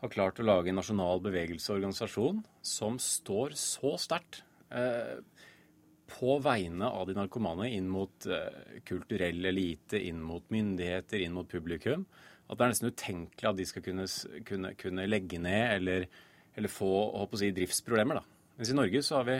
har 0.01 0.13
klart 0.13 0.39
å 0.39 0.45
lage 0.47 0.71
en 0.71 0.79
nasjonal 0.79 1.19
bevegelsesorganisasjon 1.25 2.43
som 2.65 2.99
står 3.01 3.55
så 3.59 3.95
sterkt 3.99 4.43
eh, 4.71 5.17
på 6.15 6.37
vegne 6.43 6.87
av 6.87 7.07
de 7.09 7.17
narkomane 7.17 7.69
inn 7.73 7.87
mot 7.91 8.27
eh, 8.29 8.79
kulturell 8.87 9.43
elite, 9.51 9.99
inn 9.99 10.21
mot 10.23 10.45
myndigheter, 10.53 11.23
inn 11.25 11.35
mot 11.35 11.49
publikum, 11.49 12.05
at 12.45 12.57
det 12.59 12.65
er 12.65 12.73
nesten 12.75 12.91
utenkelig 12.93 13.49
at 13.49 13.59
de 13.59 13.67
skal 13.67 13.85
kunne, 13.85 14.07
kunne, 14.45 14.73
kunne 14.79 15.07
legge 15.09 15.39
ned 15.41 15.79
eller, 15.79 16.07
eller 16.55 16.71
få 16.71 16.91
si, 17.39 17.49
driftsproblemer. 17.55 18.21
Da. 18.21 18.51
Mens 18.59 18.71
i 18.71 18.77
Norge 18.77 19.01
så 19.03 19.19
har 19.19 19.29
vi 19.31 19.39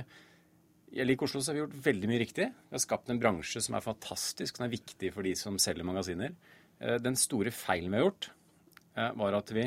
i 0.95 1.03
Lik 1.03 1.25
Oslo 1.25 1.41
så 1.41 1.51
har 1.51 1.57
vi 1.57 1.63
gjort 1.65 1.79
veldig 1.89 2.07
mye 2.07 2.21
riktig. 2.21 2.45
Vi 2.69 2.75
har 2.75 2.83
skapt 2.83 3.09
en 3.11 3.19
bransje 3.19 3.59
som 3.63 3.75
er 3.75 3.83
fantastisk, 3.83 4.55
som 4.55 4.63
er 4.65 4.71
viktig 4.71 5.11
for 5.11 5.27
de 5.27 5.33
som 5.35 5.57
selger 5.59 5.87
magasiner. 5.87 6.31
Eh, 6.79 6.95
den 7.03 7.17
store 7.19 7.51
feilen 7.51 7.91
vi 7.91 7.99
har 7.99 8.05
gjort, 8.05 8.29
eh, 8.95 9.11
var 9.19 9.35
at 9.35 9.51
vi 9.51 9.65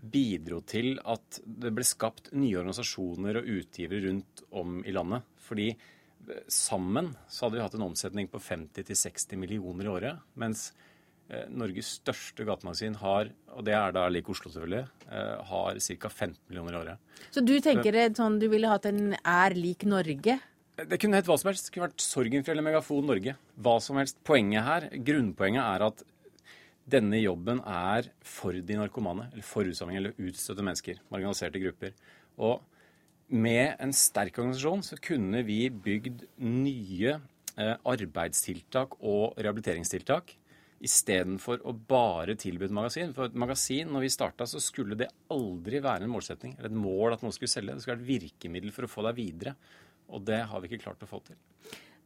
bidro 0.00 0.62
til 0.64 0.94
at 1.04 1.42
det 1.44 1.74
ble 1.76 1.84
skapt 1.84 2.32
nye 2.32 2.56
organisasjoner 2.56 3.36
og 3.42 3.50
utgivere 3.60 4.06
rundt 4.08 4.44
om 4.56 4.80
i 4.80 4.94
landet. 4.96 5.28
Fordi 5.44 5.68
eh, 5.68 6.44
sammen 6.48 7.12
så 7.28 7.44
hadde 7.44 7.58
vi 7.58 7.66
hatt 7.66 7.76
en 7.76 7.88
omsetning 7.90 8.30
på 8.32 8.40
50-60 8.40 9.36
millioner 9.36 9.84
i 9.84 9.94
året. 9.98 10.30
Mens 10.34 10.70
Norges 11.30 11.86
største 12.00 12.42
gatemagasin 12.42 12.96
har, 12.98 13.28
og 13.54 13.62
det 13.62 13.76
er 13.78 13.92
da 13.94 14.08
lik 14.10 14.26
Oslo 14.32 14.50
selvfølgelig, 14.50 14.80
har 15.46 15.76
ca. 15.78 16.08
15 16.08 16.40
millioner 16.48 16.74
i 16.74 16.78
året. 16.80 17.20
Så 17.30 17.44
du 17.46 17.52
tenker 17.62 17.94
sånn 18.18 18.40
du 18.42 18.48
ville 18.50 18.66
hatt 18.66 18.88
en 18.90 19.14
er 19.14 19.54
lik 19.54 19.86
Norge? 19.86 20.40
Det 20.88 21.00
kunne 21.00 21.18
hett 21.18 21.28
hva 21.28 21.36
som 21.40 21.50
helst. 21.50 21.66
Det 21.66 21.74
kunne 21.74 21.88
vært 21.88 22.04
Sorgenfri 22.04 22.54
eller 22.54 22.64
Megafon 22.64 23.06
Norge. 23.08 23.34
Hva 23.60 23.76
som 23.84 23.98
helst. 24.00 24.20
Poenget 24.26 24.64
her, 24.64 24.88
grunnpoenget 25.08 25.62
er 25.64 25.84
at 25.90 26.04
denne 26.90 27.20
jobben 27.20 27.60
er 27.66 28.08
for 28.26 28.56
de 28.56 28.78
narkomane, 28.78 29.28
eller 29.32 29.46
for 29.46 29.66
rusavhengige 29.66 30.00
eller 30.00 30.30
utstøtte 30.30 30.64
mennesker. 30.66 31.02
Marginaliserte 31.12 31.62
grupper. 31.62 31.94
Og 32.40 32.62
med 33.30 33.76
en 33.78 33.92
sterk 33.94 34.40
organisasjon 34.40 34.82
så 34.86 34.98
kunne 35.02 35.44
vi 35.46 35.62
bygd 35.70 36.24
nye 36.42 37.14
eh, 37.14 37.76
arbeidstiltak 37.76 38.96
og 39.00 39.36
rehabiliteringstiltak 39.38 40.34
istedenfor 40.80 41.60
å 41.68 41.74
bare 41.76 42.34
tilby 42.40 42.66
et 42.66 42.74
magasin. 42.74 43.12
For 43.14 43.28
et 43.28 43.36
magasin, 43.38 43.90
når 43.92 44.06
vi 44.06 44.12
starta, 44.14 44.48
så 44.48 44.62
skulle 44.64 44.96
det 44.98 45.10
aldri 45.30 45.82
være 45.84 46.08
en 46.08 46.14
målsetning 46.14 46.56
eller 46.56 46.72
et 46.72 46.80
mål 46.80 47.14
at 47.14 47.24
noen 47.24 47.36
skulle 47.36 47.52
selge. 47.52 47.76
Det 47.76 47.84
skulle 47.84 47.98
være 47.98 48.06
et 48.06 48.12
virkemiddel 48.14 48.74
for 48.74 48.88
å 48.88 48.90
få 48.90 49.04
deg 49.10 49.18
videre. 49.20 49.54
Og 50.10 50.24
det 50.26 50.42
har 50.50 50.60
vi 50.60 50.70
ikke 50.70 50.84
klart 50.84 51.06
å 51.06 51.08
få 51.08 51.22
til. 51.24 51.38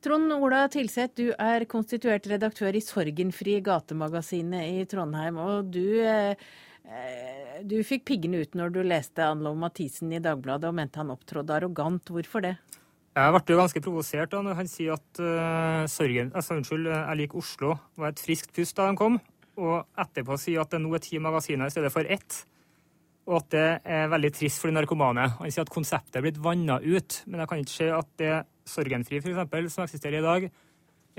Trond 0.04 0.34
Ola 0.36 0.66
Tilseth, 0.68 1.16
du 1.16 1.30
er 1.40 1.64
konstituert 1.64 2.26
redaktør 2.28 2.76
i 2.76 2.82
Sorgenfri 2.84 3.56
gatemagasinet 3.64 4.74
i 4.76 4.84
Trondheim. 4.90 5.38
Og 5.40 5.70
du, 5.72 6.04
eh, 6.04 6.36
du 7.64 7.78
fikk 7.80 8.04
piggene 8.10 8.42
ut 8.44 8.58
når 8.58 8.74
du 8.74 8.82
leste 8.84 9.24
Anlov 9.24 9.56
Mathisen 9.56 10.12
i 10.12 10.20
Dagbladet 10.20 10.68
og 10.68 10.76
mente 10.76 11.00
han 11.00 11.12
opptrådte 11.14 11.56
arrogant. 11.56 12.12
Hvorfor 12.12 12.44
det? 12.44 12.58
Jeg 13.14 13.30
ble 13.30 13.54
jo 13.54 13.60
ganske 13.62 13.80
provosert 13.80 14.32
da 14.34 14.42
når 14.42 14.56
han 14.58 14.68
sier 14.68 14.96
at 14.98 15.20
uh, 15.22 15.84
sorgen, 15.88 16.32
altså, 16.34 16.58
unnskyld, 16.58 16.88
Jeg 16.90 17.18
liker 17.20 17.38
Oslo 17.38 17.76
var 17.96 18.10
et 18.10 18.20
friskt 18.20 18.50
pust 18.52 18.76
da 18.76 18.90
de 18.90 18.98
kom, 18.98 19.20
og 19.56 19.87
etterpå 20.02 20.37
sier 20.37 20.64
at 20.64 20.74
det 20.74 20.81
nå 20.83 20.90
er 20.98 21.04
ti 21.04 21.20
magasiner 21.22 21.70
i 21.70 21.72
stedet 21.72 21.92
for 21.94 22.04
ett 22.10 22.40
og 23.25 23.38
at 23.38 23.48
det 23.54 23.68
er 23.96 24.10
veldig 24.12 24.31
trist 24.37 24.60
for 24.60 24.68
de 24.68 24.77
narkomane. 24.77 25.29
Han 25.38 25.52
sier 25.52 25.64
at 25.64 25.72
konseptet 25.72 26.18
er 26.18 26.27
blitt 26.27 26.42
vanna 26.44 26.77
ut, 26.83 27.22
men 27.27 27.40
jeg 27.40 27.50
kan 27.50 27.62
ikke 27.62 27.77
se 27.77 27.88
at 27.94 28.10
det 28.20 28.35
Sorgenfri 28.68 29.20
f.eks., 29.20 29.72
som 29.72 29.85
eksisterer 29.85 30.20
i 30.20 30.25
dag, 30.25 30.48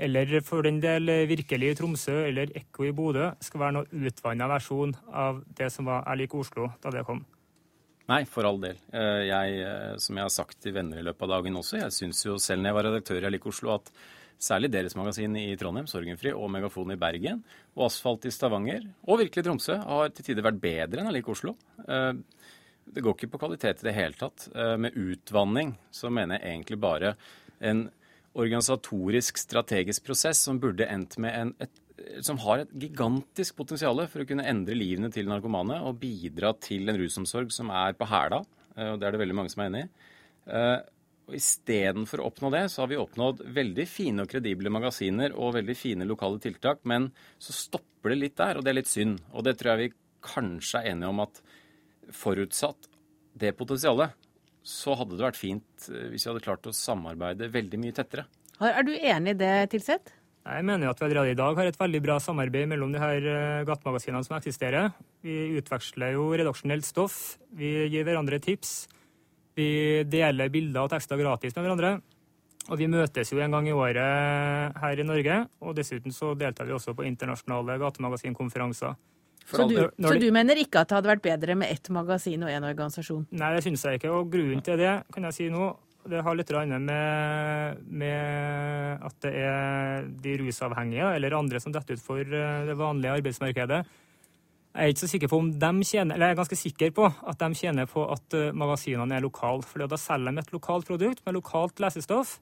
eller 0.06 0.40
for 0.44 0.66
den 0.66 0.78
del 0.82 1.08
Virkelig 1.30 1.70
i 1.72 1.76
Tromsø 1.78 2.18
eller 2.26 2.52
Ekko 2.58 2.84
i 2.84 2.92
Bodø, 2.94 3.30
skal 3.40 3.62
være 3.62 3.76
noe 3.78 4.04
utvanna 4.06 4.48
versjon 4.50 4.92
av 5.08 5.40
det 5.56 5.70
som 5.72 5.88
var 5.88 6.04
Jeg 6.04 6.24
liker 6.24 6.42
Oslo 6.44 6.68
da 6.82 6.92
det 6.92 7.06
kom. 7.08 7.24
Nei, 8.06 8.20
for 8.30 8.46
all 8.46 8.60
del. 8.62 8.76
Eh, 8.94 9.22
jeg, 9.26 9.56
eh, 9.66 9.96
som 9.98 10.18
jeg 10.18 10.28
har 10.28 10.34
sagt 10.34 10.60
til 10.62 10.76
venner 10.76 11.00
i 11.00 11.06
løpet 11.06 11.26
av 11.26 11.32
dagen 11.38 11.58
også, 11.58 11.80
jeg 11.80 11.94
syns 11.94 12.22
jo 12.22 12.36
selv 12.38 12.62
når 12.62 12.70
jeg 12.70 12.76
var 12.76 12.86
redaktør 12.90 13.18
i 13.18 13.24
Jeg 13.26 13.34
liker 13.34 13.50
Oslo, 13.50 13.72
at 13.80 13.90
Særlig 14.36 14.68
deres 14.68 14.96
magasin 14.98 15.32
i 15.40 15.54
Trondheim, 15.56 15.86
Sorgenfri, 15.88 16.32
og 16.36 16.50
Megafon 16.52 16.92
i 16.92 16.98
Bergen. 17.00 17.40
Og 17.76 17.86
Asfalt 17.88 18.26
i 18.28 18.32
Stavanger, 18.34 18.84
og 19.08 19.22
virkelig 19.22 19.46
Tromsø, 19.46 19.78
har 19.80 20.12
til 20.12 20.26
tider 20.28 20.44
vært 20.44 20.60
bedre 20.60 21.00
enn 21.00 21.08
Allik 21.08 21.30
Oslo. 21.32 21.54
Eh, 21.88 22.12
det 22.92 23.02
går 23.02 23.16
ikke 23.16 23.30
på 23.32 23.40
kvalitet 23.40 23.80
i 23.80 23.88
det 23.88 23.94
hele 23.96 24.18
tatt. 24.18 24.48
Eh, 24.52 24.74
med 24.80 24.96
utvanning 25.00 25.72
så 25.94 26.12
mener 26.12 26.36
jeg 26.36 26.52
egentlig 26.52 26.78
bare 26.82 27.14
en 27.64 27.86
organisatorisk, 28.36 29.40
strategisk 29.40 30.04
prosess 30.04 30.42
som 30.44 30.60
burde 30.60 30.84
endt 30.84 31.16
med 31.22 31.38
en, 31.38 31.54
et, 31.64 31.80
som 32.20 32.36
har 32.44 32.66
et 32.66 32.74
gigantisk 32.76 33.56
potensial 33.56 34.04
for 34.04 34.20
å 34.20 34.28
kunne 34.28 34.44
endre 34.44 34.76
livene 34.76 35.08
til 35.14 35.30
narkomane 35.30 35.80
og 35.88 35.96
bidra 36.02 36.52
til 36.60 36.92
en 36.92 37.00
rusomsorg 37.00 37.48
som 37.56 37.72
er 37.72 37.96
på 37.96 38.10
hæla. 38.12 38.42
Eh, 38.76 38.92
og 38.92 39.00
Det 39.00 39.08
er 39.08 39.16
det 39.16 39.22
veldig 39.24 39.38
mange 39.40 39.54
som 39.54 39.64
er 39.64 39.72
enig 39.72 39.86
i. 39.86 39.90
Og 41.26 41.34
Istedenfor 41.34 42.22
å 42.22 42.28
oppnå 42.30 42.52
det, 42.54 42.66
så 42.70 42.84
har 42.84 42.90
vi 42.92 42.98
oppnådd 43.02 43.42
veldig 43.54 43.86
fine 43.90 44.22
og 44.22 44.30
kredible 44.30 44.70
magasiner 44.70 45.34
og 45.34 45.56
veldig 45.56 45.74
fine 45.78 46.06
lokale 46.06 46.38
tiltak, 46.42 46.84
men 46.86 47.08
så 47.42 47.54
stopper 47.56 48.14
det 48.14 48.20
litt 48.20 48.36
der, 48.38 48.58
og 48.58 48.66
det 48.66 48.72
er 48.72 48.78
litt 48.78 48.90
synd. 48.90 49.18
Og 49.34 49.46
det 49.46 49.56
tror 49.58 49.72
jeg 49.74 49.82
vi 49.82 49.96
kanskje 50.26 50.82
er 50.82 50.92
enige 50.92 51.10
om 51.10 51.24
at 51.26 51.40
forutsatt 52.14 52.86
det 53.36 53.52
potensialet, 53.58 54.14
så 54.66 54.94
hadde 54.98 55.18
det 55.18 55.26
vært 55.26 55.38
fint 55.38 55.88
eh, 55.90 56.06
hvis 56.12 56.26
vi 56.26 56.30
hadde 56.30 56.44
klart 56.46 56.66
å 56.66 56.74
samarbeide 56.74 57.50
veldig 57.54 57.80
mye 57.82 57.94
tettere. 57.94 58.26
Er 58.62 58.86
du 58.86 58.94
enig 58.94 59.34
i 59.34 59.40
det, 59.42 59.54
Tilseth? 59.74 60.14
Jeg 60.46 60.62
mener 60.62 60.92
at 60.92 61.00
vi 61.00 61.08
allerede 61.08 61.34
i 61.34 61.38
dag 61.38 61.58
har 61.58 61.68
et 61.68 61.78
veldig 61.78 62.00
bra 62.04 62.16
samarbeid 62.22 62.68
mellom 62.70 62.92
de 62.94 63.02
her 63.02 63.24
eh, 63.30 63.64
gatemagasinene 63.66 64.22
som 64.26 64.36
eksisterer. 64.38 64.92
Vi 65.26 65.58
utveksler 65.58 66.14
jo 66.14 66.28
redaksjonelt 66.38 66.86
stoff, 66.86 67.16
vi 67.50 67.72
gir 67.90 68.06
hverandre 68.06 68.38
tips. 68.42 68.84
Vi 69.56 70.04
deler 70.04 70.52
bilder 70.52 70.84
og 70.84 70.92
tekster 70.92 71.20
gratis 71.20 71.56
med 71.56 71.64
hverandre. 71.64 71.96
Og 72.66 72.80
vi 72.80 72.88
møtes 72.90 73.30
jo 73.30 73.38
en 73.42 73.52
gang 73.54 73.68
i 73.70 73.74
året 73.74 74.78
her 74.82 75.00
i 75.00 75.06
Norge, 75.06 75.36
og 75.62 75.76
dessuten 75.78 76.14
så 76.14 76.32
deltar 76.38 76.66
vi 76.66 76.74
også 76.74 76.96
på 76.98 77.06
internasjonale 77.06 77.78
gatemagasinkonferanser. 77.78 78.96
Så 79.46 79.68
du, 79.70 79.76
så 79.78 80.14
du, 80.18 80.26
mener 80.34 80.58
ikke 80.58 80.82
at 80.82 80.90
det 80.90 80.96
hadde 80.96 81.10
vært 81.12 81.22
bedre 81.22 81.54
med 81.54 81.70
ett 81.70 81.86
magasin 81.94 82.42
og 82.42 82.50
én 82.50 82.64
organisasjon? 82.66 83.28
Nei, 83.38 83.52
det 83.54 83.62
syns 83.62 83.84
jeg 83.86 84.00
ikke. 84.00 84.10
Og 84.10 84.32
grunnen 84.32 84.64
til 84.66 84.80
det 84.80 84.96
kan 85.14 85.28
jeg 85.28 85.36
si 85.36 85.46
nå, 85.54 85.68
det 86.10 86.22
har 86.26 86.38
litt 86.38 86.50
med, 86.66 87.78
med, 87.86 89.04
at 89.06 89.14
det 89.22 89.32
er 89.42 90.08
de 90.22 90.34
rusavhengige 90.42 91.14
eller 91.18 91.38
andre 91.38 91.62
som 91.62 91.74
detter 91.74 91.98
ut 91.98 92.02
for 92.02 92.20
eh, 92.22 92.66
det 92.66 92.76
vanlige 92.78 93.14
arbeidsmarkedet. 93.20 93.80
Jeg 94.76 94.84
er 94.84 94.92
ikke 94.92 95.00
så 95.06 95.08
sikker 95.08 95.30
på 95.32 95.38
om 95.40 95.46
de 95.56 95.68
tjener, 95.88 96.14
eller 96.18 96.28
jeg 96.28 96.34
er 96.34 96.40
ganske 96.42 96.58
sikker 96.60 96.90
på 96.92 97.06
at 97.08 97.38
de 97.40 97.56
tjener 97.56 97.86
på 97.88 98.02
at 98.12 98.34
eh, 98.36 98.52
magasinene 98.52 99.16
er 99.16 99.24
lokale. 99.24 99.64
For 99.64 99.80
da 99.88 99.96
selger 99.96 100.34
de 100.36 100.42
et 100.42 100.52
lokalt 100.52 100.88
produkt 100.88 101.22
med 101.24 101.38
lokalt 101.38 101.80
lesestoff. 101.80 102.34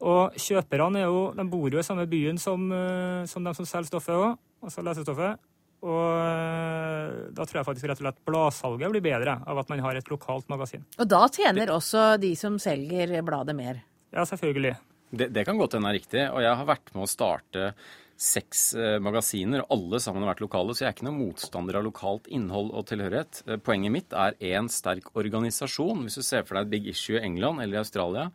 Og 0.00 0.38
kjøperne 0.40 1.02
er 1.02 1.10
jo, 1.10 1.26
de 1.36 1.44
bor 1.52 1.68
jo 1.68 1.82
i 1.82 1.84
samme 1.84 2.06
byen 2.08 2.40
som, 2.40 2.64
eh, 2.72 3.28
som 3.28 3.44
de 3.44 3.52
som 3.58 3.68
selger 3.68 3.90
stoffet 3.90 4.16
òg, 4.16 4.40
altså 4.64 4.86
lesestoffet. 4.86 5.44
Og 5.84 6.00
eh, 6.24 7.20
da 7.36 7.44
tror 7.44 7.60
jeg 7.60 7.68
faktisk 7.68 7.90
rett 7.90 8.00
og 8.00 8.06
slett 8.06 8.24
bladsalget 8.28 8.94
blir 8.94 9.04
bedre 9.04 9.36
av 9.44 9.60
at 9.60 9.72
man 9.72 9.84
har 9.84 10.00
et 10.00 10.08
lokalt 10.12 10.48
magasin. 10.52 10.88
Og 10.96 11.08
da 11.12 11.26
tjener 11.28 11.76
også 11.76 12.14
de 12.20 12.32
som 12.40 12.56
selger 12.60 13.18
bladet 13.26 13.56
mer? 13.56 13.84
Ja, 14.16 14.24
selvfølgelig. 14.24 14.78
Det, 15.10 15.28
det 15.34 15.44
kan 15.44 15.60
godt 15.60 15.76
hende 15.76 15.92
er 15.92 16.00
riktig. 16.00 16.24
Og 16.32 16.40
jeg 16.40 16.56
har 16.56 16.72
vært 16.72 16.94
med 16.94 17.04
å 17.04 17.10
starte 17.10 17.72
seks 18.20 18.64
eh, 18.76 18.98
magasiner, 19.02 19.64
og 19.64 19.76
alle 19.76 20.00
sammen 20.02 20.24
har 20.24 20.34
vært 20.34 20.42
lokale, 20.44 20.74
så 20.76 20.84
jeg 20.84 20.90
er 20.90 20.96
ikke 20.96 21.06
noen 21.08 21.20
motstander 21.22 21.78
av 21.78 21.86
lokalt 21.86 22.28
innhold 22.28 22.72
og 22.76 22.88
tilhørighet. 22.90 23.42
Eh, 23.46 23.60
poenget 23.64 23.94
mitt 23.94 24.16
er 24.16 24.36
én 24.52 24.68
sterk 24.72 25.12
organisasjon. 25.16 26.04
Hvis 26.04 26.20
du 26.20 26.26
ser 26.26 26.44
for 26.44 26.58
deg 26.58 26.68
et 26.68 26.74
big 26.76 26.90
issue 26.92 27.16
i 27.16 27.24
England 27.24 27.62
eller 27.62 27.80
i 27.80 27.84
Australia, 27.84 28.30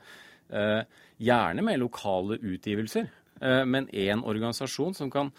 gjerne 0.46 1.64
med 1.66 1.80
lokale 1.82 2.36
utgivelser, 2.38 3.08
men 3.66 3.88
én 3.90 4.20
organisasjon 4.22 4.94
som 4.94 5.10
kan 5.10 5.32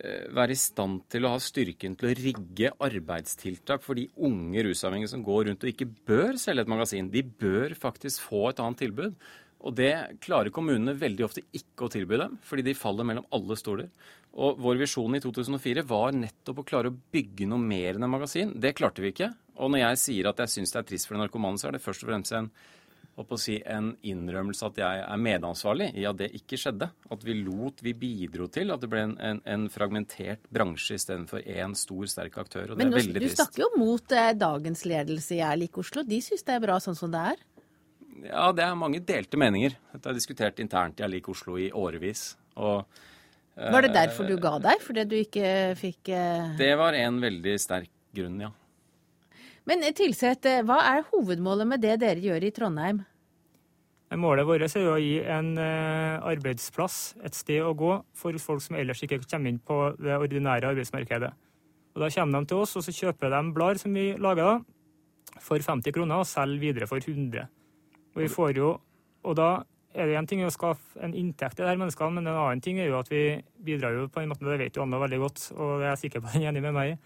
Eh, 0.00 0.28
være 0.32 0.54
i 0.54 0.56
stand 0.56 1.02
til 1.12 1.26
å 1.26 1.32
ha 1.34 1.40
styrken 1.42 1.96
til 1.98 2.08
å 2.08 2.12
rigge 2.16 2.70
arbeidstiltak 2.86 3.82
for 3.84 3.98
de 3.98 4.06
unge 4.24 4.62
rusavhengige 4.64 5.10
som 5.12 5.24
går 5.26 5.48
rundt 5.48 5.66
og 5.66 5.72
ikke 5.72 5.88
bør 6.08 6.38
selge 6.40 6.64
et 6.64 6.70
magasin. 6.70 7.10
De 7.12 7.20
bør 7.26 7.74
faktisk 7.76 8.22
få 8.30 8.46
et 8.48 8.62
annet 8.62 8.80
tilbud. 8.80 9.18
Og 9.60 9.76
det 9.76 9.92
klarer 10.24 10.52
kommunene 10.54 10.96
veldig 10.96 11.26
ofte 11.26 11.44
ikke 11.56 11.86
å 11.86 11.92
tilby 11.92 12.16
dem, 12.20 12.38
fordi 12.46 12.64
de 12.70 12.76
faller 12.78 13.06
mellom 13.06 13.28
alle 13.36 13.58
stoler. 13.60 13.90
Og 14.40 14.60
vår 14.62 14.80
visjon 14.80 15.16
i 15.18 15.20
2004 15.22 15.84
var 15.90 16.14
nettopp 16.16 16.62
å 16.62 16.66
klare 16.66 16.92
å 16.92 16.98
bygge 17.12 17.48
noe 17.50 17.60
mer 17.60 17.96
enn 17.98 18.06
en 18.06 18.12
magasin. 18.12 18.54
Det 18.56 18.76
klarte 18.78 19.04
vi 19.04 19.12
ikke. 19.12 19.32
Og 19.60 19.72
når 19.72 19.84
jeg 19.84 20.02
sier 20.04 20.30
at 20.30 20.40
jeg 20.44 20.54
syns 20.54 20.72
det 20.72 20.80
er 20.80 20.92
trist 20.92 21.08
for 21.08 21.16
den 21.16 21.26
narkomane, 21.26 21.60
så 21.60 21.68
er 21.68 21.76
det 21.76 21.84
først 21.84 22.06
og 22.06 22.12
fremst 22.12 22.36
en 22.36 22.48
si, 23.36 23.58
en 23.66 23.90
innrømmelse 24.06 24.64
at 24.70 24.78
jeg 24.80 25.00
er 25.02 25.20
medansvarlig 25.20 25.90
i 25.98 26.06
at 26.08 26.16
det 26.16 26.30
ikke 26.38 26.56
skjedde. 26.60 26.88
At 27.12 27.24
vi 27.26 27.34
lot, 27.42 27.82
vi 27.84 27.92
bidro 27.92 28.46
til 28.52 28.72
at 28.72 28.80
det 28.80 28.88
ble 28.90 29.02
en, 29.08 29.16
en, 29.18 29.42
en 29.44 29.66
fragmentert 29.72 30.46
bransje 30.52 30.96
istedenfor 30.96 31.44
én 31.44 31.74
stor, 31.76 32.06
sterk 32.08 32.38
aktør. 32.40 32.72
og 32.72 32.78
det 32.78 32.86
Men 32.86 32.94
er 32.94 33.02
veldig 33.02 33.18
trist. 33.18 33.26
Men 33.26 33.34
du 33.34 33.42
snakker 33.42 33.64
jo 33.66 33.70
mot 33.82 34.16
eh, 34.16 34.32
dagens 34.38 34.84
ledelse 34.88 35.36
i 35.36 35.42
Erlik 35.44 35.80
Oslo. 35.82 36.06
De 36.06 36.20
syns 36.24 36.46
det 36.46 36.56
er 36.56 36.64
bra 36.64 36.78
sånn 36.80 36.98
som 36.98 37.12
det 37.12 37.24
er? 37.34 37.44
Ja, 38.26 38.50
det 38.52 38.64
er 38.66 38.76
mange 38.78 39.00
delte 39.06 39.38
meninger. 39.40 39.76
Dette 39.94 40.10
er 40.10 40.18
diskutert 40.18 40.60
internt 40.62 41.00
i 41.00 41.06
Alik 41.06 41.28
Oslo 41.32 41.56
i 41.60 41.70
årevis. 41.72 42.34
Og, 42.60 42.84
eh, 43.56 43.70
var 43.72 43.86
det 43.86 43.94
derfor 43.96 44.28
du 44.28 44.36
ga 44.40 44.58
deg? 44.60 44.82
Fordi 44.84 45.06
du 45.08 45.16
ikke 45.20 45.76
fikk 45.80 46.12
eh... 46.12 46.56
Det 46.58 46.74
var 46.76 46.98
en 46.98 47.20
veldig 47.22 47.56
sterk 47.60 47.92
grunn, 48.16 48.40
ja. 48.40 48.50
Men 49.68 49.84
eh, 49.84 49.94
Tilseth, 49.96 50.48
eh, 50.48 50.64
hva 50.66 50.80
er 50.96 51.06
hovedmålet 51.12 51.68
med 51.68 51.84
det 51.84 52.00
dere 52.02 52.22
gjør 52.24 52.46
i 52.46 52.52
Trondheim? 52.54 53.04
Målet 54.18 54.46
vårt 54.48 54.64
er 54.66 54.88
å 54.90 54.96
gi 54.98 55.20
en 55.22 55.52
eh, 55.60 56.16
arbeidsplass, 56.32 57.14
et 57.22 57.36
sted 57.38 57.62
å 57.62 57.76
gå, 57.78 57.92
for 58.10 58.34
folk 58.42 58.64
som 58.64 58.74
ellers 58.80 59.04
ikke 59.06 59.20
kommer 59.22 59.52
inn 59.52 59.60
på 59.62 59.76
det 60.00 60.16
ordinære 60.16 60.72
arbeidsmarkedet. 60.72 61.30
Og 61.94 62.02
Da 62.02 62.08
kommer 62.10 62.40
de 62.40 62.50
til 62.50 62.64
oss, 62.64 62.74
og 62.78 62.82
så 62.86 62.94
kjøper 62.94 63.30
de 63.30 63.54
blader 63.54 63.78
som 63.82 63.94
vi 63.94 64.08
lager 64.18 64.48
da, 64.48 64.56
for 65.38 65.62
50 65.62 65.94
kroner, 65.94 66.24
og 66.24 66.26
selger 66.26 66.64
videre 66.64 66.90
for 66.90 66.98
100. 66.98 67.46
Og, 68.14 68.22
vi 68.24 68.30
får 68.30 68.56
jo, 68.58 68.72
og 69.24 69.36
da 69.38 69.50
er 69.94 70.06
det 70.06 70.18
en 70.18 70.28
ting 70.30 70.42
å 70.46 70.52
skaffe 70.54 71.00
en 71.02 71.14
inntekt 71.18 71.58
til 71.58 71.66
disse 71.66 71.80
menneskene, 71.80 72.16
men 72.16 72.30
en 72.30 72.38
annen 72.38 72.62
ting 72.62 72.78
er 72.78 72.90
jo 72.90 72.98
at 73.00 73.10
vi 73.10 73.24
bidrar 73.64 73.96
jo 73.96 74.08
på 74.12 74.22
en 74.22 74.30
måte, 74.30 74.46
det 74.46 74.60
vet 74.60 74.76
jo 74.78 74.84
Anna 74.84 75.00
veldig 75.02 75.20
godt, 75.22 75.46
og 75.56 75.72
det 75.80 75.88
er 75.88 75.92
jeg 75.94 76.02
sikker 76.04 76.22
på 76.22 76.34
hun 76.34 76.44
er 76.44 76.52
enig 76.52 76.62
med 76.64 76.76
meg 76.76 76.92
i, 76.92 76.98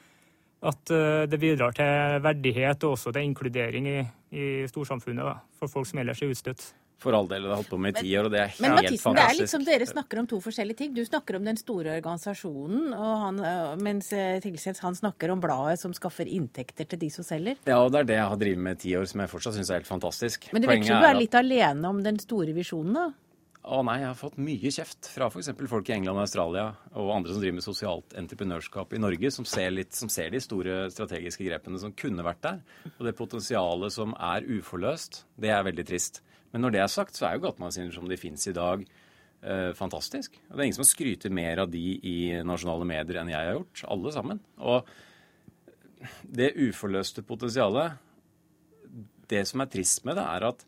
at 0.68 0.92
eh, 0.96 1.24
det 1.28 1.40
bidrar 1.40 1.76
til 1.76 2.22
verdighet 2.24 2.84
og 2.84 2.96
også 2.96 3.12
til 3.12 3.28
inkludering 3.28 3.88
i, 3.88 3.98
i 4.36 4.46
storsamfunnet 4.68 5.28
da, 5.28 5.36
for 5.58 5.72
folk 5.72 5.88
som 5.88 6.00
ellers 6.00 6.22
er 6.24 6.32
utstøtt. 6.32 6.66
For 7.02 7.12
all 7.16 7.26
del, 7.28 7.44
det 7.44 7.50
har 7.50 7.58
holdt 7.60 7.72
på 7.72 7.78
med 7.80 7.98
i 7.98 8.04
ti 8.06 8.12
år, 8.16 8.28
og 8.28 8.32
det 8.32 8.40
er 8.40 8.52
helt 8.52 8.62
men, 8.64 8.76
Mathisen, 8.78 9.02
fantastisk. 9.02 9.24
Det 9.28 9.34
er 9.34 9.40
liksom 9.42 9.64
Dere 9.66 9.88
snakker 9.90 10.20
om 10.22 10.28
to 10.30 10.38
forskjellige 10.44 10.78
ting. 10.78 10.92
Du 10.96 11.02
snakker 11.04 11.36
om 11.36 11.48
den 11.48 11.58
store 11.60 11.98
organisasjonen, 11.98 12.94
han, 12.94 13.42
mens 13.84 14.12
eh, 14.16 14.38
Tilseth 14.44 14.84
han 14.86 14.96
snakker 14.96 15.34
om 15.34 15.42
bladet 15.42 15.82
som 15.82 15.92
skaffer 15.96 16.30
inntekter 16.30 16.88
til 16.88 17.02
de 17.02 17.10
som 17.12 17.26
selger. 17.26 17.58
Ja, 17.68 17.82
og 17.82 17.92
det 17.92 18.04
er 18.04 18.10
det 18.12 18.16
jeg 18.20 18.30
har 18.30 18.40
drevet 18.40 18.64
med 18.68 18.78
i 18.78 18.82
ti 18.86 18.94
år, 18.96 19.10
som 19.10 19.20
jeg 19.24 19.32
fortsatt 19.34 19.58
syns 19.58 19.74
er 19.74 19.82
helt 19.82 19.90
fantastisk. 19.90 20.48
Men 20.54 20.64
det 20.64 20.70
virker 20.70 20.94
som 20.94 21.04
du 21.04 21.10
er 21.10 21.20
litt 21.20 21.36
alene 21.38 21.92
om 21.92 22.00
den 22.06 22.22
store 22.22 22.56
visjonen, 22.56 22.96
da? 23.02 23.10
Å 23.64 23.78
nei, 23.80 23.94
jeg 24.02 24.10
har 24.10 24.16
fått 24.18 24.34
mye 24.44 24.70
kjeft 24.76 25.06
fra 25.08 25.30
f.eks. 25.30 25.48
folk 25.70 25.88
i 25.88 25.94
England 25.94 26.18
og 26.18 26.26
Australia 26.26 26.64
og 27.00 27.14
andre 27.14 27.32
som 27.32 27.40
driver 27.40 27.56
med 27.56 27.64
sosialt 27.64 28.16
entreprenørskap 28.20 28.92
i 28.92 29.00
Norge, 29.00 29.30
som 29.32 29.46
ser, 29.48 29.70
litt, 29.72 29.96
som 29.96 30.10
ser 30.12 30.34
de 30.34 30.40
store 30.44 30.82
strategiske 30.92 31.46
grepene 31.46 31.80
som 31.80 31.94
kunne 31.96 32.26
vært 32.26 32.42
der. 32.44 32.60
Og 32.98 33.08
det 33.08 33.14
potensialet 33.16 33.94
som 33.96 34.12
er 34.20 34.44
uforløst, 34.44 35.22
det 35.40 35.54
er 35.56 35.64
veldig 35.64 35.86
trist. 35.88 36.20
Men 36.54 36.62
når 36.62 36.76
det 36.76 36.84
er 36.84 36.92
sagt, 36.92 37.18
så 37.18 37.26
er 37.26 37.34
jo 37.34 37.48
gatemagasiner 37.48 37.90
som 37.96 38.06
de 38.06 38.18
finnes 38.20 38.46
i 38.46 38.54
dag, 38.54 38.84
eh, 39.42 39.72
fantastisk. 39.74 40.36
Og 40.46 40.54
det 40.54 40.62
er 40.62 40.68
ingen 40.68 40.78
som 40.78 40.86
skryter 40.86 41.34
mer 41.34 41.64
av 41.64 41.72
de 41.72 41.82
i 41.98 42.18
nasjonale 42.46 42.86
medier 42.86 43.18
enn 43.18 43.32
jeg 43.32 43.40
har 43.40 43.58
gjort. 43.58 43.82
Alle 43.90 44.12
sammen. 44.14 44.40
Og 44.62 44.86
det 46.28 46.52
uforløste 46.60 47.22
potensialet 47.24 47.94
Det 49.24 49.40
som 49.48 49.62
er 49.62 49.70
trist 49.72 50.02
med 50.04 50.18
det, 50.18 50.22
er 50.22 50.44
at 50.44 50.64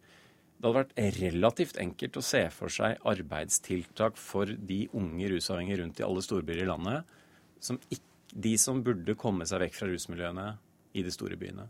det 0.57 0.65
hadde 0.65 0.79
vært 0.79 1.19
relativt 1.21 1.77
enkelt 1.77 2.17
å 2.17 2.23
se 2.25 2.41
for 2.49 2.73
seg 2.73 2.97
arbeidstiltak 3.05 4.17
for 4.17 4.49
de 4.49 4.87
unge 4.97 5.29
rusavhengige 5.29 5.83
rundt 5.83 6.01
i 6.01 6.07
alle 6.07 6.23
storbyer 6.25 6.63
i 6.63 6.69
landet, 6.71 7.19
som 7.61 7.77
ikke, 7.93 8.01
de 8.33 8.55
som 8.59 8.81
burde 8.85 9.13
komme 9.21 9.45
seg 9.49 9.61
vekk 9.61 9.77
fra 9.77 9.91
rusmiljøene 9.91 10.47
i 10.97 11.05
de 11.05 11.13
store 11.13 11.37
byene. 11.37 11.69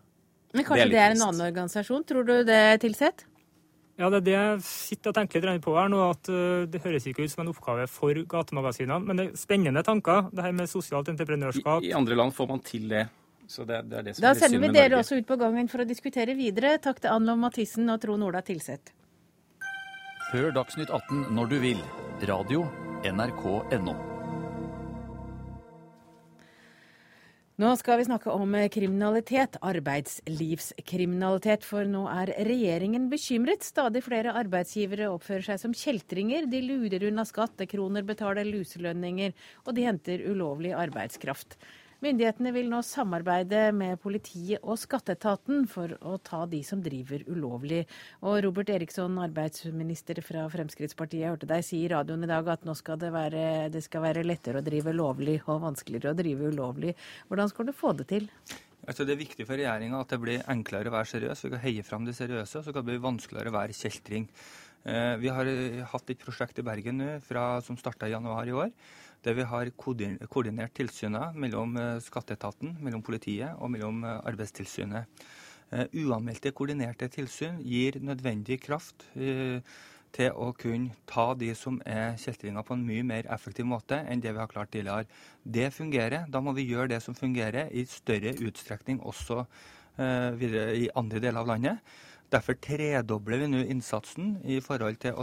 Men 0.54 0.64
kanskje 0.64 0.86
det 0.86 0.86
er, 0.86 0.94
det 0.94 1.02
er 1.02 1.16
en 1.16 1.26
annen 1.26 1.46
organisasjon? 1.48 2.06
Tror 2.06 2.30
du 2.30 2.36
det, 2.46 2.62
Tilseth? 2.86 3.26
Ja, 3.96 4.10
det 4.12 4.18
er 4.18 4.24
det 4.26 4.34
jeg 4.34 4.56
sitter 4.66 5.12
og 5.12 5.16
tenker 5.16 5.44
litt 5.48 5.62
på 5.64 5.72
her 5.78 5.88
nå, 5.88 6.00
at 6.12 6.28
uh, 6.28 6.64
det 6.68 6.82
høres 6.84 7.06
ikke 7.08 7.24
ut 7.24 7.32
som 7.32 7.46
en 7.46 7.52
oppgave 7.54 7.86
for 7.88 8.18
gatemagasinene. 8.28 8.98
Men 9.08 9.20
det 9.20 9.24
er 9.30 9.38
spennende 9.40 9.82
tanker, 9.86 10.28
det 10.36 10.44
her 10.44 10.56
med 10.56 10.68
sosialt 10.68 11.08
entreprenørskap. 11.12 11.80
I, 11.80 11.92
I, 11.92 11.96
andre 11.96 12.18
land 12.18 12.36
får 12.36 12.50
man 12.50 12.60
til 12.66 12.90
det. 12.92 13.06
Så 13.48 13.64
det, 13.64 13.84
det 13.88 14.00
er 14.00 14.08
det 14.08 14.16
som 14.16 14.26
da 14.26 14.32
er 14.34 14.40
sender 14.40 14.64
vi 14.66 14.72
dere 14.74 14.98
også 15.00 15.20
ut 15.20 15.28
på 15.28 15.38
gangen 15.40 15.70
for 15.72 15.84
å 15.84 15.88
diskutere 15.88 16.34
videre. 16.36 16.74
Takk 16.82 17.00
til 17.04 17.14
Ann 17.14 17.30
Mathisen 17.40 17.88
og 17.94 18.02
Trond 18.02 18.26
Ola 18.26 18.42
Tilseth. 18.44 18.92
Hør 20.32 20.50
Dagsnytt 20.52 20.90
18 20.90 21.30
når 21.38 21.54
du 21.54 21.56
vil. 21.62 21.80
Radio 22.26 22.66
NRK.no. 23.06 24.15
Nå 27.56 27.70
skal 27.80 27.96
vi 27.96 28.04
snakke 28.04 28.28
om 28.36 28.52
kriminalitet, 28.68 29.54
arbeidslivskriminalitet. 29.64 31.62
For 31.64 31.88
nå 31.88 32.02
er 32.12 32.34
regjeringen 32.44 33.06
bekymret. 33.08 33.64
Stadig 33.64 34.02
flere 34.04 34.34
arbeidsgivere 34.36 35.08
oppfører 35.08 35.46
seg 35.46 35.62
som 35.62 35.72
kjeltringer. 35.72 36.44
De 36.52 36.60
lurer 36.60 37.06
unna 37.08 37.24
skattekroner, 37.24 38.04
betaler 38.04 38.44
luselønninger, 38.44 39.32
og 39.64 39.72
de 39.72 39.86
henter 39.88 40.26
ulovlig 40.28 40.74
arbeidskraft. 40.76 41.56
Myndighetene 42.06 42.52
vil 42.54 42.68
nå 42.70 42.78
samarbeide 42.86 43.72
med 43.74 43.96
politiet 43.98 44.62
og 44.62 44.76
skatteetaten 44.78 45.64
for 45.66 45.90
å 46.06 46.12
ta 46.22 46.44
de 46.46 46.60
som 46.62 46.78
driver 46.78 47.24
ulovlig. 47.26 47.80
Og 48.22 48.36
Robert 48.44 48.68
Eriksson, 48.70 49.16
arbeidsminister 49.24 50.20
fra 50.22 50.44
Fremskrittspartiet, 50.52 51.24
jeg 51.24 51.32
hørte 51.32 51.48
deg 51.50 51.64
si 51.66 51.80
i 51.82 51.88
radioen 51.90 52.22
i 52.22 52.28
dag 52.30 52.46
at 52.52 52.68
nå 52.68 52.76
skal 52.78 53.00
det 53.02 53.10
være, 53.10 53.40
det 53.74 53.82
skal 53.82 54.04
være 54.04 54.22
lettere 54.22 54.62
å 54.62 54.66
drive 54.68 54.94
lovlig 54.94 55.40
og 55.48 55.64
vanskeligere 55.64 56.12
å 56.14 56.18
drive 56.20 56.52
ulovlig. 56.54 56.94
Hvordan 57.26 57.50
skal 57.50 57.66
du 57.66 57.74
få 57.74 57.90
det 57.98 58.06
til? 58.12 58.28
Altså 58.86 59.02
det 59.02 59.16
er 59.16 59.24
viktig 59.24 59.48
for 59.48 59.58
regjeringa 59.58 60.04
at 60.04 60.14
det 60.14 60.20
blir 60.22 60.46
enklere 60.52 60.92
å 60.92 60.94
være 60.94 61.10
seriøs. 61.10 61.42
Vi 61.42 61.52
kan 61.56 61.64
heie 61.64 61.88
fram 61.88 62.06
de 62.06 62.14
seriøse, 62.14 62.60
og 62.60 62.68
så 62.68 62.76
kan 62.76 62.86
det 62.86 62.92
bli 62.92 63.02
vanskeligere 63.08 63.50
å 63.50 63.56
være 63.56 63.74
kjeltring. 63.74 64.28
Eh, 64.86 65.16
vi 65.18 65.34
har 65.34 65.50
hatt 65.90 66.14
et 66.14 66.22
prosjekt 66.22 66.62
i 66.62 66.68
Bergen 66.70 67.02
nå 67.02 67.10
som 67.66 67.80
starta 67.80 68.06
i 68.06 68.14
januar 68.14 68.46
i 68.46 68.54
år, 68.54 68.70
der 69.26 69.34
vi 69.34 69.46
har 69.50 69.72
koordinert 69.74 70.74
tilsynet 70.78 71.34
mellom 71.34 71.74
eh, 71.80 71.98
skatteetaten, 72.02 72.76
mellom 72.82 73.02
politiet 73.02 73.58
og 73.58 73.72
mellom 73.74 74.04
eh, 74.06 74.22
Arbeidstilsynet. 74.30 75.26
Uanmeldte 75.98 76.52
koordinerte 76.54 77.08
tilsyn 77.10 77.56
gir 77.66 77.96
nødvendig 77.98 78.60
kraft 78.62 79.02
til 80.14 80.36
å 80.38 80.52
kunne 80.54 80.94
ta 81.10 81.24
de 81.34 81.48
som 81.58 81.80
er 81.82 82.14
kjeltringer 82.22 82.62
på 82.62 82.76
en 82.76 82.84
mye 82.86 83.02
mer 83.02 83.26
effektiv 83.34 83.66
måte 83.66 83.98
enn 84.06 84.22
det 84.22 84.30
vi 84.30 84.38
har 84.38 84.52
klart 84.52 84.70
tidligere. 84.70 85.10
Det 85.42 85.72
fungerer. 85.74 86.28
Da 86.30 86.38
må 86.38 86.54
vi 86.54 86.68
gjøre 86.68 86.92
det 86.94 87.00
som 87.02 87.18
fungerer 87.18 87.74
i 87.74 87.82
større 87.90 88.36
utstrekning 88.46 89.02
også 89.02 89.42
videre 90.38 90.78
i 90.78 90.86
andre 90.94 91.18
deler 91.26 91.42
av 91.42 91.50
landet. 91.50 91.82
Derfor 92.32 92.56
tredobler 92.58 93.38
vi 93.44 93.46
nå 93.52 93.60
innsatsen 93.70 94.32
i 94.50 94.58
forhold 94.64 94.98
til 95.02 95.14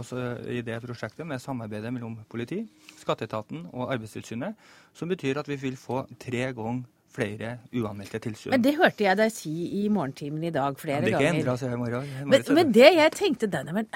i 0.48 0.62
det 0.64 0.78
prosjektet 0.80 1.28
med 1.28 1.42
samarbeidet 1.42 1.92
mellom 1.92 2.16
politi, 2.32 2.62
skatteetaten 2.96 3.66
og 3.74 3.92
Arbeidstilsynet, 3.92 4.56
som 4.96 5.12
betyr 5.12 5.42
at 5.42 5.50
vi 5.50 5.58
vil 5.60 5.76
få 5.76 6.06
tre 6.16 6.48
ganger 6.56 6.86
flere 7.14 7.54
uanmeldte 7.74 8.20
tilsyn. 8.24 8.52
Men 8.54 8.64
det 8.64 8.74
hørte 8.78 9.06
jeg 9.06 9.18
deg 9.20 9.32
si 9.32 9.54
i 9.82 9.86
morgentimen 9.92 10.48
i 10.48 10.52
dag 10.54 10.76
flere 10.80 11.04
ganger. 11.04 11.10
Det 11.10 11.14
er 11.14 11.30
ikke 11.30 11.40
endra 11.44 11.56
seg 11.60 11.74
i 11.74 11.80
morgen. 11.80 12.12
Men, 12.26 12.44
men, 12.58 12.74
det 12.74 12.90
jeg 12.96 13.14
tenkte 13.14 13.50
da, 13.50 13.62
men 13.70 13.88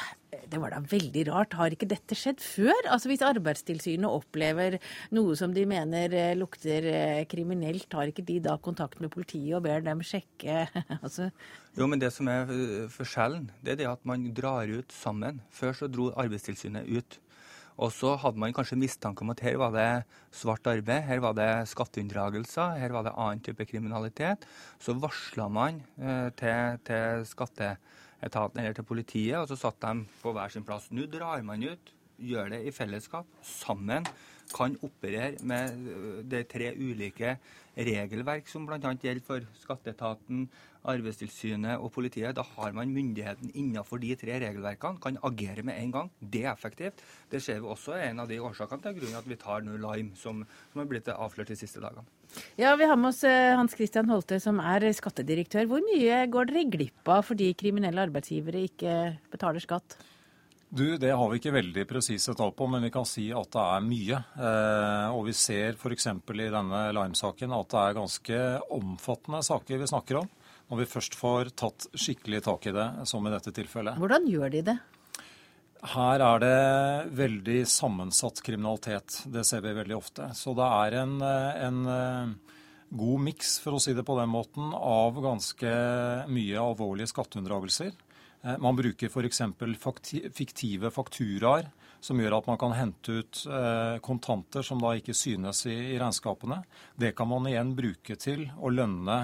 det 0.48 0.60
var 0.62 0.72
da 0.72 0.80
veldig 0.84 1.24
rart. 1.28 1.56
Har 1.58 1.74
ikke 1.74 1.88
dette 1.90 2.16
skjedd 2.18 2.40
før? 2.44 2.78
Altså 2.86 3.10
Hvis 3.10 3.24
Arbeidstilsynet 3.26 4.08
opplever 4.08 4.78
noe 5.16 5.36
som 5.38 5.54
de 5.56 5.64
mener 5.68 6.14
eh, 6.16 6.34
lukter 6.38 6.88
eh, 6.92 7.22
kriminelt, 7.30 7.88
har 7.96 8.12
ikke 8.12 8.26
de 8.28 8.38
da 8.44 8.58
kontakt 8.62 9.02
med 9.02 9.12
politiet 9.14 9.56
og 9.58 9.64
ber 9.66 9.84
dem 9.84 10.04
sjekke? 10.06 10.66
altså... 11.04 11.30
Jo, 11.78 11.86
men 11.90 12.00
det 12.02 12.10
som 12.14 12.28
er 12.30 12.50
eh, 12.54 12.86
forskjellen, 12.92 13.48
det 13.64 13.74
er 13.74 13.82
det 13.82 13.90
at 13.90 14.04
man 14.08 14.28
drar 14.36 14.70
ut 14.70 14.94
sammen. 14.94 15.42
Før 15.54 15.76
så 15.76 15.90
dro 15.90 16.12
Arbeidstilsynet 16.18 16.88
ut. 16.88 17.18
Og 17.78 17.92
så 17.94 18.16
hadde 18.18 18.40
man 18.42 18.54
kanskje 18.54 18.78
mistanke 18.80 19.22
om 19.22 19.30
at 19.30 19.42
her 19.46 19.58
var 19.60 19.74
det 19.74 19.90
svart 20.34 20.66
arbeid, 20.66 21.04
her 21.06 21.20
var 21.22 21.36
det 21.38 21.50
skatteunndragelser, 21.70 22.74
her 22.80 22.94
var 22.94 23.06
det 23.06 23.14
annen 23.14 23.42
type 23.44 23.66
kriminalitet. 23.70 24.46
Så 24.82 24.96
varsla 24.98 25.46
man 25.52 25.78
eh, 26.02 26.26
til, 26.38 26.80
til 26.88 27.22
skatteetaten 27.30 28.58
eller 28.64 28.74
til 28.74 28.88
politiet, 28.88 29.38
og 29.38 29.46
så 29.50 29.60
satt 29.60 29.78
de 29.84 30.08
på 30.24 30.34
hver 30.34 30.50
sin 30.50 30.66
plass. 30.66 30.90
Nå 30.90 31.06
drar 31.12 31.44
man 31.46 31.62
ut, 31.62 31.94
gjør 32.18 32.50
det 32.56 32.64
i 32.66 32.74
fellesskap, 32.74 33.30
sammen. 33.46 34.10
Kan 34.50 34.74
operere 34.82 35.38
med 35.46 35.78
eh, 35.94 36.20
de 36.26 36.42
tre 36.50 36.72
ulike 36.74 37.36
regelverk 37.78 38.50
som 38.50 38.66
bl.a. 38.66 38.80
gjelder 38.82 39.22
for 39.22 39.46
skatteetaten, 39.62 40.48
Arbeidstilsynet 40.88 41.82
og 41.82 41.92
politiet, 41.94 42.34
da 42.36 42.44
har 42.56 42.74
man 42.76 42.92
myndigheten 42.94 43.52
innenfor 43.52 44.00
de 44.02 44.14
tre 44.18 44.38
regelverkene, 44.42 45.00
kan 45.02 45.18
agere 45.26 45.64
med 45.66 45.78
en 45.78 45.94
gang. 45.94 46.10
Det 46.18 46.44
er 46.46 46.52
effektivt. 46.54 47.02
Det 47.30 47.42
ser 47.44 47.60
vi 47.62 47.70
også 47.70 47.96
er 47.96 48.08
en 48.10 48.24
av 48.24 48.30
de 48.30 48.40
årsakene 48.40 48.84
til 48.84 48.98
grunnen 49.00 49.20
at 49.20 49.28
vi 49.28 49.38
tar 49.40 49.64
nå 49.66 49.76
Lime, 49.82 50.16
som, 50.18 50.44
som 50.72 50.82
har 50.82 50.90
blitt 50.90 51.10
avslørt 51.12 51.52
de 51.52 51.58
siste 51.60 51.82
dagene. 51.84 52.06
Ja, 52.60 52.74
Vi 52.76 52.86
har 52.88 52.96
med 52.96 53.12
oss 53.12 53.22
eh, 53.24 53.56
Hans 53.56 53.74
Christian 53.76 54.10
Holte, 54.12 54.40
som 54.40 54.60
er 54.60 54.86
skattedirektør. 54.96 55.68
Hvor 55.70 55.82
mye 55.84 56.22
går 56.30 56.50
dere 56.50 56.68
glipp 56.68 57.08
av 57.08 57.24
fordi 57.28 57.52
kriminelle 57.58 58.08
arbeidsgivere 58.08 58.66
ikke 58.68 58.94
betaler 59.32 59.64
skatt? 59.64 59.98
Du, 60.68 60.98
Det 61.00 61.14
har 61.16 61.30
vi 61.30 61.38
ikke 61.40 61.54
veldig 61.54 61.86
presise 61.88 62.34
tall 62.36 62.50
på, 62.52 62.66
men 62.68 62.84
vi 62.84 62.90
kan 62.92 63.06
si 63.08 63.30
at 63.32 63.48
det 63.54 63.62
er 63.62 63.86
mye. 63.86 64.18
Eh, 64.36 65.14
og 65.16 65.24
vi 65.30 65.32
ser 65.36 65.78
f.eks. 65.78 66.10
i 66.12 66.50
denne 66.52 66.82
Lime-saken 66.92 67.54
at 67.56 67.70
det 67.72 67.84
er 67.84 67.96
ganske 67.96 68.42
omfattende 68.76 69.40
saker 69.46 69.80
vi 69.80 69.88
snakker 69.88 70.20
om 70.20 70.28
når 70.68 70.82
vi 70.82 70.88
først 70.90 71.16
får 71.18 71.52
tatt 71.58 71.88
skikkelig 71.96 72.42
tak 72.46 72.68
i 72.68 72.74
det, 72.76 72.86
som 73.08 73.26
i 73.26 73.32
dette 73.32 73.52
tilfellet. 73.56 73.98
Hvordan 74.00 74.28
gjør 74.28 74.52
de 74.52 74.62
det? 74.70 74.76
Her 75.94 76.24
er 76.26 76.42
det 76.42 77.12
veldig 77.16 77.60
sammensatt 77.70 78.42
kriminalitet. 78.44 79.22
Det 79.30 79.44
ser 79.46 79.62
vi 79.62 79.76
veldig 79.76 79.96
ofte. 79.96 80.26
Så 80.34 80.52
det 80.58 80.66
er 80.66 80.96
en, 81.04 81.14
en 81.22 81.78
eh, 81.92 82.58
god 82.98 83.24
miks, 83.28 83.58
for 83.62 83.78
å 83.78 83.82
si 83.82 83.94
det 83.94 84.04
på 84.06 84.18
den 84.18 84.32
måten, 84.32 84.72
av 84.74 85.20
ganske 85.22 85.72
mye 86.34 86.60
alvorlige 86.60 87.12
skatteunndragelser. 87.12 87.94
Eh, 88.42 88.58
man 88.58 88.78
bruker 88.78 89.12
f.eks. 89.12 89.42
fiktive 90.34 90.90
fakturaer 90.94 91.70
som 92.00 92.20
gjør 92.20 92.38
at 92.38 92.46
man 92.50 92.58
kan 92.60 92.74
hente 92.78 93.20
ut 93.20 93.42
eh, 93.50 93.98
kontanter 94.04 94.66
som 94.66 94.82
da 94.82 94.94
ikke 94.98 95.16
synes 95.16 95.64
i, 95.66 95.74
i 95.94 95.98
regnskapene. 95.98 96.62
Det 96.98 97.14
kan 97.18 97.30
man 97.30 97.48
igjen 97.50 97.74
bruke 97.78 98.18
til 98.20 98.46
å 98.58 98.70
lønne 98.70 99.18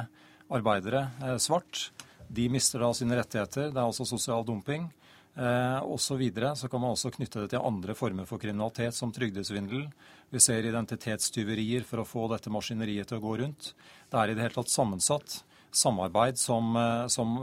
arbeidere 0.52 1.08
eh, 1.22 1.36
svart. 1.38 1.90
De 2.28 2.48
mister 2.48 2.82
da 2.82 2.92
sine 2.96 3.16
rettigheter. 3.18 3.70
Det 3.70 3.78
er 3.78 3.86
altså 3.86 4.06
sosial 4.08 4.44
dumping. 4.46 4.88
Eh, 5.34 5.80
og 5.82 5.98
så, 5.98 6.14
videre. 6.18 6.54
så 6.54 6.68
kan 6.70 6.82
man 6.82 6.94
også 6.94 7.10
knytte 7.16 7.42
det 7.42 7.54
til 7.54 7.64
andre 7.64 7.96
former 7.98 8.26
for 8.28 8.42
kriminalitet, 8.42 8.94
som 8.94 9.12
trygdesvindel. 9.12 9.88
Vi 10.30 10.42
ser 10.42 10.66
identitetstyverier 10.66 11.86
for 11.86 12.02
å 12.02 12.06
få 12.06 12.28
dette 12.30 12.52
maskineriet 12.54 13.10
til 13.10 13.18
å 13.18 13.24
gå 13.24 13.40
rundt. 13.42 13.74
Det 14.10 14.20
er 14.20 14.30
i 14.30 14.38
det 14.38 14.46
hele 14.46 14.56
tatt 14.60 14.72
sammensatt. 14.72 15.42
Samarbeid 15.74 16.38
som, 16.38 16.68
eh, 16.78 17.08
som 17.10 17.34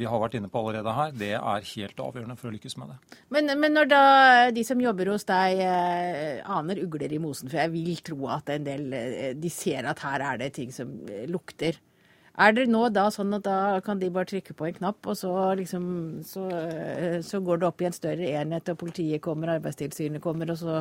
vi 0.00 0.08
har 0.08 0.20
vært 0.22 0.38
inne 0.38 0.48
på 0.48 0.56
allerede 0.62 0.94
her, 0.96 1.12
det 1.12 1.34
er 1.36 1.70
helt 1.74 2.00
avgjørende 2.00 2.38
for 2.40 2.48
å 2.48 2.54
lykkes 2.54 2.78
med 2.80 2.94
det. 2.94 3.18
Men, 3.28 3.52
men 3.60 3.76
når 3.76 3.90
da 3.92 4.04
de 4.56 4.64
som 4.64 4.80
jobber 4.80 5.12
hos 5.12 5.28
deg 5.28 5.60
aner 5.60 6.80
ugler 6.80 7.12
i 7.12 7.20
mosen, 7.20 7.52
for 7.52 7.60
jeg 7.60 7.74
vil 7.76 8.00
tro 8.00 8.30
at 8.32 8.48
en 8.56 8.64
del 8.64 8.88
de 9.36 9.52
ser 9.52 9.84
at 9.84 10.00
her 10.00 10.24
er 10.32 10.40
det 10.40 10.54
ting 10.56 10.72
som 10.72 10.96
lukter. 11.28 11.76
Er 12.34 12.50
det 12.50 12.64
nå 12.66 12.88
da 12.90 13.06
sånn 13.14 13.36
at 13.36 13.44
da 13.46 13.56
kan 13.86 14.00
de 14.00 14.08
bare 14.10 14.26
trykke 14.26 14.56
på 14.58 14.66
en 14.66 14.76
knapp, 14.80 15.06
og 15.06 15.14
så, 15.18 15.30
liksom, 15.54 15.84
så, 16.26 16.48
eh, 16.50 17.18
så 17.22 17.38
går 17.38 17.60
det 17.62 17.68
opp 17.68 17.82
i 17.84 17.86
en 17.86 17.94
større 17.94 18.30
enhet, 18.40 18.70
og 18.72 18.80
politiet 18.80 19.22
kommer, 19.22 19.52
Arbeidstilsynet 19.54 20.22
kommer, 20.22 20.50
og 20.50 20.58
så 20.58 20.80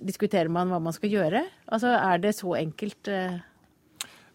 diskuterer 0.00 0.48
man 0.48 0.72
hva 0.72 0.80
man 0.80 0.96
skal 0.96 1.12
gjøre? 1.12 1.44
Altså, 1.68 1.92
Er 1.92 2.18
det 2.18 2.32
så 2.38 2.56
enkelt? 2.56 3.08
Eh? 3.08 3.36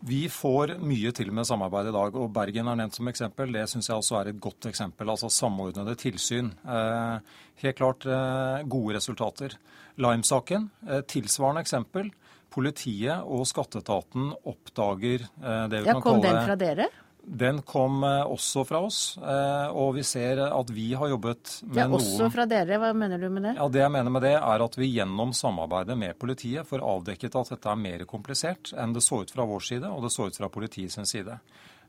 Vi 0.06 0.28
får 0.30 0.78
mye 0.78 1.12
til 1.12 1.32
med 1.34 1.50
samarbeid 1.50 1.90
i 1.90 1.96
dag, 1.98 2.16
og 2.16 2.32
Bergen 2.32 2.68
er 2.68 2.76
nevnt 2.76 2.94
som 2.94 3.10
eksempel. 3.10 3.52
Det 3.52 3.66
syns 3.68 3.90
jeg 3.90 3.98
også 3.98 4.22
er 4.22 4.30
et 4.30 4.40
godt 4.40 4.70
eksempel. 4.70 5.10
Altså 5.10 5.34
samordnede 5.34 5.98
tilsyn. 5.98 6.54
Eh, 6.62 7.18
helt 7.64 7.78
klart 7.82 8.06
gode 8.70 8.94
resultater. 8.94 9.58
Lime-saken, 9.98 10.70
tilsvarende 11.10 11.66
eksempel. 11.66 12.14
Politiet 12.54 13.26
og 13.28 13.44
skatteetaten 13.48 14.32
oppdager 14.48 15.26
eh, 15.28 15.66
det 15.72 15.84
vi 15.84 15.90
ja, 15.90 15.98
kan 15.98 16.02
kalle 16.02 16.16
Kom 16.16 16.24
den 16.24 16.40
fra 16.46 16.56
dere? 16.60 16.88
Den 17.28 17.58
kom 17.68 18.04
eh, 18.08 18.24
også 18.24 18.64
fra 18.64 18.80
oss, 18.88 19.18
eh, 19.20 19.68
og 19.76 19.98
vi 19.98 20.04
ser 20.08 20.40
at 20.46 20.70
vi 20.72 20.94
har 20.96 21.12
jobbet 21.12 21.58
med 21.68 21.82
ja, 21.82 21.88
Også 21.92 22.22
noen... 22.22 22.32
fra 22.32 22.46
dere, 22.48 22.78
hva 22.80 22.94
mener 22.96 23.20
du 23.20 23.28
med 23.28 23.50
det? 23.50 23.56
Ja, 23.58 23.68
Det 23.68 23.82
jeg 23.84 23.94
mener 23.98 24.16
med 24.16 24.24
det, 24.24 24.36
er 24.40 24.64
at 24.64 24.78
vi 24.80 24.88
gjennom 24.94 25.34
samarbeidet 25.36 25.98
med 26.00 26.16
politiet 26.20 26.70
får 26.70 26.86
avdekket 26.88 27.36
at 27.36 27.52
dette 27.58 27.74
er 27.74 27.82
mer 27.82 28.06
komplisert 28.08 28.72
enn 28.80 28.96
det 28.96 29.04
så 29.04 29.26
ut 29.26 29.34
fra 29.34 29.48
vår 29.50 29.68
side, 29.68 29.92
og 29.92 30.08
det 30.08 30.14
så 30.16 30.30
ut 30.30 30.40
fra 30.40 30.52
politiets 30.54 31.00
side. 31.04 31.36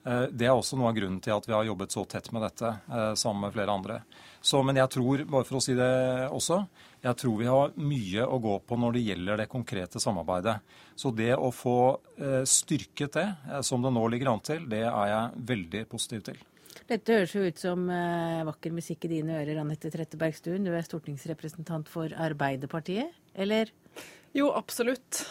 Det 0.09 0.46
er 0.46 0.54
også 0.54 0.76
noe 0.78 0.88
av 0.90 0.96
grunnen 0.96 1.18
til 1.20 1.34
at 1.34 1.46
vi 1.46 1.52
har 1.52 1.66
jobbet 1.66 1.92
så 1.92 2.04
tett 2.09 2.30
med 2.32 2.44
dette 2.46 2.70
sammen 3.18 3.42
med 3.44 3.52
flere 3.52 3.74
andre. 3.74 3.96
Så, 4.40 4.62
men 4.64 4.78
jeg 4.78 4.88
tror, 4.94 5.24
bare 5.28 5.44
for 5.44 5.59
å 5.59 5.62
si 5.62 5.74
det 5.76 5.90
også, 6.32 6.62
jeg 6.99 7.18
tror 7.20 7.38
vi 7.38 7.46
har 7.46 7.74
mye 7.78 8.26
å 8.26 8.38
gå 8.42 8.59
på 8.66 8.76
når 8.80 8.96
det 8.96 9.05
gjelder 9.07 9.40
det 9.42 9.49
konkrete 9.51 10.01
samarbeidet. 10.03 10.57
Så 10.99 11.12
det 11.14 11.30
å 11.36 11.51
få 11.55 11.78
eh, 12.18 12.42
styrket 12.49 13.14
det, 13.14 13.26
eh, 13.49 13.61
som 13.66 13.84
det 13.84 13.92
nå 13.94 14.03
ligger 14.11 14.32
an 14.32 14.42
til, 14.44 14.66
det 14.70 14.82
er 14.88 15.12
jeg 15.12 15.44
veldig 15.53 15.84
positiv 15.92 16.24
til. 16.30 16.40
Dette 16.88 17.14
høres 17.14 17.34
jo 17.36 17.44
ut 17.44 17.61
som 17.61 17.86
eh, 17.92 18.42
vakker 18.49 18.74
musikk 18.74 19.07
i 19.07 19.12
dine 19.18 19.38
ører, 19.38 19.62
Anette 19.62 19.92
Trettebergstuen. 19.94 20.66
Du 20.66 20.74
er 20.74 20.86
stortingsrepresentant 20.86 21.90
for 21.92 22.14
Arbeiderpartiet, 22.18 23.14
eller? 23.38 23.70
Jo, 24.34 24.51
absolutt. 24.53 25.22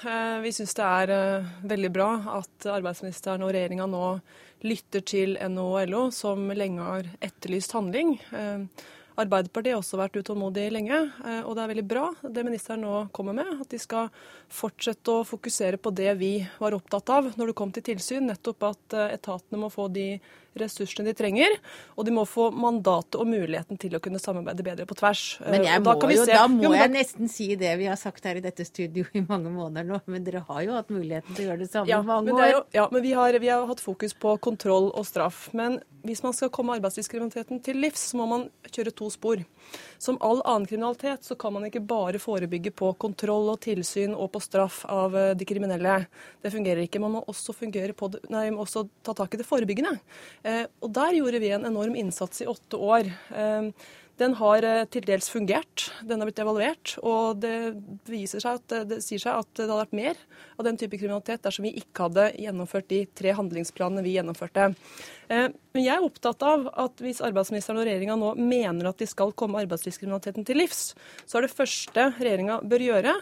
Vi 0.41 0.51
syns 0.55 0.73
det 0.75 0.85
er 0.85 1.43
veldig 1.69 1.89
bra 1.93 2.07
at 2.39 2.65
arbeidsministeren 2.73 3.43
og 3.45 3.51
regjeringa 3.53 3.85
nå 3.87 4.07
lytter 4.65 5.03
til 5.05 5.37
NHO 5.37 5.67
og 5.67 5.91
LO, 5.91 6.01
som 6.11 6.49
lenge 6.49 6.81
har 6.83 7.11
etterlyst 7.23 7.75
handling. 7.77 8.15
Arbeiderpartiet 9.17 9.73
har 9.73 9.81
også 9.81 9.97
vært 9.97 10.17
utålmodig 10.19 10.67
lenge, 10.75 10.97
eh, 11.25 11.39
og 11.41 11.55
det 11.57 11.63
er 11.63 11.71
veldig 11.71 11.85
bra 11.89 12.03
det 12.21 12.43
ministeren 12.45 12.83
nå 12.85 12.97
kommer 13.15 13.33
med. 13.33 13.49
At 13.63 13.71
de 13.73 13.79
skal 13.81 14.11
fortsette 14.53 15.09
å 15.09 15.25
fokusere 15.25 15.79
på 15.81 15.89
det 15.97 16.11
vi 16.19 16.33
var 16.61 16.77
opptatt 16.77 17.09
av 17.15 17.31
når 17.33 17.49
det 17.49 17.55
kom 17.57 17.73
til 17.73 17.85
tilsyn. 17.89 18.29
Nettopp 18.29 18.67
at 18.69 18.97
eh, 18.97 19.15
etatene 19.17 19.63
må 19.63 19.71
få 19.73 19.87
de 19.89 20.11
ressursene 20.61 21.05
de 21.09 21.13
trenger, 21.17 21.55
og 21.95 22.05
de 22.07 22.13
må 22.15 22.25
få 22.27 22.49
mandatet 22.53 23.15
og 23.19 23.27
muligheten 23.29 23.77
til 23.81 23.95
å 23.97 24.01
kunne 24.03 24.19
samarbeide 24.21 24.63
bedre 24.65 24.85
på 24.89 24.97
tvers. 24.99 25.23
Men 25.47 25.63
jeg 25.67 25.83
må 25.85 25.95
kan 25.99 26.09
vi 26.09 26.15
jo, 26.19 26.25
se- 26.25 26.33
da 26.37 26.47
må 26.51 26.63
Jo, 26.67 26.73
jeg 26.73 26.91
nesten 26.93 27.29
si 27.31 27.49
det 27.55 27.75
vi 27.79 27.85
har 27.89 27.95
sagt 27.99 28.23
her 28.25 28.35
i 28.39 28.43
dette 28.43 28.65
studio 28.67 29.05
i 29.13 29.21
mange 29.27 29.49
måneder 29.53 29.85
nå. 29.87 30.01
Men 30.07 30.23
dere 30.27 30.43
har 30.47 30.61
jo 30.65 30.73
hatt 30.77 30.89
muligheten 30.93 31.35
til 31.35 31.45
å 31.45 31.51
gjøre 31.51 31.59
det 31.65 31.71
samme 31.71 31.87
Ja, 31.91 32.01
i 32.01 32.05
mange 32.07 32.25
men, 32.31 32.35
det 32.35 32.43
er 32.47 32.55
år. 32.55 32.57
jo, 32.57 32.63
ja, 32.81 32.87
men 32.91 33.01
vi, 33.03 33.13
har, 33.13 33.39
vi 33.39 33.47
har 33.53 33.65
hatt 33.69 33.79
fokus 33.83 34.13
på 34.13 34.37
kontroll 34.39 34.91
og 34.93 35.05
straff. 35.05 35.49
Men 35.53 35.79
hvis 36.07 36.21
man 36.23 36.33
skal 36.33 36.49
komme 36.53 36.75
arbeidslivskriminaliteten 36.77 37.61
til 37.65 37.79
livs, 37.81 38.09
så 38.11 38.17
må 38.19 38.27
man 38.29 38.49
kjøre 38.71 38.93
to 38.95 39.09
spor. 39.11 39.41
Som 39.99 40.17
all 40.23 40.39
annen 40.45 40.67
kriminalitet 40.69 41.25
så 41.27 41.35
kan 41.35 41.51
man 41.53 41.65
ikke 41.67 41.81
bare 41.85 42.19
forebygge 42.21 42.71
på 42.71 42.93
kontroll 43.01 43.49
og 43.51 43.59
tilsyn 43.65 44.13
og 44.15 44.31
på 44.31 44.39
straff 44.43 44.85
av 44.87 45.15
eh, 45.17 45.33
de 45.35 45.45
kriminelle. 45.49 45.97
Det 46.43 46.51
fungerer 46.53 46.85
ikke. 46.85 47.01
Man 47.03 47.11
må 47.17 47.23
også, 47.27 47.55
på 47.57 48.09
nei, 48.29 48.45
man 48.49 48.55
må 48.59 48.63
også 48.65 48.85
ta 49.03 49.13
tak 49.17 49.33
i 49.33 49.37
det 49.41 49.45
forebyggende. 49.47 49.97
Eh, 50.47 50.65
og 50.83 50.91
der 50.95 51.17
gjorde 51.17 51.41
vi 51.43 51.53
en 51.55 51.67
enorm 51.67 51.95
innsats 51.99 52.43
i 52.43 52.49
åtte 52.49 52.79
år. 52.79 53.09
Eh, 53.35 53.71
den 54.17 54.33
har 54.39 54.65
eh, 54.65 54.85
til 54.89 55.05
dels 55.05 55.27
fungert. 55.29 55.89
Den 56.07 56.21
har 56.21 56.29
blitt 56.29 56.41
evaluert. 56.41 56.95
Og 57.03 57.41
det, 57.43 57.75
viser 58.09 58.41
seg 58.43 58.61
at, 58.61 58.75
det 58.89 59.01
sier 59.05 59.21
seg 59.21 59.43
at 59.43 59.51
det 59.59 59.67
hadde 59.67 59.81
vært 59.83 59.97
mer 59.99 60.23
av 60.55 60.65
den 60.69 60.79
type 60.79 60.97
kriminalitet 60.97 61.43
dersom 61.45 61.67
vi 61.67 61.75
ikke 61.81 62.07
hadde 62.07 62.29
gjennomført 62.39 62.89
de 62.93 63.03
tre 63.17 63.35
handlingsplanene 63.37 64.05
vi 64.05 64.15
gjennomførte. 64.15 64.71
Men 65.27 65.83
jeg 65.83 65.93
er 65.93 66.05
opptatt 66.05 66.41
av 66.47 66.69
at 66.87 67.03
hvis 67.03 67.19
arbeidsministeren 67.25 67.81
og 67.81 67.85
regjeringa 67.85 68.15
nå 68.17 68.31
mener 68.39 68.89
at 68.89 69.01
de 69.01 69.09
skal 69.09 69.35
komme 69.37 69.59
arbeidslivskriminaliteten 69.61 70.47
til 70.47 70.63
livs, 70.63 70.93
så 71.27 71.37
er 71.37 71.45
det 71.45 71.53
første 71.53 72.07
regjeringa 72.17 72.61
bør 72.65 72.87
gjøre 72.87 73.17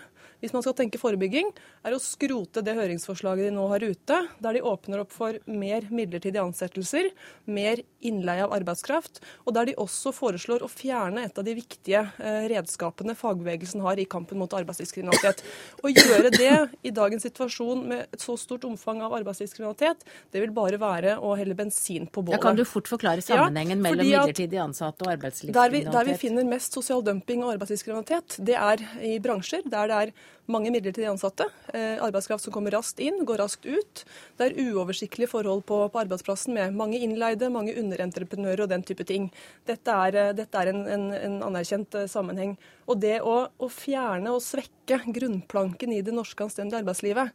hvis 0.46 0.54
man 0.54 0.62
skal 0.62 0.76
tenke 0.78 1.02
forebygging, 1.02 1.50
er 1.86 1.96
å 1.96 2.02
skrote 2.02 2.64
det 2.66 2.76
høringsforslaget 2.78 3.50
de 3.50 3.54
nå 3.56 3.66
har 3.72 3.84
ute, 3.86 4.18
der 4.42 4.58
de 4.58 4.64
åpner 4.66 5.04
opp 5.04 5.14
for 5.14 5.38
mer 5.46 5.86
midlertidige 5.94 6.44
ansettelser, 6.44 7.12
mer 7.46 7.82
innleie 8.06 8.46
av 8.46 8.54
arbeidskraft, 8.56 9.22
og 9.46 9.56
der 9.58 9.70
de 9.70 9.78
også 9.82 10.14
foreslår 10.16 10.66
å 10.66 10.70
fjerne 10.72 11.26
et 11.26 11.38
av 11.38 11.46
de 11.46 11.56
viktige 11.58 12.02
eh, 12.18 12.48
redskapene 12.52 13.16
fagbevegelsen 13.18 13.84
har 13.86 14.02
i 14.02 14.08
kampen 14.10 14.40
mot 14.42 14.54
arbeidslivskriminalitet. 14.58 15.44
Å 15.82 15.94
gjøre 15.94 16.34
det 16.34 16.54
i 16.86 16.94
dagens 16.96 17.26
situasjon 17.28 17.86
med 17.90 18.06
et 18.10 18.22
så 18.22 18.38
stort 18.40 18.66
omfang 18.68 19.04
av 19.06 19.16
arbeidslivskriminalitet, 19.20 20.06
det 20.34 20.44
vil 20.44 20.54
bare 20.56 20.82
være 20.82 21.18
å 21.22 21.36
helle 21.38 21.58
bensin 21.58 22.10
på 22.10 22.26
bålet. 22.26 22.40
Da 22.40 22.50
kan 22.50 22.60
du 22.60 22.66
fort 22.68 22.90
forklare 22.90 23.24
sammenhengen 23.26 23.78
Ja, 23.78 23.84
mellom 23.88 24.06
midlertidig 24.06 24.62
ansatte 24.62 25.06
og 25.06 25.14
der 25.16 25.74
vi, 25.74 25.84
der 25.86 26.08
vi 26.08 26.16
finner 26.20 26.46
mest 26.48 26.76
sosial 26.76 27.04
dumping 27.06 27.44
og 27.46 27.56
arbeidslivskriminalitet, 27.56 28.40
det 28.46 28.58
er 28.60 28.82
i 29.06 29.18
bransjer 29.24 29.66
der 29.70 29.92
det 29.92 30.02
er 30.06 30.16
mange 30.52 30.72
midlertidig 30.74 31.08
ansatte. 31.10 31.48
Eh, 31.74 31.98
arbeidskraft 32.04 32.43
som 32.46 32.54
kommer 32.54 32.74
raskt 32.76 33.00
inn, 33.04 33.24
går 33.26 33.41
raskt 33.41 33.66
ut. 33.66 34.04
Det 34.38 34.48
er 34.48 34.60
uoversiktlige 34.62 35.32
forhold 35.32 35.66
på, 35.66 35.80
på 35.89 36.02
arbeidsplassen 36.04 36.54
med 36.54 36.76
mange 36.78 37.00
innleide, 37.02 37.50
mange 37.54 37.74
underentreprenører 37.80 38.66
og 38.66 38.72
den 38.72 38.86
type 38.86 39.08
ting. 39.08 39.32
Dette 39.66 39.98
er, 40.08 40.20
eh, 40.22 40.34
dette 40.38 40.62
er 40.62 40.72
en, 40.72 40.86
en, 40.86 41.08
en 41.18 41.39
anerkjent 41.50 41.98
eh, 41.98 42.10
sammenheng. 42.12 42.56
Og 42.86 43.02
det 43.02 43.18
å, 43.26 43.38
å 43.58 43.72
fjerne 43.72 44.36
og 44.36 44.43
svekke 44.46 44.85
grunnplanken 44.88 45.94
i 45.94 46.02
det 46.06 46.14
norske 46.16 46.46
anstendige 46.46 46.80
arbeidslivet, 46.82 47.32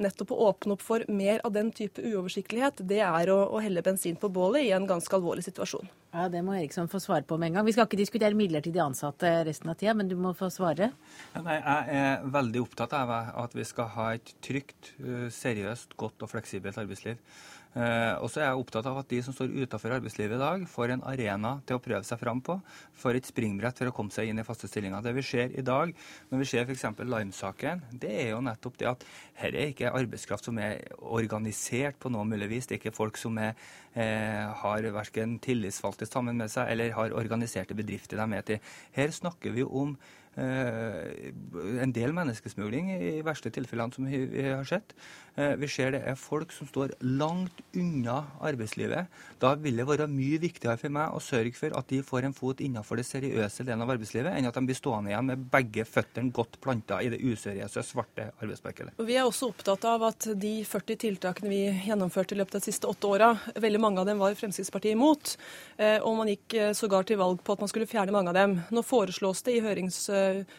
nettopp 0.00 0.32
å 0.34 0.38
åpne 0.48 0.74
opp 0.74 0.82
for 0.82 1.04
mer 1.08 1.42
av 1.44 1.52
den 1.54 1.70
type 1.74 2.02
uoversiktlighet, 2.02 2.82
det 2.88 3.02
er 3.04 3.30
å, 3.30 3.38
å 3.54 3.60
helle 3.62 3.84
bensin 3.84 4.16
på 4.16 4.30
bålet 4.32 4.66
i 4.66 4.72
en 4.76 4.88
ganske 4.88 5.16
alvorlig 5.16 5.44
situasjon. 5.46 5.90
Ja, 6.14 6.28
Det 6.30 6.44
må 6.46 6.54
Eriksson 6.54 6.86
få 6.90 7.00
svare 7.02 7.26
på 7.26 7.36
med 7.38 7.50
en 7.50 7.58
gang. 7.58 7.66
Vi 7.66 7.74
skal 7.74 7.88
ikke 7.88 7.98
diskutere 7.98 8.38
midlertidig 8.38 8.78
ansatte 8.82 9.32
resten 9.48 9.72
av 9.72 9.78
tida, 9.80 9.96
men 9.98 10.10
du 10.10 10.14
må 10.14 10.30
få 10.38 10.46
svare. 10.52 10.92
Nei, 11.34 11.56
jeg 11.58 11.98
er 12.04 12.28
veldig 12.36 12.62
opptatt 12.62 12.94
av 12.94 13.10
at 13.14 13.56
vi 13.58 13.66
skal 13.66 13.90
ha 13.96 14.12
et 14.14 14.34
trygt, 14.44 14.94
eh, 15.02 15.26
seriøst, 15.34 15.96
godt 15.98 16.22
og 16.22 16.30
fleksibelt 16.30 16.78
arbeidsliv. 16.78 17.18
Eh, 17.74 18.14
og 18.22 18.28
så 18.30 18.40
er 18.40 18.46
jeg 18.46 18.60
opptatt 18.60 18.86
av 18.86 19.00
at 19.00 19.08
de 19.10 19.18
som 19.26 19.34
står 19.34 19.50
utenfor 19.50 19.96
arbeidslivet 19.96 20.36
i 20.36 20.40
dag, 20.40 20.66
får 20.70 20.94
en 20.94 21.04
arena 21.10 21.56
til 21.66 21.78
å 21.78 21.82
prøve 21.82 22.06
seg 22.06 22.20
fram 22.20 22.42
på. 22.44 22.54
Får 23.02 23.18
et 23.18 23.30
springbrett 23.30 23.80
for 23.80 23.90
å 23.90 23.94
komme 23.96 24.14
seg 24.14 24.30
inn 24.30 24.38
i 24.38 24.46
faste 24.46 24.70
stillinger. 24.70 25.02
Det 25.02 25.14
vi 25.16 25.26
ser 25.26 25.54
i 25.58 25.64
dag, 25.66 25.90
når 26.30 26.42
vi 26.44 26.48
ser 26.52 26.68
f.eks. 26.68 26.86
Lime-saken, 27.02 27.82
det 27.98 28.12
er 28.22 28.30
jo 28.30 28.42
nettopp 28.46 28.78
det 28.78 28.90
at 28.92 29.06
her 29.42 29.58
er 29.58 29.72
ikke 29.72 29.90
arbeidskraft 29.90 30.46
som 30.46 30.60
er 30.62 30.84
organisert 31.02 31.98
på 31.98 32.12
noe 32.14 32.26
mulig 32.28 32.52
vis. 32.52 32.70
Det 32.70 32.78
er 32.78 32.82
ikke 32.84 32.94
folk 32.94 33.18
som 33.18 33.38
er, 33.42 33.58
eh, 33.98 34.44
har 34.62 34.90
verken 34.94 35.40
tillitsvalgte 35.42 36.06
sammen 36.06 36.38
med 36.38 36.52
seg 36.54 36.70
eller 36.70 36.94
har 36.94 37.16
organiserte 37.18 37.74
bedrifter 37.74 38.22
de 38.22 38.38
er 38.38 38.46
til. 38.46 38.76
Her 38.94 39.10
snakker 39.10 39.50
vi 39.54 39.66
om 39.66 39.96
eh, 40.38 41.32
en 41.82 41.92
del 41.94 42.14
menneskesmugling 42.14 42.94
i 42.94 43.22
verste 43.26 43.50
tilfellene 43.54 43.94
som 43.94 44.06
vi 44.06 44.46
har 44.46 44.66
sett. 44.68 44.94
Eh, 45.36 45.56
vi 45.58 45.66
ser 45.66 45.90
det 45.90 46.02
er 46.06 46.14
folk 46.18 46.52
som 46.54 46.68
står 46.70 46.92
langt 47.02 47.58
unna 47.74 48.20
arbeidslivet. 48.44 49.08
Da 49.42 49.54
vil 49.58 49.80
det 49.80 49.86
være 49.88 50.06
mye 50.10 50.38
viktigere 50.38 50.78
for 50.78 50.94
meg 50.94 51.10
å 51.10 51.22
sørge 51.22 51.56
for 51.58 51.74
at 51.74 51.88
de 51.90 51.98
får 52.06 52.28
en 52.28 52.36
fot 52.36 52.60
innenfor 52.62 53.00
det 53.00 53.06
seriøse 53.08 53.66
delen 53.66 53.82
av 53.82 53.90
arbeidslivet, 53.96 54.30
enn 54.30 54.46
at 54.46 54.54
de 54.54 54.62
blir 54.68 54.78
stående 54.78 55.10
igjen 55.10 55.26
med 55.32 55.46
begge 55.50 55.86
føttene 55.88 56.30
godt 56.34 56.60
planta 56.62 57.00
i 57.02 57.10
det 57.10 57.18
useriøse, 57.18 57.82
svarte 57.82 58.28
arbeidsmarkedet. 58.38 58.94
Vi 59.02 59.16
er 59.18 59.26
også 59.26 59.50
opptatt 59.50 59.88
av 59.90 60.06
at 60.06 60.28
de 60.38 60.54
40 60.68 61.00
tiltakene 61.02 61.50
vi 61.50 61.60
gjennomførte 61.88 62.36
i 62.36 62.38
løpet 62.38 62.60
av 62.60 62.62
de 62.62 62.70
siste 62.70 62.90
åtte 62.90 63.10
åra, 63.10 63.32
veldig 63.58 63.82
mange 63.82 64.04
av 64.04 64.08
dem 64.08 64.22
var 64.22 64.38
Fremskrittspartiet 64.38 64.94
imot. 64.94 65.34
Eh, 65.78 65.98
Og 66.04 66.14
man 66.18 66.30
gikk 66.30 66.54
eh, 66.54 66.72
sågar 66.76 67.06
til 67.08 67.18
valg 67.18 67.42
på 67.42 67.56
at 67.56 67.62
man 67.64 67.70
skulle 67.70 67.90
fjerne 67.90 68.14
mange 68.14 68.30
av 68.30 68.38
dem. 68.38 68.56
Nå 68.70 68.84
foreslås 68.86 69.42
det 69.42 69.58
i 69.58 69.62
hørings, 69.64 69.98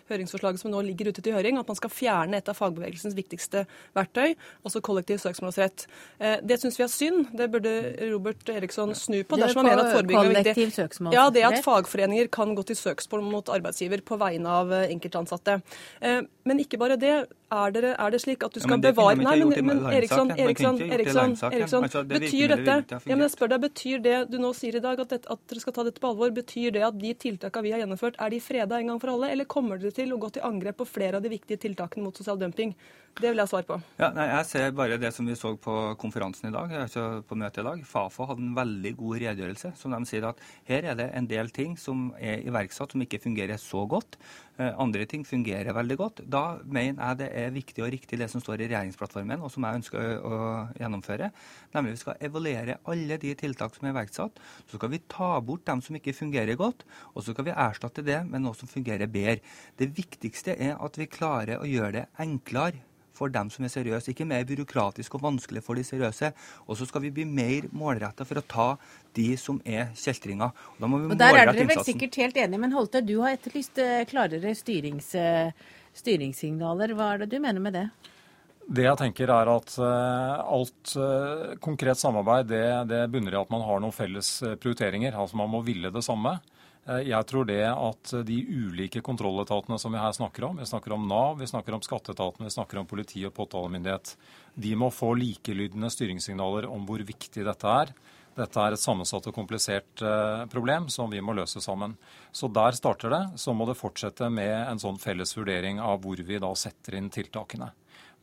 høringsforslaget 0.09 0.59
som 0.59 0.71
nå 0.73 0.81
ligger 0.83 1.11
ute 1.13 1.23
til 1.23 1.35
høring, 1.35 1.59
at 1.59 1.67
man 1.69 1.77
skal 1.79 1.93
fjerne 1.93 2.39
et 2.39 2.49
av 2.51 2.57
fagbevegelsens 2.57 3.15
viktigste 3.15 3.63
verktøy, 3.95 4.35
altså 4.65 4.81
kollektiv 4.81 5.17
søksmålsrett. 5.23 5.85
Eh, 6.19 6.37
Det 6.43 6.59
syns 6.61 6.77
vi 6.79 6.83
er 6.83 6.91
synd. 6.91 7.27
Det 7.37 7.47
burde 7.53 7.75
Robert 8.11 8.49
Eriksson 8.49 8.93
snu 8.95 9.23
på. 9.23 9.35
Det 9.37 9.43
er 9.43 9.47
dersom 9.47 9.61
han 9.63 9.71
mener 9.71 9.83
at 9.85 9.95
forebygging 9.95 10.31
er 10.35 10.43
viktig. 10.55 10.65
Ja, 11.13 11.29
det 11.29 11.43
at 11.43 11.63
fagforeninger 11.63 12.27
kan 12.31 12.55
gå 12.55 12.65
til 12.65 12.75
søksmål 12.75 13.23
mot 13.31 13.45
arbeidsgiver 13.47 14.01
på 14.01 14.17
vegne 14.17 14.47
av 14.49 14.71
eh, 14.73 14.89
enkeltansatte. 14.91 15.61
Men 16.45 16.59
ikke 16.61 16.77
bare 16.77 16.95
det. 17.01 17.13
Er, 17.55 17.71
dere, 17.73 17.91
er 18.01 18.11
det 18.13 18.19
slik 18.21 18.43
at 18.45 18.53
du 18.53 18.59
skal 18.59 18.77
ja, 18.77 18.81
bevare 18.83 19.15
Nei, 19.17 19.35
men, 19.41 19.53
men. 19.65 19.79
Eriksson, 19.93 20.31
Eriksson, 20.33 20.79
Eriksson, 20.81 21.31
Eriksson 21.49 21.85
Altså, 21.87 22.01
det 22.03 22.19
betyr 22.21 22.51
dette 22.51 22.75
ja, 22.89 22.99
men 23.05 23.23
jeg 23.23 23.33
spør 23.35 23.51
deg, 23.53 23.63
betyr 23.63 24.03
det 24.03 24.17
du 24.33 24.37
nå 24.41 24.51
sier 24.57 24.77
i 24.77 24.81
dag, 24.83 24.99
at, 25.01 25.13
dette, 25.13 25.29
at 25.31 25.41
dere 25.49 25.63
skal 25.63 25.75
ta 25.77 25.85
dette 25.87 26.01
på 26.03 26.11
alvor, 26.11 26.33
betyr 26.35 26.73
det 26.75 26.83
at 26.85 26.97
de 26.99 27.13
tiltakene 27.21 27.65
vi 27.65 27.73
har 27.75 27.83
gjennomført, 27.83 28.19
er 28.21 28.33
de 28.33 28.41
freda 28.43 28.81
en 28.81 28.91
gang 28.91 29.01
for 29.01 29.13
alle, 29.13 29.31
eller 29.33 29.49
kommer 29.49 29.81
dere 29.81 29.95
til 29.95 30.13
å 30.13 30.19
gå 30.21 30.33
til 30.35 30.45
angrep 30.49 30.81
på 30.81 30.89
flere 30.89 31.21
av 31.21 31.25
de 31.25 31.33
viktige 31.33 31.61
tiltakene 31.65 32.09
mot 32.09 32.17
sosial 32.17 32.41
dumping? 32.41 32.73
Det 33.15 33.29
vil 33.31 33.39
jeg 33.39 33.47
ha 33.47 33.47
svar 33.47 33.63
på. 33.63 33.75
Ja, 33.95 34.09
nei, 34.11 34.25
Jeg 34.27 34.47
ser 34.49 34.73
bare 34.75 34.97
det 34.99 35.13
som 35.15 35.27
vi 35.29 35.37
så 35.39 35.53
på 35.55 35.73
konferansen 36.01 36.49
i 36.49 36.51
dag, 36.51 36.73
altså 36.81 37.21
på 37.23 37.37
møtet 37.39 37.61
i 37.61 37.67
dag. 37.69 37.83
Fafo 37.87 38.27
hadde 38.27 38.43
en 38.43 38.57
veldig 38.57 38.91
god 38.99 39.21
redegjørelse. 39.23 39.71
som 39.79 39.95
De 39.95 40.01
sier 40.09 40.27
at 40.27 40.41
her 40.67 40.83
er 40.91 40.97
det 40.99 41.07
en 41.15 41.29
del 41.31 41.49
ting 41.55 41.77
som 41.79 42.09
er 42.19 42.43
iverksatt 42.43 42.91
som 42.91 43.05
ikke 43.05 43.21
fungerer 43.23 43.55
så 43.61 43.85
godt. 43.87 44.19
Eh, 44.59 44.73
andre 44.79 45.05
ting 45.05 45.23
fungerer 45.23 45.71
veldig 45.75 45.97
godt. 45.97 46.21
Da 46.35 46.43
mener 46.67 46.99
jeg 46.99 47.19
det 47.21 47.29
er 47.41 47.53
viktig 47.55 47.83
og 47.85 47.91
riktig 47.93 48.19
det 48.19 48.27
som 48.31 48.43
står 48.43 48.59
i 48.59 48.67
regjeringsplattformen, 48.67 49.43
og 49.45 49.51
som 49.53 49.67
jeg 49.67 49.81
ønsker 49.81 50.07
å, 50.19 50.39
gjennomføre. 50.79 51.29
Nemlig 51.75 51.95
vi 51.95 52.01
skal 52.01 52.25
evaluere 52.27 52.79
alle 52.91 53.19
de 53.21 53.31
tiltak 53.39 53.75
som 53.75 53.87
er 53.87 53.95
iverksatt. 53.95 54.41
Så 54.67 54.79
skal 54.79 54.91
vi 54.91 55.03
ta 55.11 55.35
bort 55.45 55.65
dem 55.69 55.83
som 55.85 55.95
ikke 55.95 56.15
fungerer 56.17 56.59
godt, 56.59 56.83
og 57.13 57.23
så 57.23 57.35
skal 57.35 57.47
vi 57.47 57.55
erstatte 57.55 58.03
det 58.05 58.23
med 58.27 58.43
noe 58.43 58.57
som 58.57 58.71
fungerer 58.71 59.11
bedre. 59.11 59.39
Det 59.79 59.93
viktigste 59.95 60.57
er 60.59 60.75
at 60.75 60.99
vi 60.99 61.07
klarer 61.11 61.61
å 61.61 61.69
gjøre 61.69 62.01
det 62.01 62.09
enklere 62.25 62.83
for 63.15 63.31
dem 63.31 63.49
som 63.53 63.65
er 63.65 63.71
seriøse, 63.71 64.11
ikke 64.11 64.27
mer 64.27 64.43
byråkratisk 64.47 65.15
og 65.17 65.23
vanskelig 65.25 65.63
for 65.65 65.79
de 65.79 65.85
seriøse. 65.87 66.31
Og 66.67 66.79
så 66.79 66.87
skal 66.89 67.05
vi 67.05 67.13
bli 67.15 67.25
mer 67.27 67.69
målretta 67.75 68.27
for 68.27 68.41
å 68.41 68.45
ta 68.55 68.67
de 69.15 69.29
som 69.39 69.61
er 69.63 69.93
kjeltringer. 69.95 70.51
Og 70.75 70.83
Og 70.83 71.17
Der 71.17 71.39
er 71.39 71.53
dere 71.53 71.67
vel 71.71 71.83
sikkert 71.87 72.19
helt 72.19 72.37
enige, 72.37 72.59
men 72.59 72.75
Holte, 72.75 73.01
du 73.01 73.21
har 73.21 73.37
etterlyst 73.37 73.79
eh, 73.79 74.05
klarere 74.09 74.55
styrings, 74.55 75.15
eh, 75.15 75.51
styringssignaler. 75.95 76.93
Hva 76.95 77.13
er 77.13 77.23
det 77.23 77.31
du 77.33 77.39
mener 77.41 77.63
med 77.63 77.77
det? 77.77 77.87
Det 78.65 78.85
jeg 78.87 78.97
tenker 78.97 79.29
er 79.29 79.49
at 79.51 79.75
eh, 79.77 80.39
alt 80.57 80.95
eh, 80.97 81.53
konkret 81.61 82.01
samarbeid 82.01 82.47
det, 82.49 82.65
det 82.89 83.03
bunner 83.13 83.35
i 83.35 83.39
at 83.43 83.51
man 83.53 83.61
har 83.61 83.81
noen 83.81 83.93
felles 83.93 84.39
eh, 84.41 84.55
prioriteringer. 84.57 85.13
Altså 85.13 85.37
man 85.37 85.51
må 85.53 85.61
ville 85.65 85.93
det 85.93 86.05
samme. 86.05 86.39
Jeg 86.85 87.25
tror 87.25 87.47
det 87.49 87.63
at 87.65 88.11
de 88.27 88.35
ulike 88.45 89.01
kontrolletatene 89.01 89.79
som 89.81 89.89
vi 89.89 89.97
her 89.97 90.11
snakker 90.13 90.43
om, 90.45 90.59
vi 90.61 90.67
snakker 90.69 90.93
om 90.93 91.07
Nav, 91.09 91.39
vi 91.39 91.47
snakker 91.49 91.73
om 91.73 91.81
skatteetaten, 91.81 92.45
vi 92.45 92.53
snakker 92.53 92.77
om 92.77 92.85
politi 92.85 93.23
og 93.25 93.33
påtalemyndighet, 93.33 94.11
de 94.53 94.73
må 94.77 94.91
få 94.93 95.15
likelydende 95.17 95.89
styringssignaler 95.89 96.67
om 96.69 96.85
hvor 96.85 97.01
viktig 97.01 97.41
dette 97.47 97.71
er. 97.81 97.89
Dette 98.35 98.59
er 98.59 98.75
et 98.75 98.81
sammensatt 98.81 99.29
og 99.29 99.35
komplisert 99.35 100.01
eh, 100.03 100.43
problem 100.51 100.89
som 100.91 101.11
vi 101.11 101.21
må 101.23 101.33
løse 101.37 101.61
sammen. 101.63 101.95
Så 102.35 102.49
der 102.51 102.75
starter 102.75 103.13
det. 103.13 103.21
Så 103.39 103.55
må 103.55 103.67
det 103.69 103.77
fortsette 103.79 104.27
med 104.29 104.51
en 104.57 104.81
sånn 104.81 104.99
felles 104.99 105.31
vurdering 105.37 105.79
av 105.79 106.01
hvor 106.03 106.19
vi 106.19 106.39
da 106.43 106.51
setter 106.59 106.99
inn 106.99 107.07
tiltakene. 107.13 107.71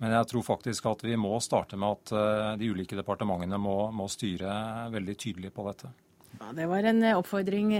Men 0.03 0.13
jeg 0.19 0.29
tror 0.29 0.45
faktisk 0.45 0.89
at 0.91 1.05
vi 1.07 1.17
må 1.17 1.39
starte 1.41 1.79
med 1.81 1.97
at 1.97 2.13
eh, 2.13 2.53
de 2.61 2.71
ulike 2.75 2.99
departementene 2.99 3.61
må, 3.61 3.77
må 3.97 4.09
styre 4.13 4.91
veldig 4.93 5.17
tydelig 5.17 5.53
på 5.57 5.65
dette. 5.71 5.95
Ja, 6.43 6.51
det 6.61 6.69
var 6.69 6.89
en 6.91 7.01
eh, 7.07 7.17
oppfordring 7.17 7.73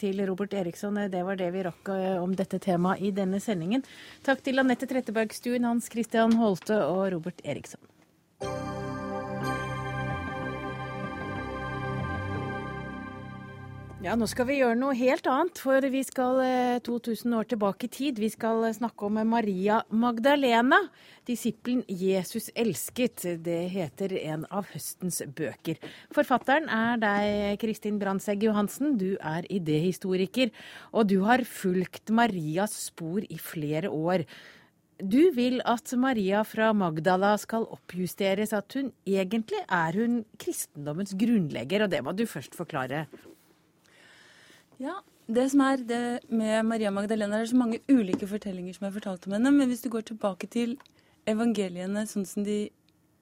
til 0.00 0.20
Robert 0.28 0.52
Eriksson. 0.60 1.00
Det 1.08 1.22
var 1.24 1.40
det 1.40 1.48
vi 1.54 1.64
rakk 1.64 1.94
om 2.20 2.36
dette 2.36 2.60
temaet 2.60 3.00
i 3.08 3.14
denne 3.16 3.40
sendingen. 3.40 3.86
Takk 4.26 4.44
til 4.44 4.60
Anette 4.60 4.88
Trettebergstuen, 4.90 5.64
Hans 5.64 5.88
Christian 5.88 6.36
Holte 6.42 6.76
og 6.90 7.06
Robert 7.16 7.40
Eriksson. 7.40 7.80
Ja, 14.00 14.14
nå 14.16 14.24
skal 14.24 14.46
vi 14.48 14.54
gjøre 14.56 14.78
noe 14.80 14.94
helt 14.96 15.26
annet, 15.28 15.58
for 15.60 15.84
vi 15.92 16.00
skal 16.08 16.38
eh, 16.40 16.78
2000 16.86 17.34
år 17.36 17.48
tilbake 17.50 17.84
i 17.84 17.90
tid. 17.92 18.16
Vi 18.22 18.30
skal 18.32 18.62
eh, 18.64 18.72
snakke 18.72 19.04
om 19.04 19.18
Maria 19.28 19.82
Magdalena, 19.92 20.78
disippelen 21.28 21.82
Jesus 21.84 22.48
elsket. 22.56 23.26
Det 23.44 23.58
heter 23.74 24.14
en 24.22 24.46
av 24.48 24.70
høstens 24.72 25.20
bøker. 25.36 25.76
Forfatteren 26.16 26.70
er 26.72 27.02
deg, 27.02 27.58
Kristin 27.60 27.98
Brandtzæg 28.00 28.46
Johansen. 28.48 28.94
Du 28.96 29.18
er 29.20 29.44
idéhistoriker, 29.52 30.48
og 30.96 31.10
du 31.12 31.18
har 31.28 31.44
fulgt 31.44 32.08
Marias 32.08 32.78
spor 32.86 33.20
i 33.20 33.36
flere 33.36 33.92
år. 33.92 34.24
Du 34.96 35.26
vil 35.36 35.60
at 35.68 35.92
Maria 36.00 36.40
fra 36.48 36.72
Magdala 36.72 37.34
skal 37.40 37.68
oppjusteres, 37.68 38.56
at 38.56 38.80
hun 38.80 38.94
egentlig 39.04 39.60
er 39.68 40.00
hun 40.00 40.22
kristendommens 40.40 41.12
grunnlegger, 41.20 41.84
og 41.84 41.92
det 41.92 42.00
må 42.06 42.16
du 42.16 42.24
først 42.24 42.56
forklare. 42.56 43.04
Ja, 44.80 44.94
det 45.28 45.50
som 45.52 45.60
er 45.60 45.82
det 45.84 46.04
med 46.32 46.64
Maria 46.64 46.90
Magdalena, 46.90 47.36
det 47.36 47.50
er 47.50 47.52
så 47.52 47.58
mange 47.60 47.82
ulike 47.92 48.24
fortellinger 48.26 48.72
som 48.72 48.86
er 48.88 48.94
fortalt 48.94 49.26
om 49.28 49.34
henne. 49.36 49.52
Men 49.52 49.68
hvis 49.68 49.82
du 49.84 49.90
går 49.92 50.06
tilbake 50.08 50.48
til 50.48 50.78
evangeliene 51.28 52.06
sånn 52.08 52.24
som 52.24 52.46
de 52.46 52.70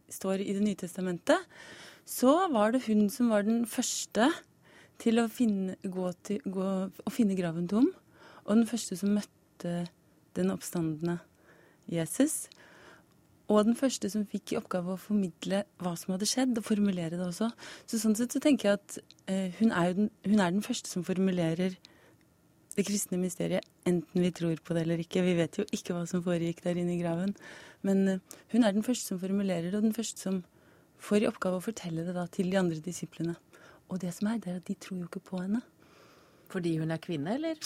står 0.08 0.40
i 0.40 0.54
Det 0.54 0.62
nye 0.62 0.78
testamentet, 0.78 1.42
så 2.06 2.46
var 2.54 2.72
det 2.72 2.84
hun 2.86 3.10
som 3.10 3.32
var 3.34 3.42
den 3.42 3.66
første 3.66 4.30
til 5.02 5.18
å 5.20 5.26
finne, 5.28 5.74
gå 5.82 6.12
til, 6.24 6.38
gå, 6.46 6.68
å 6.88 7.10
finne 7.12 7.36
graven 7.36 7.66
tom. 7.68 7.90
Og 8.46 8.54
den 8.54 8.70
første 8.70 8.96
som 8.96 9.18
møtte 9.18 9.74
den 10.38 10.54
oppstandende 10.54 11.18
Jesus. 11.90 12.46
Og 13.48 13.64
den 13.64 13.76
første 13.78 14.10
som 14.12 14.26
fikk 14.28 14.52
i 14.52 14.58
oppgave 14.58 14.92
å 14.92 15.00
formidle 15.00 15.62
hva 15.80 15.94
som 15.96 16.12
hadde 16.12 16.28
skjedd, 16.28 16.58
og 16.60 16.66
formulere 16.66 17.16
det 17.16 17.24
også. 17.24 17.48
Så 17.88 18.00
sånn 18.02 18.16
sett 18.18 18.34
så 18.34 18.42
tenker 18.44 18.68
jeg 18.68 18.80
at 18.80 18.98
eh, 19.30 19.54
hun, 19.60 19.72
er 19.72 19.94
den, 19.96 20.10
hun 20.28 20.42
er 20.44 20.52
den 20.52 20.64
første 20.64 20.90
som 20.90 21.06
formulerer 21.06 21.78
det 22.78 22.84
kristne 22.86 23.18
mysteriet, 23.18 23.64
enten 23.88 24.22
vi 24.22 24.30
tror 24.36 24.60
på 24.62 24.76
det 24.76 24.84
eller 24.84 25.00
ikke. 25.02 25.24
Vi 25.24 25.34
vet 25.40 25.56
jo 25.58 25.64
ikke 25.74 25.96
hva 25.96 26.04
som 26.06 26.22
foregikk 26.22 26.60
der 26.66 26.78
inne 26.78 26.94
i 26.94 27.00
graven. 27.00 27.32
Men 27.86 28.04
eh, 28.12 28.36
hun 28.52 28.68
er 28.68 28.76
den 28.76 28.86
første 28.86 29.14
som 29.14 29.22
formulerer 29.22 29.70
det, 29.70 29.80
og 29.80 29.88
den 29.88 29.96
første 29.96 30.28
som 30.28 30.42
får 31.02 31.24
i 31.24 31.30
oppgave 31.30 31.58
å 31.58 31.64
fortelle 31.64 32.04
det 32.04 32.14
da 32.14 32.28
til 32.30 32.52
de 32.52 32.60
andre 32.60 32.84
disiplene. 32.84 33.38
Og 33.88 34.04
det 34.04 34.12
som 34.14 34.28
er, 34.28 34.38
det 34.44 34.52
er 34.52 34.60
at 34.60 34.68
de 34.68 34.76
tror 34.76 35.00
jo 35.00 35.08
ikke 35.08 35.24
på 35.30 35.40
henne. 35.40 35.64
Fordi 36.52 36.76
hun 36.82 36.92
er 36.92 37.00
kvinne, 37.00 37.40
eller? 37.40 37.56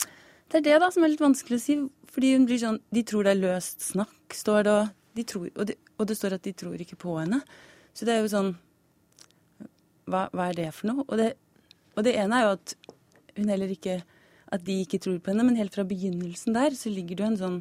Det 0.47 0.61
er 0.61 0.65
det 0.65 0.81
da 0.83 0.89
som 0.93 1.03
er 1.03 1.11
litt 1.11 1.23
vanskelig 1.23 1.59
å 1.59 1.63
si. 1.67 1.79
Fordi 2.13 2.33
hun 2.35 2.47
blir 2.47 2.61
sånn 2.61 2.81
De 2.93 3.01
tror 3.07 3.25
det 3.25 3.35
er 3.35 3.41
løst 3.41 3.83
snakk, 3.83 4.35
står 4.37 4.67
det. 4.67 4.73
og 4.73 5.02
de 5.13 5.25
tror, 5.27 5.49
og, 5.55 5.67
det, 5.69 5.77
og 5.97 6.07
det 6.09 6.17
står 6.17 6.37
at 6.37 6.45
de 6.45 6.53
tror 6.57 6.79
ikke 6.81 6.99
på 6.99 7.15
henne. 7.19 7.41
Så 7.93 8.07
det 8.07 8.15
er 8.15 8.23
jo 8.23 8.31
sånn 8.31 8.53
Hva, 10.09 10.25
hva 10.33 10.49
er 10.49 10.57
det 10.57 10.71
for 10.75 10.89
noe? 10.89 11.05
Og 11.07 11.19
det, 11.19 11.33
og 11.93 12.05
det 12.07 12.15
ene 12.19 12.39
er 12.39 12.47
jo 12.47 12.55
at 12.57 12.73
hun 13.37 13.51
heller 13.53 13.71
ikke 13.71 13.99
At 14.53 14.65
de 14.65 14.79
ikke 14.83 14.99
tror 15.01 15.19
på 15.21 15.31
henne, 15.31 15.45
men 15.45 15.57
helt 15.57 15.75
fra 15.75 15.85
begynnelsen 15.87 16.57
der 16.57 16.75
så 16.77 16.91
ligger 16.93 17.17
det 17.17 17.23
jo 17.23 17.29
en 17.31 17.39
sånn 17.39 17.59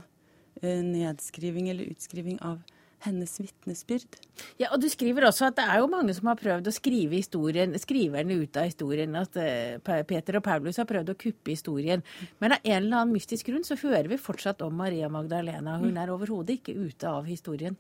uh, 0.64 0.80
nedskriving 0.84 1.70
eller 1.72 1.92
utskriving 1.92 2.40
av 2.44 2.58
hennes 3.06 3.34
vitnesbyrd. 3.40 4.18
Ja, 4.60 4.70
og 4.72 4.80
Du 4.82 4.88
skriver 4.90 5.26
også 5.26 5.48
at 5.48 5.56
det 5.58 5.64
er 5.68 5.80
jo 5.82 5.90
mange 5.90 6.14
som 6.16 6.28
har 6.30 6.38
prøvd 6.40 6.68
å 6.70 6.74
skrive 6.74 7.18
historien, 7.18 7.74
skriverne 7.80 8.36
ut 8.42 8.58
av 8.58 8.68
historien. 8.68 9.16
At 9.18 9.38
uh, 9.38 10.02
Peter 10.08 10.38
og 10.38 10.44
Paulus 10.46 10.78
har 10.80 10.88
prøvd 10.90 11.14
å 11.14 11.18
kuppe 11.18 11.54
historien. 11.54 12.04
Men 12.42 12.56
av 12.56 12.62
en 12.62 12.78
eller 12.78 13.00
annen 13.00 13.16
mystisk 13.16 13.50
grunn 13.50 13.66
så 13.66 13.78
hører 13.80 14.10
vi 14.12 14.20
fortsatt 14.20 14.62
om 14.66 14.76
Maria 14.78 15.10
Magdalena. 15.12 15.78
Hun 15.82 15.98
er 15.98 16.12
overhodet 16.14 16.60
ikke 16.60 16.76
ute 16.78 17.10
av 17.10 17.26
historien. 17.30 17.78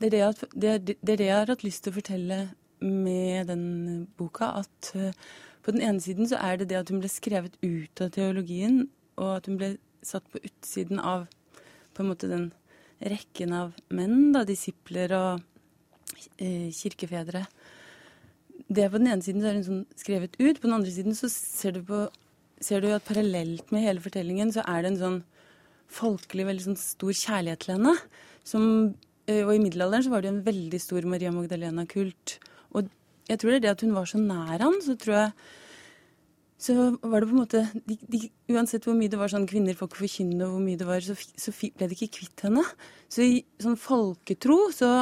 Det 0.00 0.08
er 0.08 0.16
det, 0.16 0.24
at, 0.26 0.44
det, 0.54 0.74
er, 0.74 0.82
det 0.90 1.14
er 1.14 1.20
det 1.20 1.30
jeg 1.30 1.38
har 1.38 1.54
hatt 1.54 1.66
lyst 1.66 1.84
til 1.84 1.94
å 1.94 1.98
fortelle 2.00 2.40
med 2.82 3.52
den 3.52 3.66
boka. 4.18 4.50
At 4.64 4.92
uh, 4.96 5.12
på 5.62 5.74
den 5.74 5.84
ene 5.86 6.02
siden 6.02 6.26
så 6.28 6.40
er 6.42 6.58
det 6.58 6.72
det 6.72 6.80
at 6.80 6.90
hun 6.90 7.02
ble 7.02 7.12
skrevet 7.12 7.54
ut 7.62 8.02
av 8.02 8.10
teologien, 8.16 8.88
og 9.20 9.36
at 9.36 9.46
hun 9.46 9.60
ble 9.60 9.76
satt 10.02 10.26
på 10.32 10.40
utsiden 10.42 10.98
av 10.98 11.28
på 11.94 12.02
en 12.02 12.08
måte 12.08 12.30
den 12.30 12.50
rekken 13.10 13.54
av 13.56 13.72
menn, 13.94 14.30
da, 14.34 14.44
disipler 14.46 15.12
og 15.16 15.42
eh, 16.38 16.70
kirkefedre. 16.74 17.44
Det 18.72 18.84
er 18.84 18.92
På 18.92 19.00
den 19.00 19.10
ene 19.10 19.24
siden 19.24 19.42
så 19.42 19.50
er 19.50 19.58
hun 19.58 19.66
sånn 19.66 19.84
skrevet 19.98 20.36
ut, 20.38 20.60
på 20.60 20.68
den 20.68 20.76
andre 20.76 20.92
siden 20.94 21.16
så 21.18 21.30
ser 21.32 21.76
du, 21.76 21.82
på, 21.88 22.06
ser 22.62 22.84
du 22.84 22.90
at 22.94 23.06
parallelt 23.06 23.72
med 23.74 23.84
hele 23.84 24.02
fortellingen 24.04 24.52
så 24.54 24.64
er 24.68 24.82
det 24.82 24.92
en 24.92 25.02
sånn 25.02 25.20
folkelig, 25.92 26.46
veldig 26.48 26.66
sånn 26.70 26.80
stor 26.80 27.12
kjærlighet 27.12 27.64
til 27.64 27.74
henne. 27.76 27.96
Som, 28.48 28.64
eh, 29.26 29.42
og 29.44 29.54
i 29.56 29.62
middelalderen 29.62 30.06
så 30.06 30.12
var 30.14 30.22
det 30.22 30.30
jo 30.30 30.36
en 30.38 30.46
veldig 30.46 30.80
stor 30.80 31.08
Maria 31.10 31.34
Magdalena-kult. 31.34 32.38
Og 32.72 32.88
jeg 33.28 33.42
tror 33.42 33.52
det 33.52 33.58
er 33.60 33.66
det 33.66 33.74
at 33.76 33.84
hun 33.84 33.96
var 33.98 34.08
så 34.08 34.22
nær 34.22 34.64
han, 34.64 34.80
så 34.84 34.96
tror 34.96 35.18
jeg 35.18 35.34
så 36.62 36.74
var 37.02 37.22
det 37.22 37.28
på 37.28 37.34
en 37.34 37.40
måte 37.40 37.62
de, 37.74 37.96
de, 38.06 38.28
Uansett 38.52 38.84
hvor 38.86 38.94
mye 38.94 39.10
det 39.10 39.18
var 39.18 39.32
sånn 39.32 39.48
kvinner 39.50 39.74
får 39.74 39.88
ikke 39.90 40.02
forkynne, 40.04 40.46
hvor 40.46 40.62
mye 40.62 40.78
det 40.78 40.86
var, 40.86 41.02
så, 41.02 41.16
så 41.18 41.54
ble 41.58 41.88
de 41.90 41.96
ikke 41.96 42.20
kvitt 42.20 42.44
henne. 42.46 42.62
Så 43.10 43.24
i 43.26 43.40
sånn 43.62 43.78
folketro 43.80 44.58
så 44.74 44.92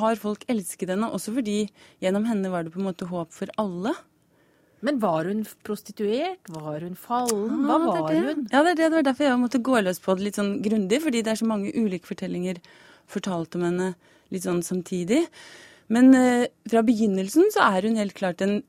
har 0.00 0.20
folk 0.20 0.44
elsket 0.52 0.92
henne, 0.92 1.08
også 1.10 1.34
fordi 1.38 1.64
gjennom 2.04 2.28
henne 2.28 2.52
var 2.52 2.66
det 2.66 2.74
på 2.74 2.82
en 2.82 2.90
måte 2.90 3.08
håp 3.10 3.32
for 3.34 3.50
alle. 3.60 3.94
Men 4.86 5.00
var 5.00 5.28
hun 5.28 5.42
prostituert? 5.66 6.46
Var 6.48 6.84
hun 6.86 6.94
fallen? 6.96 7.64
Hva 7.66 7.76
Ja, 7.76 7.80
det 7.80 7.88
var 7.88 8.12
det. 8.12 8.20
hun? 8.20 8.46
Ja, 8.52 8.62
det 8.62 8.70
er 8.70 8.76
det. 8.76 8.84
Det 8.84 8.98
var 8.98 9.08
derfor 9.10 9.24
jeg 9.26 9.40
måtte 9.40 9.64
gå 9.64 9.80
løs 9.80 10.00
på 10.00 10.16
det 10.16 10.28
litt 10.28 10.38
sånn 10.40 10.54
grundig, 10.64 11.02
fordi 11.04 11.24
det 11.24 11.34
er 11.34 11.40
så 11.40 11.48
mange 11.48 11.72
ulike 11.74 12.08
fortellinger 12.08 12.60
fortalt 13.10 13.56
om 13.58 13.66
henne 13.66 13.90
litt 14.30 14.46
sånn 14.46 14.62
samtidig. 14.64 15.26
Men 15.90 16.14
eh, 16.14 16.46
fra 16.70 16.84
begynnelsen 16.86 17.50
så 17.52 17.66
er 17.66 17.88
hun 17.88 17.98
helt 17.98 18.14
klart 18.16 18.40
en 18.44 18.60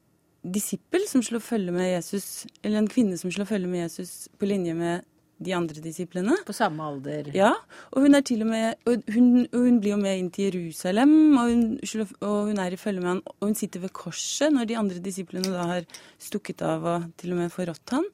disippel 0.41 1.05
som 1.09 1.23
slår 1.25 1.43
følge 1.45 1.73
med 1.75 1.91
Jesus, 1.91 2.47
eller 2.63 2.81
en 2.81 2.91
kvinne 2.91 3.17
som 3.19 3.31
slår 3.33 3.49
følge 3.49 3.69
med 3.69 3.85
Jesus 3.85 4.27
på 4.39 4.49
linje 4.49 4.73
med 4.77 5.07
de 5.41 5.55
andre 5.57 5.81
disiplene. 5.81 6.35
På 6.45 6.53
samme 6.53 6.85
alder? 6.85 7.31
Ja, 7.35 7.51
og 7.91 8.05
hun 8.05 8.15
er 8.15 8.45
med 8.45 8.75
og 8.85 9.01
hun, 9.13 9.47
og 9.47 9.59
hun 9.65 9.79
blir 9.81 9.95
jo 9.95 10.01
med 10.01 10.19
inn 10.19 10.29
til 10.29 10.51
Jerusalem, 10.51 11.37
og 11.37 11.49
hun, 11.49 12.05
og 12.21 12.37
hun 12.51 12.61
er 12.61 12.73
i 12.73 12.77
følge 12.77 13.01
med 13.01 13.09
han, 13.15 13.23
og 13.25 13.49
hun 13.49 13.57
sitter 13.57 13.81
ved 13.81 13.93
korset 13.93 14.53
når 14.53 14.69
de 14.69 14.77
andre 14.77 14.99
disiplene 15.01 15.49
da 15.49 15.65
har 15.75 15.89
stukket 16.19 16.61
av 16.61 16.85
og 16.85 17.11
til 17.17 17.33
og 17.33 17.41
med 17.41 17.53
forrådt 17.53 17.97
han. 17.97 18.07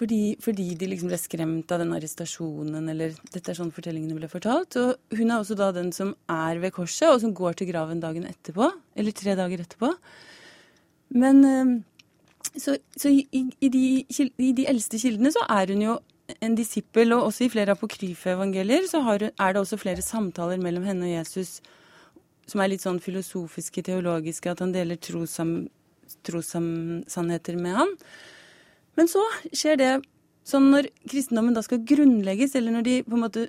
Fordi, 0.00 0.38
fordi 0.40 0.70
de 0.80 0.86
liksom 0.88 1.10
ble 1.10 1.18
skremt 1.20 1.72
av 1.74 1.82
den 1.82 1.92
arrestasjonen, 1.92 2.86
eller 2.88 3.12
dette 3.34 3.52
er 3.52 3.58
sånn 3.58 3.72
fortellingene 3.74 4.16
ble 4.16 4.30
fortalt. 4.32 4.78
Og 4.80 5.18
hun 5.18 5.26
er 5.28 5.36
også 5.36 5.58
da 5.60 5.68
den 5.76 5.90
som 5.92 6.14
er 6.32 6.56
ved 6.62 6.72
korset, 6.72 7.10
og 7.10 7.20
som 7.20 7.34
går 7.36 7.58
til 7.60 7.68
graven 7.68 8.00
dagen 8.00 8.24
etterpå, 8.24 8.70
eller 8.96 9.12
tre 9.12 9.36
dager 9.36 9.60
etterpå. 9.60 9.92
Men 11.10 11.44
eh, 11.44 11.72
så, 12.56 12.76
så 12.96 13.08
i, 13.10 13.26
i, 13.60 13.68
de, 13.68 13.82
i 14.38 14.52
de 14.56 14.66
eldste 14.70 14.98
kildene 15.02 15.32
så 15.34 15.42
er 15.50 15.72
hun 15.74 15.82
jo 15.84 15.98
en 16.40 16.54
disippel, 16.54 17.12
og 17.16 17.26
også 17.30 17.44
i 17.46 17.50
flere 17.52 17.74
apokryfe 17.74 18.30
evangelier 18.36 18.86
så 18.90 19.00
hun- 19.02 19.30
er 19.30 19.52
det 19.52 19.60
også 19.60 19.78
flere 19.82 20.02
samtaler 20.02 20.60
mellom 20.62 20.84
henne 20.86 21.08
og 21.08 21.14
Jesus 21.18 21.60
som 22.50 22.60
er 22.62 22.68
litt 22.72 22.82
sånn 22.82 22.98
filosofiske, 23.02 23.82
teologiske, 23.86 24.50
at 24.50 24.58
han 24.62 24.72
deler 24.74 24.96
trossannheter 26.26 27.56
med 27.60 27.76
han. 27.78 27.92
Men 28.98 29.06
så 29.10 29.22
skjer 29.54 29.76
det 29.78 29.90
sånn 30.50 30.70
når 30.72 30.88
kristendommen 31.06 31.54
da 31.54 31.62
skal 31.62 31.84
grunnlegges, 31.86 32.56
eller 32.58 32.74
når 32.74 32.86
de 32.88 32.96
på 33.06 33.14
en 33.14 33.22
måte 33.22 33.44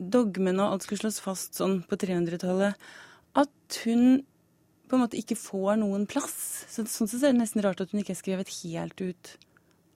dogmene 0.00 0.60
og 0.64 0.72
alt 0.76 0.84
skal 0.84 1.00
slås 1.00 1.20
fast 1.24 1.56
sånn 1.56 1.80
på 1.88 1.96
300-tallet, 2.00 2.76
at 3.40 3.80
hun 3.86 4.20
på 4.90 4.98
en 4.98 5.04
måte 5.04 5.18
ikke 5.20 5.38
får 5.38 5.78
noen 5.80 6.08
plass. 6.10 6.66
Så, 6.70 6.84
sånn 6.90 7.08
sett 7.10 7.22
er 7.22 7.34
det 7.34 7.42
nesten 7.44 7.62
rart 7.64 7.80
at 7.82 7.94
hun 7.94 8.02
ikke 8.02 8.16
er 8.16 8.20
skrevet 8.20 8.50
helt 8.60 9.00
ut 9.00 9.36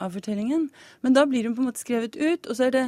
av 0.02 0.14
fortellingen. 0.14 0.68
Men 1.02 1.16
da 1.16 1.24
blir 1.26 1.46
hun 1.48 1.54
på 1.56 1.62
en 1.62 1.70
måte 1.70 1.82
skrevet 1.82 2.16
ut, 2.16 2.46
og 2.46 2.56
så 2.56 2.68
er 2.68 2.74
det 2.74 2.84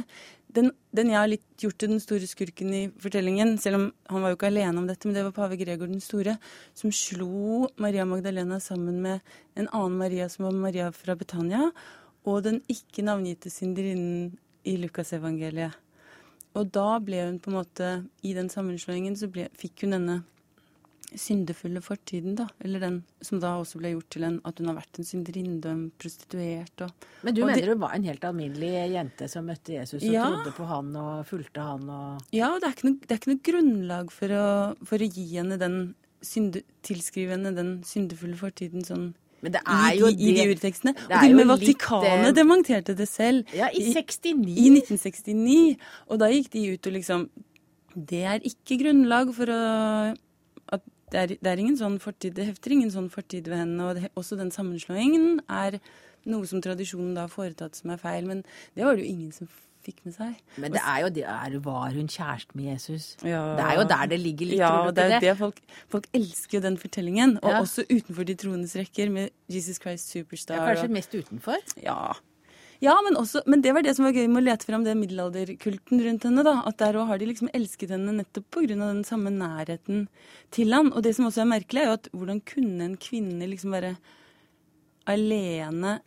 den, 0.55 0.71
den 0.95 1.11
jeg 1.11 1.19
har 1.19 1.29
litt 1.29 1.45
gjort 1.61 1.77
til 1.81 1.91
den 1.91 2.01
store 2.03 2.27
skurken 2.29 2.73
i 2.73 2.81
fortellingen, 3.03 3.55
selv 3.61 3.79
om 3.79 3.85
han 4.11 4.23
var 4.23 4.31
jo 4.31 4.39
ikke 4.39 4.51
alene 4.51 4.81
om 4.81 4.87
dette, 4.89 5.07
men 5.07 5.17
det 5.17 5.25
var 5.27 5.35
pave 5.35 5.59
Gregor 5.59 5.91
den 5.91 6.03
store, 6.03 6.37
som 6.77 6.93
slo 6.95 7.67
Maria 7.83 8.07
Magdalena 8.07 8.59
sammen 8.63 9.01
med 9.03 9.35
en 9.59 9.67
annen 9.67 9.97
Maria 9.99 10.29
som 10.31 10.47
var 10.47 10.55
Maria 10.55 10.91
fra 10.95 11.17
Betania, 11.19 11.67
og 12.27 12.41
den 12.47 12.61
ikke 12.71 13.05
navngitte 13.07 13.51
synderinnen 13.51 14.33
i 14.67 14.77
Lukasevangeliet. 14.81 15.75
Og 16.57 16.71
da 16.73 16.97
ble 17.03 17.21
hun 17.27 17.37
på 17.43 17.51
en 17.51 17.59
måte, 17.59 17.91
i 18.25 18.33
den 18.33 18.49
sammenslåingen, 18.49 19.15
så 19.19 19.29
ble, 19.31 19.45
fikk 19.55 19.85
hun 19.85 19.93
denne 19.93 20.21
syndefulle 21.15 21.79
fortiden, 21.81 22.35
da. 22.35 22.47
Eller 22.63 22.79
den 22.83 22.97
som 23.23 23.39
da 23.39 23.53
også 23.61 23.79
ble 23.79 23.93
gjort 23.93 24.09
til 24.11 24.25
en 24.27 24.41
at 24.45 24.57
hun 24.59 24.67
har 24.67 24.75
vært 24.81 24.99
en 24.99 25.07
synderinne 25.07 25.65
en 25.71 25.85
prostituert 25.97 26.81
og 26.83 26.91
Men 27.23 27.33
du 27.33 27.41
og 27.43 27.47
mener 27.47 27.61
det- 27.61 27.69
hun 27.69 27.79
var 27.79 27.93
en 27.95 28.03
helt 28.03 28.21
alminnelig 28.27 28.71
jente 28.91 29.29
som 29.29 29.45
møtte 29.45 29.73
Jesus 29.77 30.03
og 30.03 30.11
Ja. 30.11 30.25
trodde 30.25 30.53
på 30.55 30.67
han 30.67 30.95
og 30.95 31.25
fulgte 31.25 31.61
han 31.61 31.89
og 31.89 32.21
Ja, 32.33 32.53
og 32.53 32.61
det 32.61 32.67
er 32.67 32.73
ikke 32.75 32.89
noe, 32.89 32.99
det 33.07 33.11
er 33.11 33.17
ikke 33.17 33.33
noe 33.33 33.43
grunnlag 33.51 34.11
for 34.11 34.27
å, 34.27 34.77
for 34.85 34.97
å 34.97 35.13
gi 35.13 35.35
henne 35.37 35.57
den 35.57 35.95
synde, 36.21 36.63
tilskrive 36.83 37.29
henne 37.31 37.55
den 37.55 37.81
syndefulle 37.83 38.35
fortiden 38.35 38.83
sånn 38.83 39.13
Men 39.41 39.51
det 39.53 39.61
i, 39.61 39.91
er 39.93 39.95
jo 39.99 40.07
de, 40.07 40.17
i 40.17 40.33
de 40.33 40.55
urtekstene. 40.55 40.95
Og 40.97 41.21
til 41.21 41.31
og 41.31 41.35
med 41.37 41.47
Vatikanet 41.47 42.25
litt, 42.25 42.37
eh, 42.37 42.43
dementerte 42.43 42.95
det 42.97 43.07
selv. 43.07 43.45
Ja, 43.53 43.67
i 43.69 43.93
69. 43.93 44.57
I 44.57 44.69
1969. 44.81 45.77
Og 46.09 46.17
da 46.19 46.25
gikk 46.25 46.49
de 46.49 46.73
ut 46.73 46.87
og 46.87 46.93
liksom 46.93 47.29
Det 47.95 48.23
er 48.25 48.39
ikke 48.39 48.79
grunnlag 48.81 49.31
for 49.33 49.45
å 49.45 50.17
det 51.11 51.19
er, 51.19 51.27
det 51.39 51.47
er 51.53 51.61
ingen 51.63 51.77
sånn 51.79 51.99
fortid, 52.03 52.33
det 52.35 52.47
hefter 52.49 52.73
ingen 52.75 52.91
sånn 52.91 53.09
fortid 53.13 53.47
ved 53.47 53.57
henne. 53.61 53.79
Og 53.89 53.95
det, 53.95 54.09
også 54.19 54.37
den 54.39 54.51
sammenslåingen 54.51 55.39
er 55.47 55.79
noe 56.27 56.45
som 56.49 56.59
tradisjonen 56.61 57.13
da 57.15 57.21
har 57.27 57.31
foretatt 57.31 57.75
som 57.79 57.93
er 57.93 58.01
feil. 58.01 58.25
Men 58.27 58.43
det 58.75 58.83
var 58.83 58.95
det 58.97 59.05
jo 59.05 59.13
ingen 59.13 59.31
som 59.31 59.47
fikk 59.87 60.01
med 60.03 60.17
seg. 60.17 60.33
Men 60.59 60.73
det 60.75 60.81
er 60.83 60.99
jo 61.05 61.09
det 61.15 61.23
er, 61.23 61.53
Var 61.63 61.93
hun 61.95 62.09
kjæreste 62.11 62.57
med 62.59 62.65
Jesus? 62.73 63.05
Ja. 63.23 63.55
Det 63.55 63.63
er 63.63 63.75
jo 63.79 63.85
der 63.87 64.05
det 64.11 64.19
ligger 64.19 64.49
litt, 64.49 64.59
Ja, 64.59 64.71
og 64.83 64.95
det 64.97 65.05
er 65.05 65.09
det? 65.15 65.21
det 65.29 65.37
folk, 65.39 65.61
folk 65.87 66.07
elsker 66.13 66.57
jo 66.57 66.61
den 66.65 66.75
fortellingen. 66.77 67.37
Og 67.41 67.49
Ja. 67.53 67.61
også 67.61 67.85
utenfor 67.87 68.25
de 68.27 68.35
troendes 68.35 68.75
rekker 68.75 69.09
med 69.09 69.29
Jesus 69.47 69.79
Christ 69.79 70.11
Superstar. 70.11 70.59
er 70.59 70.75
kanskje 70.75 70.89
og- 70.91 70.97
mest 70.97 71.11
utenfor? 71.15 71.55
Ja. 71.81 72.11
Ja, 72.79 72.93
men, 73.03 73.17
også, 73.17 73.41
men 73.49 73.63
det 73.65 73.73
var 73.73 73.81
det 73.81 73.95
som 73.97 74.05
var 74.05 74.13
gøy 74.13 74.27
med 74.29 74.43
å 74.43 74.45
lete 74.51 74.67
fram 74.67 74.83
den 74.85 74.99
middelalderkulten 75.01 76.01
rundt 76.05 76.27
henne. 76.27 76.43
da, 76.45 76.59
At 76.69 76.77
der 76.77 76.99
òg 77.01 77.09
har 77.09 77.17
de 77.17 77.29
liksom 77.31 77.49
elsket 77.57 77.93
henne 77.95 78.13
nettopp 78.19 78.51
pga. 78.53 78.75
den 78.75 79.03
samme 79.07 79.33
nærheten 79.33 80.07
til 80.53 80.73
han. 80.73 80.91
Og 80.93 81.01
det 81.03 81.15
som 81.17 81.25
også 81.25 81.41
er 81.41 81.49
merkelig, 81.49 81.81
er 81.81 81.89
jo 81.89 81.97
at 81.97 82.09
hvordan 82.13 82.43
kunne 82.45 82.85
en 82.85 82.97
kvinne 83.01 83.49
liksom 83.49 83.73
være 83.73 83.95
alene 85.07 85.99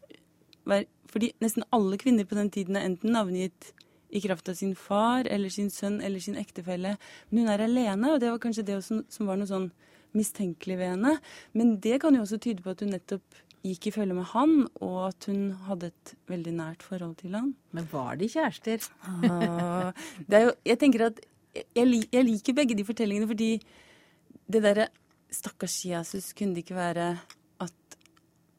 være, 0.64 0.86
Fordi 1.10 1.32
nesten 1.42 1.64
alle 1.74 1.98
kvinner 1.98 2.24
på 2.24 2.36
den 2.38 2.50
tiden 2.54 2.76
er 2.76 2.86
enten 2.86 3.10
navngitt 3.10 3.72
i 4.14 4.20
kraft 4.22 4.48
av 4.48 4.54
sin 4.54 4.76
far 4.78 5.26
eller 5.26 5.50
sin 5.50 5.70
sønn 5.70 6.00
eller 6.00 6.20
sin 6.20 6.36
ektefelle. 6.38 6.96
Men 7.30 7.42
hun 7.42 7.50
er 7.50 7.64
alene, 7.64 8.12
og 8.12 8.20
det 8.20 8.30
var 8.30 8.38
kanskje 8.38 8.66
det 8.66 8.76
også, 8.76 9.02
som 9.10 9.26
var 9.26 9.40
noe 9.40 9.50
sånn 9.50 9.72
mistenkelig 10.14 10.78
ved 10.78 10.92
henne. 10.94 11.16
Men 11.52 11.80
det 11.82 12.00
kan 12.02 12.14
jo 12.14 12.22
også 12.22 12.38
tyde 12.38 12.62
på 12.62 12.70
at 12.70 12.84
hun 12.84 12.94
nettopp 12.94 13.42
gikk 13.66 13.90
i 13.90 13.92
følge 13.94 14.16
med 14.16 14.28
han, 14.32 14.54
og 14.80 15.11
at 15.11 15.26
hun 15.28 15.50
hadde 15.66 15.90
et 15.90 16.14
veldig 16.30 16.54
nært 16.56 16.84
forhold 16.86 17.16
til 17.20 17.34
han. 17.36 17.52
Men 17.76 17.88
var 17.92 18.16
de 18.20 18.28
kjærester? 18.30 18.86
Ah, 19.04 19.90
det 20.26 20.38
er 20.38 20.46
jo, 20.48 20.54
jeg 20.70 20.80
tenker 20.80 21.06
at 21.11 21.20
jeg, 21.54 22.04
jeg 22.12 22.24
liker 22.24 22.56
begge 22.56 22.76
de 22.78 22.86
fortellingene 22.86 23.28
fordi 23.30 23.50
det 24.50 24.62
derre 24.64 24.88
Stakkars 25.30 25.76
Jesus, 25.86 26.32
kunne 26.34 26.56
det 26.56 26.64
ikke 26.64 26.74
være 26.74 27.11
at, 27.62 27.98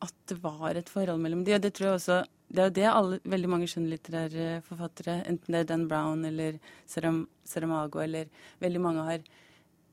at 0.06 0.14
det 0.32 0.38
var 0.44 0.78
et 0.80 0.92
forhold 0.92 1.20
mellom 1.20 1.44
de, 1.44 1.58
og 1.58 1.64
det 1.64 1.74
tror 1.76 1.90
jeg 1.90 2.00
også 2.00 2.22
det 2.52 2.60
er 2.60 2.68
jo 2.68 2.76
det 2.76 2.88
alle, 2.92 3.20
veldig 3.32 3.50
mange 3.52 3.68
skjønnlitterære 3.72 4.48
forfattere, 4.66 5.22
enten 5.30 5.56
det 5.56 5.62
er 5.62 5.70
Dan 5.70 5.86
Brown 5.88 6.26
eller 6.28 6.58
Saram, 6.90 7.24
Saramago 7.48 8.02
eller 8.04 8.32
veldig 8.60 8.82
mange 8.84 9.06
har 9.08 9.24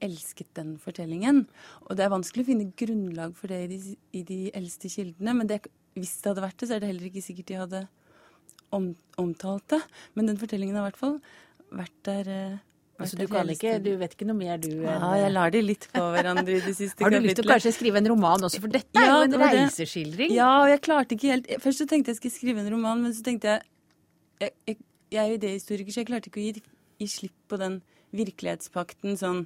elsket 0.05 0.51
den 0.59 0.77
fortellingen. 0.83 1.45
Og 1.89 1.97
det 1.99 2.05
er 2.07 2.13
vanskelig 2.15 2.45
å 2.45 2.51
finne 2.53 2.69
grunnlag 2.79 3.35
for 3.39 3.51
det 3.53 3.59
i 3.65 3.69
de, 3.73 3.97
i 4.15 4.23
de 4.29 4.41
eldste 4.59 4.91
kildene, 4.93 5.35
men 5.41 5.47
det, 5.51 5.61
hvis 5.99 6.17
det 6.23 6.33
hadde 6.33 6.45
vært 6.47 6.59
det, 6.63 6.69
så 6.71 6.77
er 6.77 6.85
det 6.85 6.93
heller 6.93 7.09
ikke 7.11 7.25
sikkert 7.25 7.51
de 7.51 7.59
hadde 7.65 7.83
om, 8.77 8.93
omtalt 9.19 9.67
det. 9.75 9.83
Men 10.15 10.31
den 10.33 10.39
fortellingen 10.41 10.77
har 10.79 10.87
i 10.87 10.91
hvert 10.93 11.01
fall 11.01 11.21
vært 11.83 12.01
der. 12.09 12.29
eh, 12.39 12.57
Altså, 12.99 13.15
du, 13.15 13.29
kan 13.31 13.47
ikke, 13.47 13.77
du 13.79 13.93
vet 14.01 14.15
ikke 14.17 14.27
noe 14.27 14.35
mer, 14.35 14.57
du? 14.59 14.73
Ja, 14.83 14.97
enn- 14.99 15.21
jeg 15.21 15.31
lar 15.31 15.53
de 15.55 15.61
litt 15.63 15.85
på 15.95 16.01
hverandre 16.17 16.57
i 16.57 16.63
de 16.65 16.73
siste 16.75 17.05
Har 17.05 17.13
du 17.15 17.21
lyst 17.23 17.37
til 17.39 17.47
å 17.47 17.53
kanskje 17.53 17.71
skrive 17.77 18.01
en 18.01 18.09
roman 18.11 18.43
også, 18.49 18.59
for 18.65 18.73
dette 18.75 18.99
er 18.99 19.07
jo 19.13 19.21
en 19.29 19.37
reiseskildring? 19.39 20.33
Ja, 20.35 20.49
og 20.65 20.73
jeg 20.73 20.81
klarte 20.83 21.15
ikke 21.15 21.31
helt 21.31 21.47
Først 21.63 21.79
så 21.85 21.87
tenkte 21.87 22.11
jeg 22.11 22.19
skulle 22.19 22.35
skrive 22.35 22.65
en 22.65 22.73
roman, 22.75 23.05
men 23.07 23.15
så 23.15 23.23
tenkte 23.23 23.53
jeg 23.53 23.63
Jeg, 24.43 24.53
jeg, 24.67 24.81
jeg 25.15 25.23
er 25.31 25.37
idéhistoriker, 25.39 25.95
så 25.95 26.03
jeg 26.03 26.09
klarte 26.11 26.27
ikke 26.33 26.43
å 26.43 26.47
gi, 26.49 26.65
gi 26.99 27.09
slipp 27.15 27.37
på 27.55 27.61
den 27.63 27.79
virkelighetspakten 28.19 29.15
sånn 29.23 29.45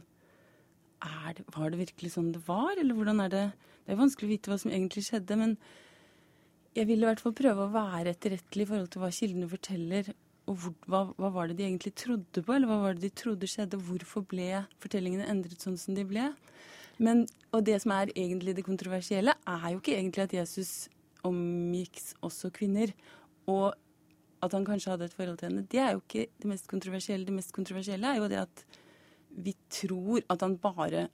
det, 1.37 1.45
Var 1.55 1.71
det 1.73 1.81
virkelig 1.81 2.13
sånn 2.15 2.33
det 2.35 2.43
var, 2.47 2.75
eller 2.79 2.95
hvordan 2.95 3.23
er 3.25 3.33
det 3.33 3.47
Det 3.83 3.95
er 3.95 3.99
vanskelig 3.99 4.29
å 4.29 4.33
vite 4.33 4.53
hva 4.53 4.59
som 4.63 4.71
egentlig 4.71 5.03
skjedde, 5.09 5.37
men 5.41 5.57
jeg 6.73 6.87
vil 6.89 7.03
i 7.03 7.09
hvert 7.09 7.21
fall 7.21 7.35
prøve 7.37 7.65
å 7.65 7.73
være 7.73 8.13
etterrettelig 8.15 8.65
i 8.65 8.69
forhold 8.71 8.93
til 8.93 9.03
hva 9.03 9.09
kildene 9.13 9.49
forteller. 9.51 10.13
Og 10.47 10.57
hvor, 10.63 10.75
hva, 10.87 11.01
hva 11.19 11.31
var 11.35 11.51
det 11.51 11.57
de 11.59 11.67
egentlig 11.67 11.93
trodde 11.99 12.45
på, 12.47 12.55
eller 12.55 12.71
hva 12.71 12.79
var 12.85 12.95
det 12.95 13.05
de 13.05 13.11
trodde 13.19 13.51
skjedde? 13.51 13.81
Hvorfor 13.83 14.25
ble 14.31 14.63
fortellingene 14.83 15.27
endret 15.29 15.67
sånn 15.67 15.77
som 15.81 15.99
de 15.99 16.07
ble? 16.09 16.31
Men, 17.03 17.27
og 17.51 17.67
det 17.67 17.81
som 17.83 17.95
er 17.97 18.15
egentlig 18.15 18.55
det 18.57 18.65
kontroversielle, 18.67 19.35
er 19.35 19.69
jo 19.73 19.83
ikke 19.83 19.97
egentlig 19.99 20.25
at 20.29 20.37
Jesus 20.39 20.73
omgikk 21.27 22.01
også 22.25 22.53
kvinner. 22.55 22.95
Og 23.51 23.73
at 24.43 24.55
han 24.57 24.67
kanskje 24.67 24.95
hadde 24.95 25.07
et 25.11 25.15
forhold 25.15 25.39
til 25.39 25.51
henne. 25.51 25.67
Det 25.71 25.81
er 25.83 25.93
jo 25.95 26.03
ikke 26.03 26.27
det 26.43 26.51
mest 26.51 26.67
kontroversielle. 26.71 27.27
Det 27.27 27.35
mest 27.35 27.53
kontroversielle 27.55 28.09
er 28.09 28.19
jo 28.19 28.31
det 28.31 28.41
at 28.43 28.65
vi 29.37 29.55
tror 29.73 30.23
at 30.31 30.45
han 30.45 30.59
bare 30.61 31.09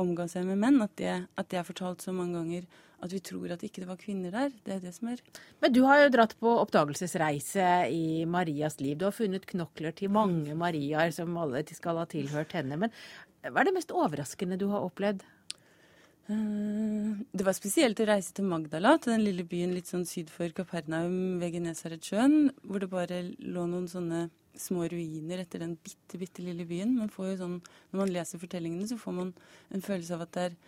omga 0.00 0.26
seg 0.30 0.46
med 0.48 0.58
menn. 0.58 0.80
At 0.82 0.96
det, 0.98 1.12
at 1.38 1.50
det 1.52 1.60
er 1.60 1.66
fortalt 1.68 2.02
så 2.04 2.14
mange 2.14 2.38
ganger. 2.38 2.66
At 3.04 3.12
vi 3.12 3.20
tror 3.20 3.52
at 3.52 3.62
ikke 3.66 3.82
det 3.82 3.90
var 3.90 4.00
kvinner 4.00 4.32
der. 4.34 4.54
Det 4.64 4.76
er 4.76 4.80
det 4.80 4.94
som 4.96 5.10
er 5.12 5.20
Men 5.60 5.74
du 5.74 5.82
har 5.84 6.02
jo 6.02 6.14
dratt 6.14 6.34
på 6.40 6.54
oppdagelsesreise 6.62 7.68
i 7.92 8.24
Marias 8.24 8.80
liv. 8.80 8.96
Du 8.98 9.04
har 9.06 9.14
funnet 9.16 9.46
knokler 9.46 9.94
til 9.94 10.10
mange 10.10 10.56
Mariaer 10.56 11.12
som 11.12 11.36
alle 11.36 11.64
skal 11.70 12.00
ha 12.00 12.06
tilhørt 12.06 12.56
henne. 12.56 12.78
Men 12.80 12.94
hva 13.44 13.60
er 13.60 13.68
det 13.68 13.76
mest 13.76 13.92
overraskende 13.92 14.58
du 14.58 14.68
har 14.72 14.86
opplevd? 14.86 15.22
Eh, 16.28 17.24
Det 17.34 17.44
var 17.44 17.52
spesielt 17.52 18.00
å 18.00 18.06
reise 18.08 18.32
til 18.32 18.46
Magdala, 18.48 18.96
til 18.98 19.12
den 19.12 19.24
lille 19.26 19.44
byen 19.44 19.74
litt 19.74 19.90
sånn 19.90 20.06
syd 20.08 20.30
for 20.32 20.48
Kapernaum 20.48 21.38
ved 21.40 21.52
Genesaretsjøen, 21.58 22.50
hvor 22.64 22.80
det 22.80 22.90
bare 22.90 23.20
lå 23.38 23.66
noen 23.68 23.86
sånne 23.90 24.30
små 24.60 24.86
ruiner 24.90 25.42
etter 25.42 25.62
den 25.64 25.76
bitte, 25.82 26.18
bitte 26.20 26.44
lille 26.44 26.66
byen. 26.68 26.96
Man 26.98 27.12
får 27.12 27.32
jo 27.32 27.36
sånn, 27.42 27.60
når 27.92 28.02
man 28.02 28.14
leser 28.14 28.42
fortellingene, 28.42 28.88
så 28.90 28.98
får 29.00 29.16
man 29.16 29.30
en 29.74 29.84
følelse 29.84 30.16
av 30.16 30.24
at 30.26 30.34
det, 30.36 30.44
er, 30.48 30.58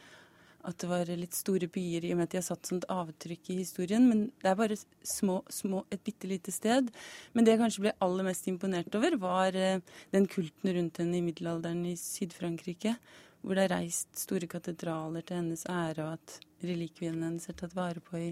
at 0.71 0.79
det 0.83 0.91
var 0.91 1.13
litt 1.21 1.39
store 1.39 1.69
byer, 1.73 2.07
i 2.07 2.15
og 2.15 2.21
med 2.21 2.29
at 2.29 2.35
de 2.35 2.41
har 2.41 2.47
satt 2.49 2.71
sånt 2.71 2.89
avtrykk 2.93 3.53
i 3.55 3.61
historien. 3.61 4.09
Men 4.11 4.27
det 4.43 4.51
er 4.53 4.59
bare 4.59 4.79
små, 4.79 5.41
små, 5.53 5.85
et 5.95 6.03
bitte 6.07 6.31
lite 6.31 6.55
sted. 6.55 6.91
Men 7.35 7.47
det 7.47 7.55
jeg 7.55 7.63
kanskje 7.63 7.87
ble 7.87 7.95
aller 8.07 8.29
mest 8.31 8.51
imponert 8.51 8.99
over, 8.99 9.19
var 9.23 9.59
eh, 9.59 9.85
den 10.15 10.29
kulten 10.31 10.75
rundt 10.79 11.03
henne 11.03 11.21
i 11.21 11.25
middelalderen 11.29 11.87
i 11.91 11.97
Syd-Frankrike 12.01 12.99
hvor 13.47 13.55
det 13.55 13.69
er 13.69 13.77
reist 13.77 14.17
store 14.19 14.49
katedraler 14.51 15.23
til 15.23 15.39
hennes 15.39 15.61
ære, 15.71 16.03
og 16.03 16.17
at 16.17 16.65
relikviene 16.67 17.29
hennes 17.29 17.47
er 17.47 17.55
tatt 17.55 17.77
vare 17.77 18.03
på 18.03 18.19
i 18.19 18.31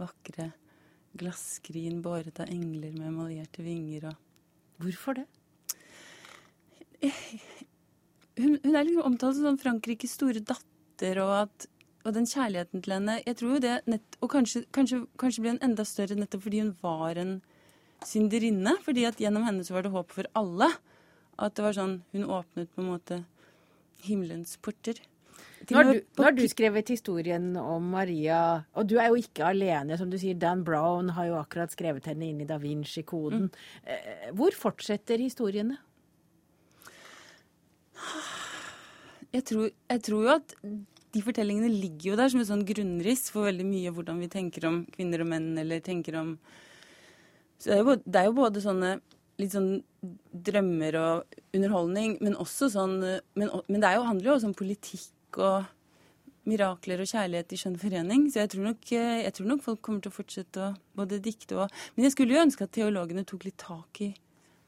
vakre 0.00 0.48
glasskrin 1.16 2.00
båret 2.02 2.40
av 2.42 2.50
engler 2.50 2.90
med 2.96 3.06
emaljerte 3.12 3.62
vinger 3.64 4.10
og 4.10 4.25
Hvorfor 4.82 5.20
det? 5.20 5.26
Hun, 8.36 8.58
hun 8.64 8.74
er 8.74 8.84
liksom 8.84 9.06
omtalt 9.08 9.38
som 9.38 9.58
Frankrikes 9.60 10.16
store 10.16 10.42
datter, 10.44 11.20
og, 11.22 11.32
at, 11.46 11.66
og 12.04 12.14
den 12.16 12.28
kjærligheten 12.28 12.82
til 12.84 12.94
henne 12.96 13.18
Jeg 13.22 13.36
tror 13.38 13.54
jo 13.56 13.62
det 13.64 13.74
nett, 13.88 14.18
Og 14.20 14.32
kanskje, 14.32 14.64
kanskje, 14.76 15.02
kanskje 15.20 15.44
ble 15.44 15.54
hun 15.54 15.62
enda 15.64 15.86
større 15.88 16.18
nettopp 16.18 16.44
fordi 16.46 16.60
hun 16.64 16.74
var 16.82 17.20
en 17.20 17.38
synderinne. 18.04 18.76
Fordi 18.84 19.06
at 19.08 19.20
gjennom 19.20 19.46
henne 19.48 19.64
så 19.64 19.76
var 19.76 19.86
det 19.86 19.94
håp 19.96 20.12
for 20.12 20.28
alle. 20.36 20.68
At 21.40 21.56
det 21.56 21.64
var 21.64 21.76
sånn 21.76 21.98
Hun 22.12 22.28
åpnet 22.28 22.72
på 22.72 22.84
en 22.84 22.92
måte 22.92 23.22
himmelens 24.04 24.56
porter. 24.60 25.00
Nå 25.70 25.76
har, 25.78 25.88
du, 25.88 26.00
nå 26.18 26.24
har 26.26 26.34
du 26.36 26.42
skrevet 26.46 26.90
historien 26.92 27.46
om 27.58 27.86
Maria, 27.90 28.40
og 28.76 28.86
du 28.86 28.98
er 29.00 29.08
jo 29.10 29.16
ikke 29.18 29.48
alene. 29.48 29.96
Som 29.98 30.10
du 30.12 30.18
sier, 30.20 30.36
Dan 30.38 30.62
Brown 30.66 31.08
har 31.16 31.26
jo 31.30 31.38
akkurat 31.40 31.72
skrevet 31.74 32.06
henne 32.06 32.28
inn 32.28 32.42
i 32.44 32.46
Da 32.48 32.58
Vinci-koden. 32.62 33.48
Mm. 33.48 34.36
Hvor 34.38 34.54
fortsetter 34.54 35.18
historiene? 35.24 35.78
jeg 39.32 39.44
tror, 39.48 39.70
jeg 39.72 40.02
tror 40.06 40.26
jo 40.26 40.32
at 40.36 40.54
de 41.16 41.22
fortellingene 41.24 41.70
ligger 41.72 42.12
jo 42.12 42.18
der 42.20 42.30
som 42.32 42.42
et 42.42 42.48
sånn 42.50 42.64
grunnriss 42.68 43.28
for 43.32 43.48
veldig 43.48 43.66
mye 43.68 43.92
hvordan 43.96 44.20
vi 44.20 44.28
tenker 44.32 44.66
om 44.68 44.82
kvinner 44.92 45.24
og 45.24 45.30
menn, 45.32 45.50
eller 45.60 45.80
tenker 45.84 46.18
om 46.20 46.36
Så 47.58 47.70
det 47.70 47.76
er 47.76 47.78
jo, 47.80 47.84
både- 47.88 48.04
det 48.04 48.20
er 48.20 48.26
jo 48.26 48.36
både 48.36 48.60
sånne 48.60 48.90
litt 49.38 49.52
sånn 49.52 49.82
drømmer 50.32 50.96
og 51.00 51.36
underholdning, 51.56 52.18
men 52.20 52.36
også 52.36 52.68
sånn 52.72 53.00
Men, 53.34 53.50
men 53.68 53.80
det 53.80 53.88
er 53.88 53.96
jo, 53.96 54.04
handler 54.04 54.30
jo 54.30 54.34
også 54.36 54.50
om 54.52 54.54
politikk 54.54 55.10
og 55.42 55.72
mirakler 56.46 57.02
og 57.02 57.10
kjærlighet 57.10 57.52
i 57.52 57.58
skjønn 57.60 57.80
forening. 57.80 58.28
Så 58.30 58.44
jeg 58.44 58.52
tror, 58.54 58.68
nok, 58.70 58.92
jeg 58.92 59.34
tror 59.34 59.50
nok 59.50 59.64
folk 59.64 59.82
kommer 59.82 60.04
til 60.04 60.14
å 60.14 60.18
fortsette 60.18 60.62
å 60.62 60.70
både 60.96 61.20
dikte 61.22 61.58
og 61.58 61.82
Men 61.96 62.06
jeg 62.06 62.16
skulle 62.16 62.36
jo 62.36 62.44
ønske 62.46 62.66
at 62.66 62.74
teologene 62.76 63.26
tok 63.26 63.48
litt 63.48 63.58
tak 63.58 64.02
i 64.06 64.14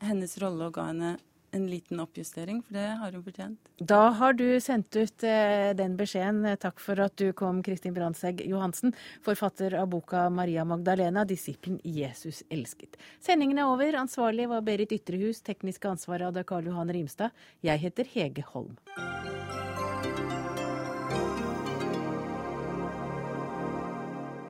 hennes 0.04 0.38
rolle 0.42 0.68
og 0.68 0.76
ga 0.78 0.90
henne 0.90 1.16
en 1.56 1.64
liten 1.64 2.00
oppjustering, 2.00 2.60
for 2.62 2.76
det 2.76 2.86
har 3.00 3.14
hun 3.14 3.22
fortjent. 3.24 3.70
Da 3.80 4.00
har 4.18 4.34
du 4.36 4.44
sendt 4.60 4.96
ut 4.96 5.24
eh, 5.24 5.70
den 5.76 5.96
beskjeden. 5.96 6.44
Takk 6.60 6.80
for 6.82 7.00
at 7.00 7.16
du 7.20 7.30
kom, 7.36 7.62
Kristin 7.64 7.94
Brandtzæg 7.96 8.42
Johansen, 8.48 8.92
forfatter 9.24 9.78
av 9.80 9.88
boka 9.92 10.26
'Maria 10.28 10.66
Magdalena 10.68 11.24
disippelen 11.24 11.80
Jesus 11.84 12.42
elsket'. 12.50 13.00
Sendingen 13.20 13.58
er 13.58 13.72
over. 13.72 13.96
Ansvarlig 13.96 14.48
var 14.48 14.60
Berit 14.66 14.92
Ytrehus. 14.92 15.40
Tekniske 15.40 15.88
ansvar 15.88 16.28
hadde 16.28 16.44
Karl 16.44 16.68
Johan 16.68 16.92
Rimstad. 16.92 17.32
Jeg 17.62 17.80
heter 17.80 18.04
Hege 18.12 18.44
Holm. 18.52 18.76